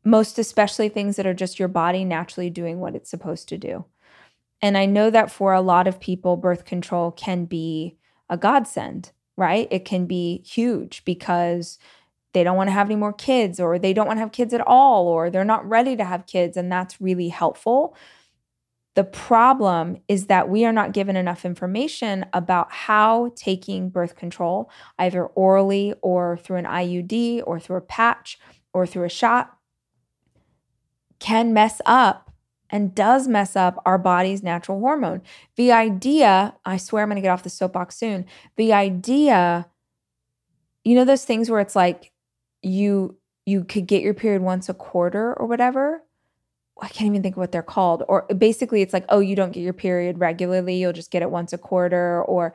most 0.07 0.39
especially 0.39 0.87
things 0.87 1.17
that 1.17 1.27
are 1.27 1.33
just 1.33 1.59
your 1.59 1.67
body 1.67 2.05
naturally 2.05 2.49
doing 2.49 2.79
what 2.79 2.95
it's 2.95 3.09
supposed 3.09 3.49
to 3.49 3.57
do. 3.57 3.83
And 4.61 4.77
I 4.77 4.85
know 4.85 5.09
that 5.09 5.29
for 5.29 5.51
a 5.51 5.61
lot 5.61 5.85
of 5.85 5.99
people, 5.99 6.37
birth 6.37 6.63
control 6.63 7.11
can 7.11 7.43
be 7.43 7.97
a 8.29 8.37
godsend, 8.37 9.11
right? 9.35 9.67
It 9.69 9.83
can 9.83 10.05
be 10.05 10.43
huge 10.45 11.03
because 11.03 11.77
they 12.31 12.45
don't 12.45 12.55
want 12.55 12.69
to 12.69 12.73
have 12.73 12.87
any 12.87 12.95
more 12.95 13.11
kids 13.11 13.59
or 13.59 13.77
they 13.77 13.91
don't 13.91 14.07
want 14.07 14.15
to 14.15 14.21
have 14.21 14.31
kids 14.31 14.53
at 14.53 14.61
all 14.61 15.07
or 15.07 15.29
they're 15.29 15.43
not 15.43 15.67
ready 15.67 15.97
to 15.97 16.05
have 16.05 16.25
kids. 16.25 16.55
And 16.55 16.71
that's 16.71 17.01
really 17.01 17.27
helpful. 17.27 17.93
The 18.95 19.03
problem 19.03 19.97
is 20.07 20.27
that 20.27 20.47
we 20.47 20.63
are 20.63 20.71
not 20.71 20.93
given 20.93 21.17
enough 21.17 21.43
information 21.43 22.25
about 22.31 22.71
how 22.71 23.33
taking 23.35 23.89
birth 23.89 24.15
control, 24.15 24.71
either 24.97 25.25
orally 25.25 25.93
or 26.01 26.37
through 26.37 26.57
an 26.57 26.65
IUD 26.65 27.43
or 27.45 27.59
through 27.59 27.75
a 27.75 27.81
patch 27.81 28.39
or 28.73 28.87
through 28.87 29.03
a 29.03 29.09
shot, 29.09 29.56
can 31.20 31.53
mess 31.53 31.82
up 31.86 32.32
and 32.70 32.93
does 32.93 33.28
mess 33.28 33.55
up 33.55 33.82
our 33.86 33.97
body's 33.97 34.43
natural 34.43 34.80
hormone. 34.80 35.22
The 35.55 35.72
idea, 35.72 36.55
I 36.65 36.78
swear 36.78 37.03
I'm 37.03 37.09
going 37.09 37.15
to 37.15 37.22
get 37.22 37.32
off 37.32 37.43
the 37.43 37.49
soapbox 37.49 37.95
soon. 37.95 38.26
The 38.57 38.74
idea, 38.74 39.68
you 40.84 40.95
know, 40.95 41.05
those 41.05 41.26
things 41.26 41.49
where 41.49 41.61
it's 41.61 41.76
like 41.76 42.11
you 42.61 43.18
you 43.45 43.63
could 43.63 43.88
get 43.88 44.01
your 44.01 44.13
period 44.13 44.41
once 44.41 44.68
a 44.68 44.74
quarter 44.74 45.34
or 45.34 45.47
whatever. 45.47 46.03
I 46.82 46.89
can't 46.89 47.07
even 47.07 47.24
think 47.24 47.36
of 47.36 47.39
what 47.39 47.53
they're 47.53 47.63
called. 47.63 48.03
Or 48.09 48.24
basically, 48.38 48.82
it's 48.82 48.93
like, 48.93 49.05
oh, 49.07 49.22
you 49.22 49.38
don't 49.38 49.53
get 49.53 49.61
your 49.61 49.74
period 49.74 50.20
regularly. 50.20 50.76
You'll 50.76 50.91
just 50.91 51.11
get 51.11 51.22
it 51.22 51.32
once 51.32 51.53
a 51.53 51.57
quarter. 51.57 52.22
Or 52.24 52.53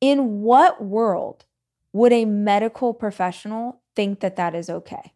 in 0.00 0.40
what 0.40 0.82
world 0.82 1.44
would 1.92 2.12
a 2.12 2.24
medical 2.24 2.94
professional 2.94 3.82
think 3.94 4.20
that 4.20 4.36
that 4.36 4.54
is 4.54 4.70
okay? 4.70 5.12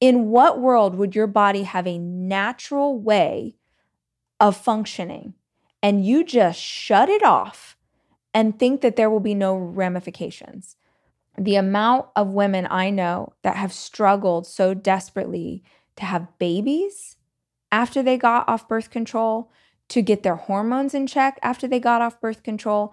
In 0.00 0.30
what 0.30 0.60
world 0.60 0.94
would 0.96 1.14
your 1.14 1.26
body 1.26 1.62
have 1.62 1.86
a 1.86 1.98
natural 1.98 2.98
way 2.98 3.56
of 4.38 4.56
functioning 4.56 5.34
and 5.82 6.04
you 6.04 6.24
just 6.24 6.60
shut 6.60 7.08
it 7.08 7.22
off 7.22 7.76
and 8.34 8.58
think 8.58 8.82
that 8.82 8.96
there 8.96 9.08
will 9.08 9.20
be 9.20 9.34
no 9.34 9.56
ramifications. 9.56 10.76
The 11.38 11.56
amount 11.56 12.06
of 12.14 12.34
women 12.34 12.66
I 12.70 12.90
know 12.90 13.32
that 13.42 13.56
have 13.56 13.72
struggled 13.72 14.46
so 14.46 14.74
desperately 14.74 15.62
to 15.96 16.04
have 16.04 16.38
babies 16.38 17.16
after 17.72 18.02
they 18.02 18.16
got 18.18 18.48
off 18.48 18.68
birth 18.68 18.90
control, 18.90 19.50
to 19.88 20.02
get 20.02 20.22
their 20.22 20.36
hormones 20.36 20.94
in 20.94 21.06
check 21.06 21.38
after 21.42 21.68
they 21.68 21.80
got 21.80 22.02
off 22.02 22.20
birth 22.20 22.42
control. 22.42 22.92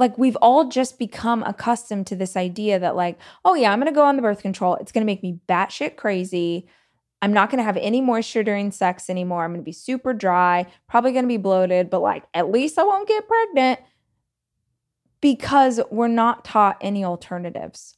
Like, 0.00 0.18
we've 0.18 0.36
all 0.36 0.68
just 0.68 0.98
become 0.98 1.44
accustomed 1.44 2.06
to 2.08 2.16
this 2.16 2.36
idea 2.36 2.78
that, 2.78 2.96
like, 2.96 3.18
oh, 3.44 3.54
yeah, 3.54 3.72
I'm 3.72 3.78
gonna 3.78 3.92
go 3.92 4.04
on 4.04 4.16
the 4.16 4.22
birth 4.22 4.42
control. 4.42 4.74
It's 4.76 4.90
gonna 4.90 5.06
make 5.06 5.22
me 5.22 5.38
batshit 5.48 5.96
crazy. 5.96 6.66
I'm 7.22 7.32
not 7.32 7.50
to 7.58 7.64
have 7.64 7.76
any 7.76 8.00
moisture 8.00 8.42
during 8.42 8.72
sex 8.72 9.10
anymore. 9.10 9.44
I'm 9.44 9.50
to 9.60 9.64
be 9.64 9.72
super 9.72 10.14
dry, 10.14 10.66
probably 10.88 11.12
to 11.24 11.28
be 11.28 11.36
bloated, 11.36 11.90
but 11.90 12.00
like 12.00 12.24
at 12.32 12.50
least 12.50 12.78
I 12.78 12.82
won't 12.82 13.06
get 13.06 13.28
pregnant 13.28 13.80
because 15.20 15.80
we're 15.90 16.08
not 16.08 16.44
taught 16.44 16.78
any 16.80 17.04
alternatives. 17.04 17.96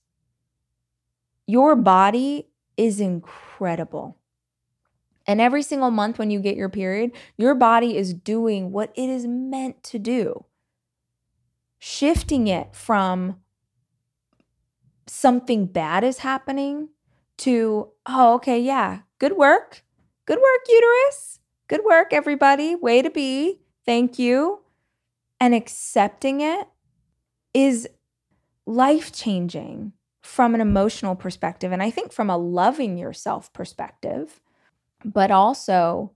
Your 1.46 1.76
body 1.76 2.48
is 2.76 3.00
incredible. 3.00 4.18
And 5.26 5.40
every 5.40 5.62
single 5.62 5.92
month 5.92 6.18
when 6.18 6.32
you 6.32 6.40
get 6.40 6.56
your 6.56 6.68
period, 6.68 7.12
your 7.36 7.54
body 7.54 7.96
is 7.96 8.12
doing 8.12 8.72
what 8.72 8.92
it 8.96 9.08
is 9.08 9.24
meant 9.24 9.84
to 9.84 10.00
do, 10.00 10.46
shifting 11.84 12.46
it 12.46 12.76
from 12.76 13.40
something 15.08 15.66
bad 15.66 16.04
is 16.04 16.18
happening 16.18 16.88
to, 17.38 17.88
oh, 18.06 18.34
okay, 18.34 18.60
yeah, 18.60 19.00
Good 19.22 19.36
work. 19.36 19.84
Good 20.26 20.38
work, 20.38 20.66
uterus. 20.68 21.38
Good 21.68 21.82
work, 21.84 22.12
everybody. 22.12 22.74
Way 22.74 23.02
to 23.02 23.08
be. 23.08 23.60
Thank 23.86 24.18
you. 24.18 24.62
And 25.38 25.54
accepting 25.54 26.40
it 26.40 26.66
is 27.54 27.86
life 28.66 29.12
changing 29.12 29.92
from 30.22 30.56
an 30.56 30.60
emotional 30.60 31.14
perspective. 31.14 31.70
And 31.70 31.84
I 31.84 31.90
think 31.92 32.12
from 32.12 32.30
a 32.30 32.36
loving 32.36 32.98
yourself 32.98 33.52
perspective. 33.52 34.40
But 35.04 35.30
also, 35.30 36.10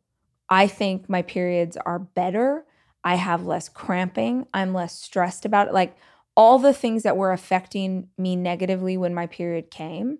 I 0.50 0.66
think 0.66 1.08
my 1.08 1.22
periods 1.22 1.76
are 1.76 2.00
better. 2.00 2.64
I 3.06 3.14
have 3.14 3.46
less 3.46 3.68
cramping. 3.68 4.48
I'm 4.52 4.74
less 4.74 4.98
stressed 4.98 5.44
about 5.44 5.68
it. 5.68 5.72
Like 5.72 5.96
all 6.36 6.58
the 6.58 6.74
things 6.74 7.04
that 7.04 7.16
were 7.16 7.30
affecting 7.30 8.08
me 8.18 8.34
negatively 8.34 8.96
when 8.96 9.14
my 9.14 9.28
period 9.28 9.70
came 9.70 10.18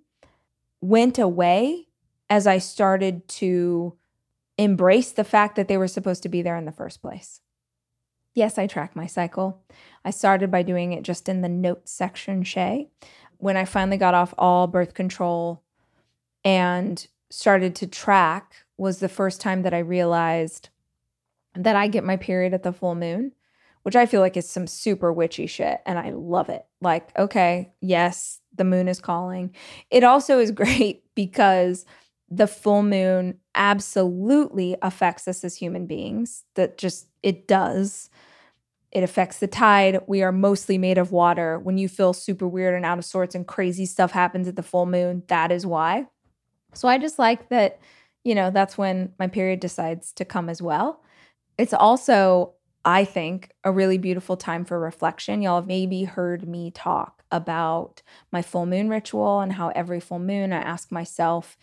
went 0.81 1.19
away 1.19 1.89
as 2.31 2.47
I 2.47 2.59
started 2.59 3.27
to 3.29 3.97
embrace 4.57 5.11
the 5.11 5.25
fact 5.25 5.57
that 5.57 5.67
they 5.67 5.77
were 5.77 5.89
supposed 5.89 6.23
to 6.23 6.29
be 6.29 6.43
there 6.43 6.57
in 6.57 6.65
the 6.65 6.71
first 6.71 7.03
place. 7.03 7.41
Yes, 8.37 8.57
I 8.57 8.69
track 8.69 8.95
my 8.95 9.07
cycle. 9.07 9.65
I 10.05 10.11
started 10.11 10.53
by 10.53 10.63
doing 10.63 10.93
it 10.93 11.03
just 11.03 11.29
in 11.29 11.41
the 11.41 11.49
notes 11.49 11.91
section, 11.91 12.45
Shay. 12.45 12.89
When 13.39 13.57
I 13.57 13.65
finally 13.65 13.97
got 13.97 14.15
off 14.15 14.33
all 14.39 14.69
birth 14.69 14.95
control 14.95 15.61
and 16.45 17.05
started 17.31 17.75
to 17.77 17.89
track, 17.89 18.65
was 18.77 19.01
the 19.01 19.09
first 19.09 19.41
time 19.41 19.63
that 19.63 19.75
I 19.75 19.79
realized 19.79 20.69
that 21.57 21.77
I 21.77 21.89
get 21.89 22.05
my 22.05 22.17
period 22.17 22.55
at 22.55 22.63
the 22.63 22.73
full 22.73 22.95
moon, 22.95 23.33
which 23.83 23.97
I 23.97 24.07
feel 24.07 24.21
like 24.21 24.37
is 24.37 24.49
some 24.49 24.67
super 24.67 25.13
witchy 25.13 25.47
shit. 25.47 25.81
And 25.87 25.99
I 25.99 26.11
love 26.11 26.49
it. 26.49 26.65
Like, 26.81 27.17
okay, 27.19 27.73
yes, 27.81 28.41
the 28.55 28.65
moon 28.65 28.89
is 28.89 29.01
calling. 29.01 29.55
It 29.91 30.05
also 30.05 30.39
is 30.39 30.51
great 30.53 31.05
because 31.15 31.85
the 32.29 32.47
full 32.47 32.83
moon 32.83 33.39
absolutely 33.55 34.77
affects 34.83 35.29
us 35.29 35.45
as 35.45 35.57
human 35.57 35.87
beings. 35.87 36.45
That 36.55 36.79
just, 36.79 37.07
it 37.23 37.47
does. 37.47 38.11
It 38.91 39.03
affects 39.03 39.39
the 39.39 39.47
tide. 39.47 40.01
We 40.07 40.23
are 40.23 40.33
mostly 40.33 40.79
made 40.79 40.99
of 40.99 41.13
water. 41.13 41.59
When 41.59 41.79
you 41.79 41.89
feel 41.89 42.13
super 42.13 42.49
weird 42.49 42.75
and 42.75 42.85
out 42.85 42.99
of 42.99 43.05
sorts 43.05 43.35
and 43.35 43.47
crazy 43.47 43.87
stuff 43.87 44.11
happens 44.11 44.49
at 44.49 44.57
the 44.57 44.63
full 44.63 44.87
moon, 44.87 45.23
that 45.29 45.53
is 45.53 45.67
why. 45.67 46.07
So 46.75 46.89
I 46.89 46.99
just 46.99 47.19
like 47.19 47.49
that, 47.51 47.79
you 48.25 48.35
know, 48.35 48.51
that's 48.51 48.77
when 48.77 49.13
my 49.19 49.29
period 49.29 49.61
decides 49.61 50.13
to 50.15 50.25
come 50.25 50.49
as 50.49 50.61
well. 50.61 51.03
It's 51.59 51.75
also, 51.75 52.55
I 52.85 53.05
think, 53.05 53.51
a 53.65 53.73
really 53.73 53.99
beautiful 53.99 54.37
time 54.37 54.65
for 54.65 54.79
reflection. 54.79 55.43
Y'all 55.43 55.61
have 55.61 55.67
maybe 55.67 56.05
heard 56.05 56.47
me 56.49 56.71
talk 56.71 57.23
about 57.31 58.03
my 58.31 58.43
full 58.43 58.67
moon 58.67 58.89
ritual 58.89 59.41
and 59.41 59.53
how 59.53 59.69
every 59.71 60.01
full 60.01 60.19
moon 60.19 60.53
I 60.53 60.59
ask 60.59 60.93
myself, 60.93 61.57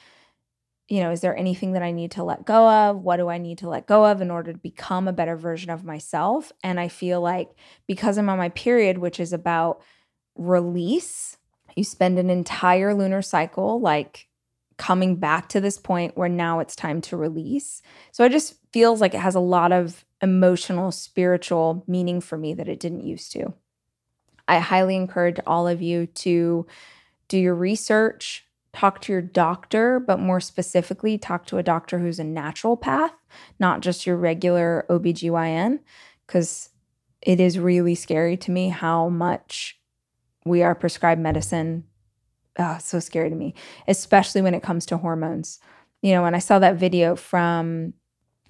you 0.90 1.00
know, 1.02 1.12
is 1.12 1.22
there 1.22 1.38
anything 1.38 1.74
that 1.74 1.84
I 1.84 1.92
need 1.92 2.12
to 2.12 2.24
let 2.24 2.46
go 2.46 2.70
of? 2.70 3.02
What 3.02 3.18
do 3.18 3.30
I 3.30 3.38
need 3.38 3.60
to 3.60 3.70
let 3.70 3.88
go 3.88 4.06
of 4.06 4.22
in 4.22 4.30
order 4.30 4.52
to 4.52 4.60
become 4.60 5.08
a 5.08 5.14
better 5.14 5.38
version 5.38 5.70
of 5.70 5.86
myself? 5.86 6.52
And 6.64 6.80
I 6.80 6.90
feel 6.90 7.22
like 7.22 7.50
because 7.88 8.18
I'm 8.18 8.30
on 8.30 8.38
my 8.38 8.50
period, 8.50 8.98
which 8.98 9.20
is 9.20 9.32
about 9.32 9.82
release, 10.36 11.38
you 11.76 11.84
spend 11.84 12.20
an 12.20 12.30
entire 12.30 12.94
lunar 12.94 13.22
cycle 13.22 13.80
like 13.80 14.28
coming 14.78 15.16
back 15.16 15.50
to 15.50 15.62
this 15.62 15.78
point 15.78 16.18
where 16.18 16.30
now 16.30 16.60
it's 16.60 16.76
time 16.76 17.02
to 17.02 17.18
release. 17.18 17.82
So 18.12 18.24
it 18.24 18.32
just 18.32 18.56
feels 18.72 19.02
like 19.02 19.14
it 19.14 19.20
has 19.20 19.36
a 19.36 19.40
lot 19.40 19.72
of 19.72 20.04
emotional, 20.22 20.92
spiritual 20.92 21.84
meaning 21.88 22.22
for 22.22 22.38
me 22.38 22.54
that 22.54 22.68
it 22.68 22.80
didn't 22.80 23.06
used 23.06 23.32
to. 23.34 23.54
I 24.48 24.60
highly 24.60 24.96
encourage 24.96 25.40
all 25.46 25.68
of 25.68 25.82
you 25.82 26.08
to 26.08 26.66
do 27.28 27.38
your 27.38 27.56
research, 27.56 28.46
talk 28.74 29.02
to 29.02 29.12
your 29.12 29.22
doctor, 29.22 30.00
but 30.00 30.20
more 30.20 30.40
specifically, 30.40 31.18
talk 31.18 31.46
to 31.48 31.58
a 31.58 31.64
doctor 31.64 32.00
who's 32.00 32.20
a 32.20 32.24
naturopath, 32.24 33.12
not 33.60 33.82
just 33.82 34.06
your 34.06 34.18
regular 34.18 34.86
OBGYN, 34.90 35.80
because 36.26 36.70
it 37.22 37.40
is 37.40 37.60
really 37.60 37.96
scary 37.96 38.36
to 38.38 38.52
me 38.52 38.70
how 38.70 39.10
much 39.10 39.80
we 40.46 40.62
are 40.62 40.76
prescribed 40.76 41.22
medicine. 41.22 41.86
Oh, 42.60 42.78
so 42.80 43.00
scary 43.00 43.30
to 43.30 43.36
me, 43.36 43.56
especially 43.88 44.42
when 44.42 44.54
it 44.54 44.64
comes 44.64 44.86
to 44.88 44.98
hormones. 44.98 45.60
You 46.02 46.14
know, 46.14 46.22
when 46.22 46.36
I 46.36 46.40
saw 46.40 46.60
that 46.60 46.76
video 46.76 47.16
from 47.16 47.94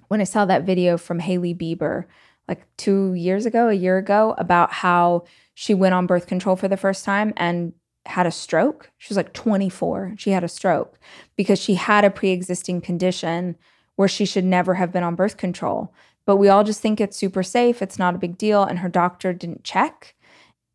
when 0.08 0.20
I 0.20 0.24
saw 0.24 0.44
that 0.44 0.64
video 0.64 0.98
from 0.98 1.18
Hailey 1.18 1.54
Bieber 1.54 2.04
like 2.46 2.66
two 2.76 3.14
years 3.14 3.46
ago, 3.46 3.68
a 3.68 3.74
year 3.74 3.96
ago, 3.96 4.34
about 4.36 4.72
how 4.72 5.24
she 5.54 5.72
went 5.72 5.94
on 5.94 6.06
birth 6.06 6.26
control 6.26 6.56
for 6.56 6.68
the 6.68 6.76
first 6.76 7.04
time 7.04 7.32
and 7.36 7.72
had 8.06 8.26
a 8.26 8.30
stroke. 8.30 8.90
She 8.98 9.10
was 9.10 9.16
like 9.16 9.32
24. 9.32 10.14
She 10.18 10.30
had 10.30 10.44
a 10.44 10.48
stroke 10.48 10.98
because 11.36 11.58
she 11.58 11.74
had 11.74 12.04
a 12.04 12.10
pre 12.10 12.30
existing 12.30 12.80
condition 12.82 13.56
where 13.96 14.08
she 14.08 14.24
should 14.24 14.44
never 14.44 14.74
have 14.74 14.92
been 14.92 15.02
on 15.02 15.14
birth 15.14 15.36
control. 15.36 15.94
But 16.26 16.36
we 16.36 16.48
all 16.48 16.64
just 16.64 16.80
think 16.80 17.00
it's 17.00 17.16
super 17.16 17.42
safe. 17.42 17.80
It's 17.80 17.98
not 17.98 18.14
a 18.14 18.18
big 18.18 18.36
deal. 18.36 18.62
And 18.62 18.80
her 18.80 18.88
doctor 18.88 19.32
didn't 19.32 19.64
check. 19.64 20.14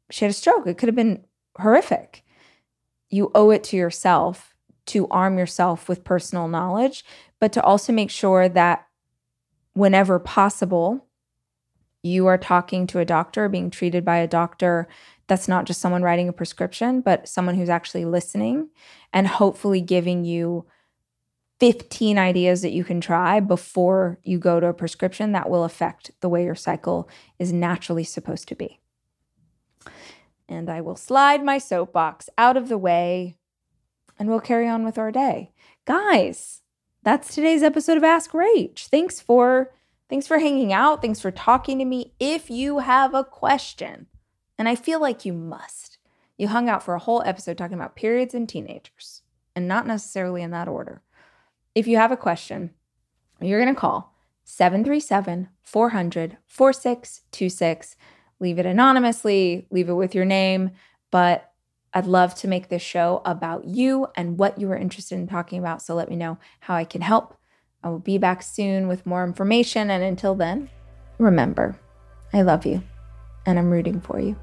She 0.09 0.25
had 0.25 0.31
a 0.31 0.33
stroke. 0.33 0.65
It 0.67 0.77
could 0.77 0.87
have 0.89 0.95
been 0.95 1.25
horrific. 1.59 2.23
You 3.09 3.31
owe 3.33 3.51
it 3.51 3.63
to 3.65 3.77
yourself 3.77 4.55
to 4.89 5.07
arm 5.09 5.37
yourself 5.37 5.87
with 5.87 6.03
personal 6.03 6.47
knowledge, 6.47 7.05
but 7.39 7.53
to 7.53 7.63
also 7.63 7.93
make 7.93 8.09
sure 8.09 8.49
that 8.49 8.87
whenever 9.73 10.17
possible, 10.17 11.05
you 12.01 12.25
are 12.25 12.39
talking 12.39 12.87
to 12.87 12.99
a 12.99 13.05
doctor, 13.05 13.47
being 13.49 13.69
treated 13.69 14.03
by 14.03 14.17
a 14.17 14.27
doctor 14.27 14.87
that's 15.27 15.47
not 15.47 15.65
just 15.65 15.79
someone 15.79 16.01
writing 16.01 16.27
a 16.27 16.33
prescription, 16.33 17.01
but 17.01 17.27
someone 17.27 17.53
who's 17.53 17.69
actually 17.69 18.03
listening 18.03 18.69
and 19.13 19.27
hopefully 19.27 19.79
giving 19.79 20.25
you 20.25 20.65
15 21.59 22.17
ideas 22.17 22.63
that 22.63 22.71
you 22.71 22.83
can 22.83 22.99
try 22.99 23.39
before 23.39 24.17
you 24.23 24.39
go 24.39 24.59
to 24.59 24.67
a 24.67 24.73
prescription 24.73 25.33
that 25.33 25.49
will 25.49 25.65
affect 25.65 26.09
the 26.21 26.29
way 26.29 26.45
your 26.45 26.55
cycle 26.55 27.07
is 27.37 27.53
naturally 27.53 28.03
supposed 28.03 28.47
to 28.47 28.55
be. 28.55 28.79
And 30.49 30.69
I 30.69 30.81
will 30.81 30.95
slide 30.95 31.45
my 31.45 31.59
soapbox 31.59 32.27
out 32.37 32.57
of 32.57 32.69
the 32.69 32.77
way 32.77 33.37
and 34.17 34.27
we'll 34.27 34.41
carry 34.41 34.67
on 34.67 34.83
with 34.83 34.97
our 34.97 35.11
day. 35.11 35.53
Guys, 35.85 36.61
that's 37.03 37.33
today's 37.33 37.63
episode 37.63 37.97
of 37.97 38.03
Ask 38.03 38.31
Rach. 38.31 38.87
Thanks 38.87 39.21
for 39.21 39.71
thanks 40.09 40.27
for 40.27 40.39
hanging 40.39 40.73
out. 40.73 41.01
Thanks 41.01 41.21
for 41.21 41.31
talking 41.31 41.77
to 41.79 41.85
me. 41.85 42.13
If 42.19 42.49
you 42.49 42.79
have 42.79 43.13
a 43.13 43.23
question, 43.23 44.07
and 44.57 44.67
I 44.67 44.75
feel 44.75 44.99
like 44.99 45.23
you 45.23 45.31
must. 45.31 45.99
You 46.37 46.49
hung 46.49 46.67
out 46.67 46.83
for 46.83 46.95
a 46.95 46.99
whole 46.99 47.21
episode 47.25 47.57
talking 47.57 47.77
about 47.77 47.95
periods 47.95 48.33
and 48.33 48.47
teenagers, 48.47 49.21
and 49.55 49.67
not 49.67 49.87
necessarily 49.87 50.41
in 50.41 50.51
that 50.51 50.67
order. 50.67 51.01
If 51.75 51.87
you 51.87 51.97
have 51.97 52.11
a 52.11 52.17
question, 52.17 52.71
you're 53.39 53.61
going 53.61 53.73
to 53.73 53.79
call 53.79 54.15
737 54.43 55.49
400 55.61 56.37
4626. 56.47 57.95
Leave 58.39 58.59
it 58.59 58.65
anonymously, 58.65 59.67
leave 59.69 59.89
it 59.89 59.93
with 59.93 60.15
your 60.15 60.25
name, 60.25 60.71
but 61.11 61.51
I'd 61.93 62.05
love 62.05 62.35
to 62.35 62.47
make 62.47 62.69
this 62.69 62.81
show 62.81 63.21
about 63.25 63.65
you 63.65 64.07
and 64.15 64.37
what 64.37 64.59
you 64.59 64.71
are 64.71 64.77
interested 64.77 65.15
in 65.15 65.27
talking 65.27 65.59
about. 65.59 65.81
So 65.81 65.95
let 65.95 66.09
me 66.09 66.15
know 66.15 66.37
how 66.61 66.75
I 66.75 66.83
can 66.83 67.01
help. 67.01 67.35
I 67.83 67.89
will 67.89 67.99
be 67.99 68.17
back 68.17 68.43
soon 68.43 68.87
with 68.87 69.05
more 69.05 69.23
information. 69.23 69.89
And 69.89 70.03
until 70.03 70.35
then, 70.35 70.69
remember, 71.17 71.79
I 72.33 72.41
love 72.41 72.65
you 72.65 72.83
and 73.45 73.57
I'm 73.57 73.71
rooting 73.71 74.01
for 74.01 74.19
you. 74.19 74.35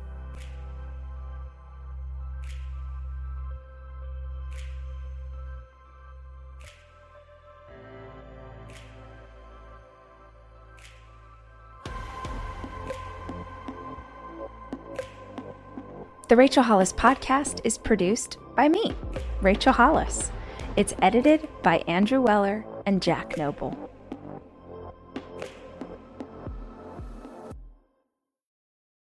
The 16.36 16.40
Rachel 16.40 16.64
Hollis 16.64 16.92
podcast 16.92 17.62
is 17.64 17.78
produced 17.78 18.36
by 18.54 18.68
me, 18.68 18.94
Rachel 19.40 19.72
Hollis. 19.72 20.30
It's 20.76 20.92
edited 21.00 21.48
by 21.62 21.78
Andrew 21.88 22.20
Weller 22.20 22.62
and 22.84 23.00
Jack 23.00 23.38
Noble. 23.38 23.74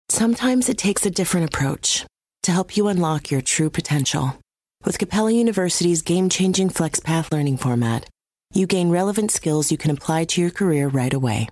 Sometimes 0.07 0.69
it 0.69 0.77
takes 0.77 1.03
a 1.07 1.09
different 1.09 1.47
approach 1.47 2.05
to 2.43 2.51
help 2.51 2.77
you 2.77 2.89
unlock 2.89 3.31
your 3.31 3.41
true 3.41 3.71
potential. 3.71 4.37
With 4.83 4.99
Capella 4.99 5.31
University's 5.31 6.03
game 6.03 6.29
changing 6.29 6.69
FlexPath 6.69 7.31
learning 7.31 7.57
format, 7.57 8.07
you 8.53 8.67
gain 8.67 8.91
relevant 8.91 9.31
skills 9.31 9.71
you 9.71 9.79
can 9.79 9.89
apply 9.89 10.25
to 10.25 10.41
your 10.41 10.51
career 10.51 10.89
right 10.89 11.11
away. 11.11 11.47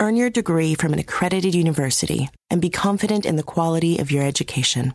Earn 0.00 0.16
your 0.16 0.30
degree 0.30 0.74
from 0.74 0.94
an 0.94 0.98
accredited 0.98 1.54
university 1.54 2.30
and 2.48 2.62
be 2.62 2.70
confident 2.70 3.26
in 3.26 3.36
the 3.36 3.42
quality 3.42 3.98
of 3.98 4.10
your 4.10 4.24
education. 4.24 4.94